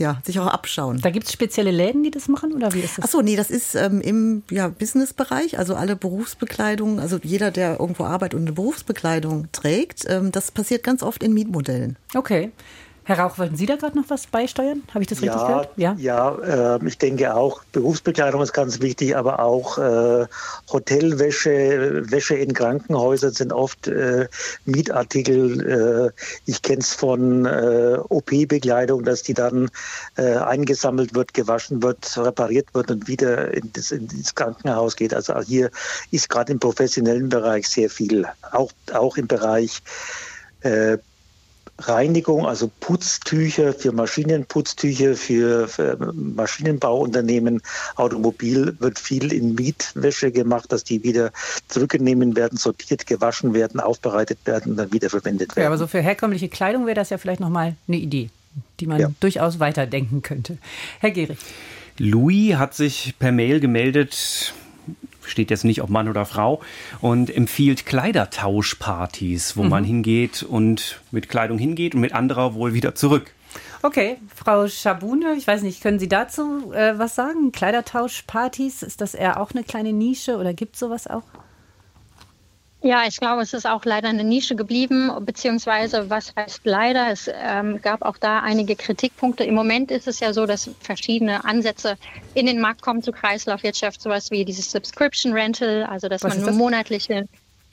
ja, 0.01 0.21
sich 0.25 0.39
auch 0.41 0.47
abschauen. 0.47 1.01
Da 1.01 1.11
gibt 1.11 1.27
es 1.27 1.33
spezielle 1.33 1.71
Läden, 1.71 2.03
die 2.03 2.11
das 2.11 2.29
machen 2.29 2.53
oder 2.53 2.73
wie 2.73 2.81
ist 2.81 2.99
das? 2.99 3.05
Achso, 3.05 3.23
nee, 3.23 3.37
das 3.37 3.51
ist 3.51 3.75
ähm, 3.75 4.01
im 4.01 4.43
ja, 4.51 4.69
Businessbereich, 4.69 5.59
also 5.59 5.75
alle 5.75 5.97
Berufsbekleidung, 5.97 7.01
also 7.01 7.19
jeder, 7.23 7.51
der 7.51 7.79
irgendwo 7.81 8.05
arbeitet 8.05 8.35
und 8.39 8.47
eine 8.47 8.53
Berufsbekleidung 8.53 9.49
trägt, 9.53 10.05
ähm, 10.09 10.33
das 10.33 10.51
passiert 10.51 10.83
ganz 10.83 11.03
oft 11.03 11.23
in 11.23 11.33
Mietmodellen. 11.33 11.97
Okay. 12.15 12.51
Herr 13.11 13.19
Rauch, 13.19 13.39
wollten 13.39 13.57
Sie 13.57 13.67
da 13.67 13.75
gerade 13.75 13.99
noch 13.99 14.09
was 14.09 14.29
beisteuern? 14.29 14.85
Habe 14.95 15.03
ich 15.03 15.09
das 15.09 15.21
ja, 15.21 15.33
richtig 15.33 15.49
gehört? 15.49 15.71
Ja, 15.75 15.97
ja 15.99 16.77
äh, 16.77 16.87
ich 16.87 16.97
denke 16.97 17.35
auch, 17.35 17.65
Berufsbekleidung 17.73 18.41
ist 18.41 18.53
ganz 18.53 18.81
wichtig, 18.81 19.17
aber 19.17 19.41
auch 19.41 19.79
äh, 19.79 20.29
Hotelwäsche, 20.73 22.09
Wäsche 22.09 22.37
in 22.37 22.55
Krankenhäusern 22.55 23.33
sind 23.33 23.53
oft 23.53 23.89
äh, 23.89 24.29
Mietartikel. 24.65 26.13
Äh, 26.15 26.23
ich 26.47 26.63
kenne 26.63 26.83
es 26.83 26.95
von 26.95 27.47
äh, 27.47 27.99
OP-Bekleidung, 28.11 29.03
dass 29.03 29.25
die 29.25 29.35
dann 29.35 29.73
äh, 30.17 30.37
eingesammelt 30.37 31.13
wird, 31.13 31.35
gewaschen 31.35 31.83
wird, 31.83 32.17
repariert 32.17 32.73
wird 32.75 32.93
und 32.93 33.09
wieder 33.09 33.53
in 33.53 33.73
das, 33.73 33.91
ins 33.91 34.37
Krankenhaus 34.37 34.95
geht. 34.95 35.15
Also 35.15 35.37
hier 35.41 35.73
ist 36.13 36.29
gerade 36.29 36.53
im 36.53 36.61
professionellen 36.61 37.29
Bereich 37.29 37.69
sehr 37.69 37.91
viel, 37.91 38.25
auch, 38.53 38.71
auch 38.93 39.17
im 39.17 39.27
Bereich 39.27 39.83
Reinigung, 41.81 42.47
also 42.47 42.71
Putztücher 42.81 43.73
für 43.73 43.93
Maschinenputztücher, 43.93 45.15
für, 45.15 45.69
für, 45.69 45.97
Maschinenbauunternehmen, 46.15 47.63
Automobil 47.97 48.77
wird 48.79 48.99
viel 48.99 49.33
in 49.33 49.55
Mietwäsche 49.55 50.31
gemacht, 50.31 50.73
dass 50.73 50.85
die 50.85 51.03
wieder 51.03 51.33
zurückgenommen 51.69 52.37
werden, 52.37 52.59
sortiert, 52.59 53.07
gewaschen 53.07 53.55
werden, 53.55 53.81
aufbereitet 53.81 54.39
werden 54.45 54.73
und 54.73 54.77
dann 54.77 54.93
wiederverwendet 54.93 55.57
werden. 55.57 55.63
Ja, 55.63 55.69
aber 55.69 55.79
so 55.79 55.87
für 55.87 56.01
herkömmliche 56.01 56.49
Kleidung 56.49 56.87
wäre 56.87 56.95
das 56.97 57.11
ja 57.11 57.19
vielleicht 57.19 57.41
nochmal 57.41 57.77
eine 57.89 57.97
Idee, 57.97 58.31
die 58.81 58.87
man 58.87 59.01
ja. 59.01 59.11
durchaus 59.21 59.61
weiterdenken 59.61 60.23
könnte. 60.23 60.59
Herr 61.01 61.11
Gehrig. 61.11 61.39
Louis 61.99 62.55
hat 62.55 62.75
sich 62.75 63.15
per 63.19 63.31
Mail 63.31 63.61
gemeldet, 63.61 64.55
steht 65.31 65.51
jetzt 65.51 65.65
nicht, 65.65 65.83
ob 65.83 65.91
Mann 65.91 66.09
oder 66.09 66.25
Frau, 66.27 66.61
und 67.01 67.35
empfiehlt 67.35 67.87
Kleidertauschpartys, 67.87 69.57
wo 69.57 69.63
mhm. 69.63 69.69
man 69.69 69.85
hingeht 69.85 70.43
und 70.43 71.01
mit 71.11 71.29
Kleidung 71.29 71.59
hingeht 71.59 71.95
und 71.95 72.01
mit 72.01 72.13
anderer 72.13 72.55
wohl 72.55 72.75
wieder 72.75 72.95
zurück. 72.95 73.33
Okay, 73.83 74.19
Frau 74.35 74.69
Schabune, 74.69 75.35
ich 75.39 75.47
weiß 75.47 75.63
nicht, 75.63 75.83
können 75.83 75.99
Sie 75.99 76.09
dazu 76.09 76.73
äh, 76.73 76.99
was 76.99 77.15
sagen? 77.15 77.51
Kleidertauschpartys, 77.51 78.83
ist 78.83 79.01
das 79.01 79.15
eher 79.15 79.41
auch 79.41 79.53
eine 79.53 79.65
kleine 79.65 79.93
Nische 79.93 80.37
oder 80.37 80.53
gibt 80.53 80.75
es 80.75 80.81
sowas 80.81 81.07
auch? 81.07 81.23
Ja, 82.83 83.03
ich 83.07 83.19
glaube, 83.19 83.43
es 83.43 83.53
ist 83.53 83.67
auch 83.67 83.85
leider 83.85 84.09
eine 84.09 84.25
Nische 84.25 84.57
geblieben, 84.57 85.13
beziehungsweise 85.21 86.09
was 86.09 86.35
heißt 86.35 86.61
leider? 86.65 87.11
Es 87.11 87.31
ähm, 87.33 87.81
gab 87.83 88.03
auch 88.03 88.17
da 88.17 88.41
einige 88.41 88.75
Kritikpunkte. 88.75 89.45
Im 89.45 89.55
Moment 89.55 89.91
ist 89.91 90.09
es 90.09 90.21
ja 90.21 90.33
so, 90.33 90.47
dass 90.47 90.71
verschiedene 90.81 91.45
Ansätze 91.45 91.99
in 92.33 92.47
den 92.47 92.59
Markt 92.59 92.81
kommen 92.81 93.03
zu 93.03 93.13
Kreislaufwirtschaft, 93.13 94.01
sowas 94.01 94.31
wie 94.31 94.47
dieses 94.47 94.71
Subscription 94.71 95.35
Rental, 95.35 95.85
also 95.85 96.09
dass 96.09 96.23
was 96.23 96.37
man 96.37 96.47
nur 96.47 96.53
monatliche 96.53 97.27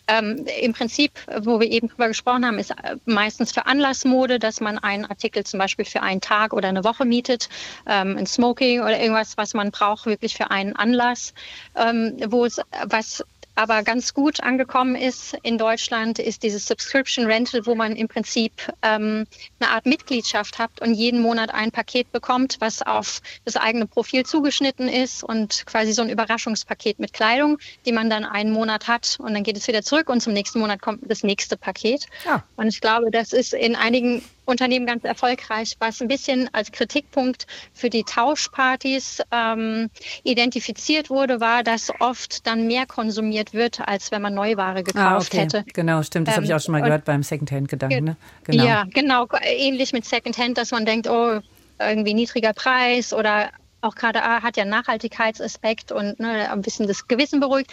ähm, 0.08 0.45
Im 0.62 0.72
Prinzip, 0.72 1.12
wo 1.41 1.60
wir 1.60 1.70
eben 1.70 1.89
drüber 1.89 2.08
gesprochen 2.08 2.45
haben, 2.45 2.60
ist 2.60 2.72
äh, 2.72 2.95
meistens 3.05 3.51
für 3.51 3.66
Anlassmode, 3.66 4.39
dass 4.39 4.62
man 4.62 4.78
einen 4.78 5.05
Artikel 5.05 5.43
zum 5.43 5.60
Beispiel 5.60 5.84
für 5.84 6.01
einen 6.01 6.22
Tag 6.22 6.53
oder 6.53 6.70
eine 6.70 6.86
Woche 6.86 7.03
mietet, 7.03 7.49
ähm, 7.86 8.16
ein 8.18 8.26
Smoking 8.26 8.82
oder 8.82 8.99
irgendwas, 8.99 9.36
was 9.36 9.53
man 9.53 9.72
braucht, 9.72 10.05
wirklich 10.05 10.36
für 10.36 10.49
einen 10.49 10.76
Anlass, 10.78 11.34
ähm, 11.76 12.16
wo 12.28 12.45
es 12.45 12.62
was 12.86 13.24
aber 13.58 13.82
ganz 13.82 14.14
gut 14.14 14.43
angekommen 14.43 14.95
ist 14.95 15.36
in 15.41 15.58
Deutschland, 15.58 16.20
ist 16.20 16.43
dieses 16.43 16.68
Subscription 16.68 17.26
Rental, 17.26 17.66
wo 17.66 17.74
man 17.74 17.95
im 17.95 18.08
Prinzip 18.08 18.51
ähm, 18.84 19.26
eine 19.60 19.72
Art 19.72 19.88
Mitgliedschaft 19.88 20.60
hat 20.60 20.80
und 20.80 20.93
jeden 20.93 21.22
Monat 21.22 21.51
ein 21.51 21.72
Paket 21.72 22.12
bekommt, 22.12 22.58
was 22.60 22.84
auf 22.84 23.20
das 23.45 23.55
eigene 23.55 23.88
Profil 23.88 24.28
zugeschnitten 24.28 24.88
ist 24.88 25.24
und 25.24 25.66
quasi 25.66 25.91
so 25.91 26.03
ein 26.03 26.10
Überraschungspaket 26.10 26.99
mit 26.99 27.14
Kleidung, 27.14 27.58
die 27.88 27.91
man 27.91 28.12
dann 28.12 28.26
einen 28.26 28.51
Monat 28.51 28.88
hat 28.88 29.18
und 29.20 29.34
dann 29.34 29.41
geht 29.41 29.58
es 29.58 29.68
wieder 29.68 29.82
zurück 29.82 30.10
und 30.10 30.22
zum 30.22 30.34
nächsten 30.34 30.60
Monat 30.60 30.80
kommt 30.80 31.10
das 31.10 31.24
nächste 31.24 31.58
Paket. 31.58 32.05
Ja. 32.26 32.43
Und 32.58 32.68
ich 32.68 32.80
glaube, 32.80 33.10
das 33.10 33.34
ist 33.34 33.55
in 33.55 33.76
einigen 33.76 34.24
Unternehmen 34.48 34.86
ganz 34.86 35.04
erfolgreich, 35.04 35.76
was 35.80 36.02
ein 36.02 36.08
bisschen 36.08 36.50
als 36.54 36.72
Kritikpunkt 36.72 37.45
für 37.74 37.89
die 37.89 38.04
Tauschpartys 38.04 39.22
ähm, 39.32 39.89
identifiziert 40.24 41.10
wurde, 41.10 41.39
war, 41.39 41.64
dass 41.64 41.91
oft 42.00 42.48
dann 42.48 42.66
mehr 42.68 42.86
konsumiert 42.86 43.54
wird, 43.54 43.86
als 43.86 44.12
wenn 44.12 44.22
man 44.22 44.34
Neuware 44.34 44.80
ah, 44.80 44.82
gekauft 44.82 44.98
ah, 44.98 45.18
okay. 45.18 45.38
hätte. 45.38 45.66
Genau, 45.74 46.02
stimmt. 46.02 46.28
Das 46.28 46.36
ähm, 46.36 46.38
habe 46.38 46.45
ich 46.45 46.54
auch 46.54 46.62
schon 46.62 46.72
mal 46.72 46.82
gehört 46.82 47.06
beim 47.06 47.24
Secondhand-Gedanken. 47.24 48.04
Ne? 48.04 48.16
Genau. 48.45 48.66
Ja, 48.66 48.86
genau. 48.91 49.28
Ähnlich 49.41 49.93
mit 49.93 50.06
Secondhand, 50.06 50.58
dass 50.58 50.72
man 50.72 50.86
denkt, 50.86 51.08
oh, 51.08 51.39
irgendwie 51.80 52.14
niedriger 52.14 52.54
Preis 52.54 53.14
oder 53.14 53.52
auch 53.88 53.96
gerade 53.96 54.24
A 54.24 54.44
hat 54.44 54.58
ja 54.58 54.66
Nachhaltigkeitsaspekt 54.66 55.92
und 55.92 56.20
ne, 56.20 56.52
ein 56.52 56.62
bisschen 56.62 56.88
das 56.88 57.08
Gewissen 57.08 57.40
beruhigt 57.40 57.72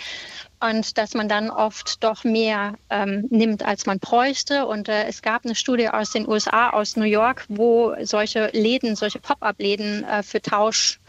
und 0.60 0.96
dass 0.96 1.14
man 1.14 1.28
dann 1.28 1.50
oft 1.50 2.02
doch 2.02 2.24
mehr 2.24 2.74
ähm, 2.88 3.26
nimmt, 3.30 3.64
als 3.64 3.86
man 3.86 3.98
bräuchte. 3.98 4.66
Und 4.66 4.88
äh, 4.88 5.04
es 5.06 5.22
gab 5.22 5.44
eine 5.44 5.54
Studie 5.54 5.88
aus 5.88 6.10
den 6.10 6.28
USA, 6.28 6.70
aus 6.70 6.96
New 6.96 7.04
York, 7.04 7.44
wo 7.48 7.94
solche 8.02 8.50
Läden, 8.52 8.96
solche 8.96 9.18
Pop-up-Läden 9.18 10.04
äh, 10.04 10.22
für 10.22 10.40
Tausch 10.40 11.00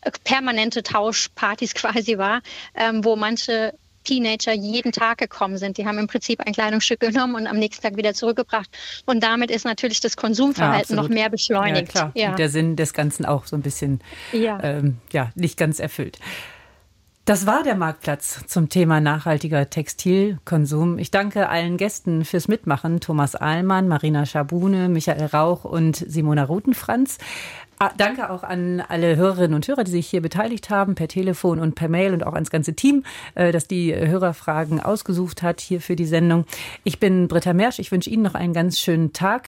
äh, 0.00 0.10
permanente 0.24 0.82
Tauschpartys 0.82 1.74
quasi 1.74 2.18
war, 2.18 2.40
ähm, 2.74 3.04
wo 3.04 3.16
manche 3.16 3.74
Teenager 4.06 4.54
jeden 4.54 4.92
Tag 4.92 5.18
gekommen 5.18 5.58
sind. 5.58 5.76
Die 5.76 5.86
haben 5.86 5.98
im 5.98 6.06
Prinzip 6.06 6.40
ein 6.40 6.52
Kleidungsstück 6.52 7.00
genommen 7.00 7.34
und 7.34 7.46
am 7.46 7.58
nächsten 7.58 7.82
Tag 7.82 7.96
wieder 7.96 8.14
zurückgebracht. 8.14 8.70
Und 9.04 9.22
damit 9.22 9.50
ist 9.50 9.64
natürlich 9.64 10.00
das 10.00 10.16
Konsumverhalten 10.16 10.96
ja, 10.96 11.02
noch 11.02 11.08
mehr 11.08 11.28
beschleunigt. 11.28 11.88
Ja, 11.94 12.00
klar. 12.00 12.12
Ja. 12.14 12.30
Und 12.30 12.38
der 12.38 12.48
Sinn 12.48 12.76
des 12.76 12.92
Ganzen 12.92 13.26
auch 13.26 13.46
so 13.46 13.56
ein 13.56 13.62
bisschen 13.62 14.00
ja. 14.32 14.62
Ähm, 14.62 14.98
ja, 15.12 15.30
nicht 15.34 15.58
ganz 15.58 15.80
erfüllt. 15.80 16.18
Das 17.26 17.44
war 17.44 17.64
der 17.64 17.74
Marktplatz 17.74 18.46
zum 18.46 18.68
Thema 18.68 19.00
nachhaltiger 19.00 19.68
Textilkonsum. 19.68 20.96
Ich 21.00 21.10
danke 21.10 21.48
allen 21.48 21.76
Gästen 21.76 22.24
fürs 22.24 22.46
Mitmachen. 22.46 23.00
Thomas 23.00 23.34
Ahlmann, 23.34 23.88
Marina 23.88 24.24
Schabune, 24.26 24.88
Michael 24.88 25.26
Rauch 25.26 25.64
und 25.64 25.96
Simona 25.96 26.44
Rutenfranz. 26.44 27.18
Ah, 27.78 27.90
danke 27.94 28.30
auch 28.30 28.42
an 28.42 28.80
alle 28.80 29.16
Hörerinnen 29.16 29.54
und 29.54 29.68
Hörer, 29.68 29.84
die 29.84 29.90
sich 29.90 30.06
hier 30.06 30.22
beteiligt 30.22 30.70
haben, 30.70 30.94
per 30.94 31.08
Telefon 31.08 31.60
und 31.60 31.74
per 31.74 31.88
Mail 31.88 32.14
und 32.14 32.24
auch 32.24 32.32
ans 32.32 32.48
ganze 32.48 32.74
Team, 32.74 33.04
äh, 33.34 33.52
das 33.52 33.68
die 33.68 33.94
Hörerfragen 33.94 34.80
ausgesucht 34.80 35.42
hat 35.42 35.60
hier 35.60 35.82
für 35.82 35.94
die 35.94 36.06
Sendung. 36.06 36.46
Ich 36.84 37.00
bin 37.00 37.28
Britta 37.28 37.52
Mersch. 37.52 37.78
Ich 37.78 37.92
wünsche 37.92 38.08
Ihnen 38.08 38.22
noch 38.22 38.34
einen 38.34 38.54
ganz 38.54 38.80
schönen 38.80 39.12
Tag. 39.12 39.48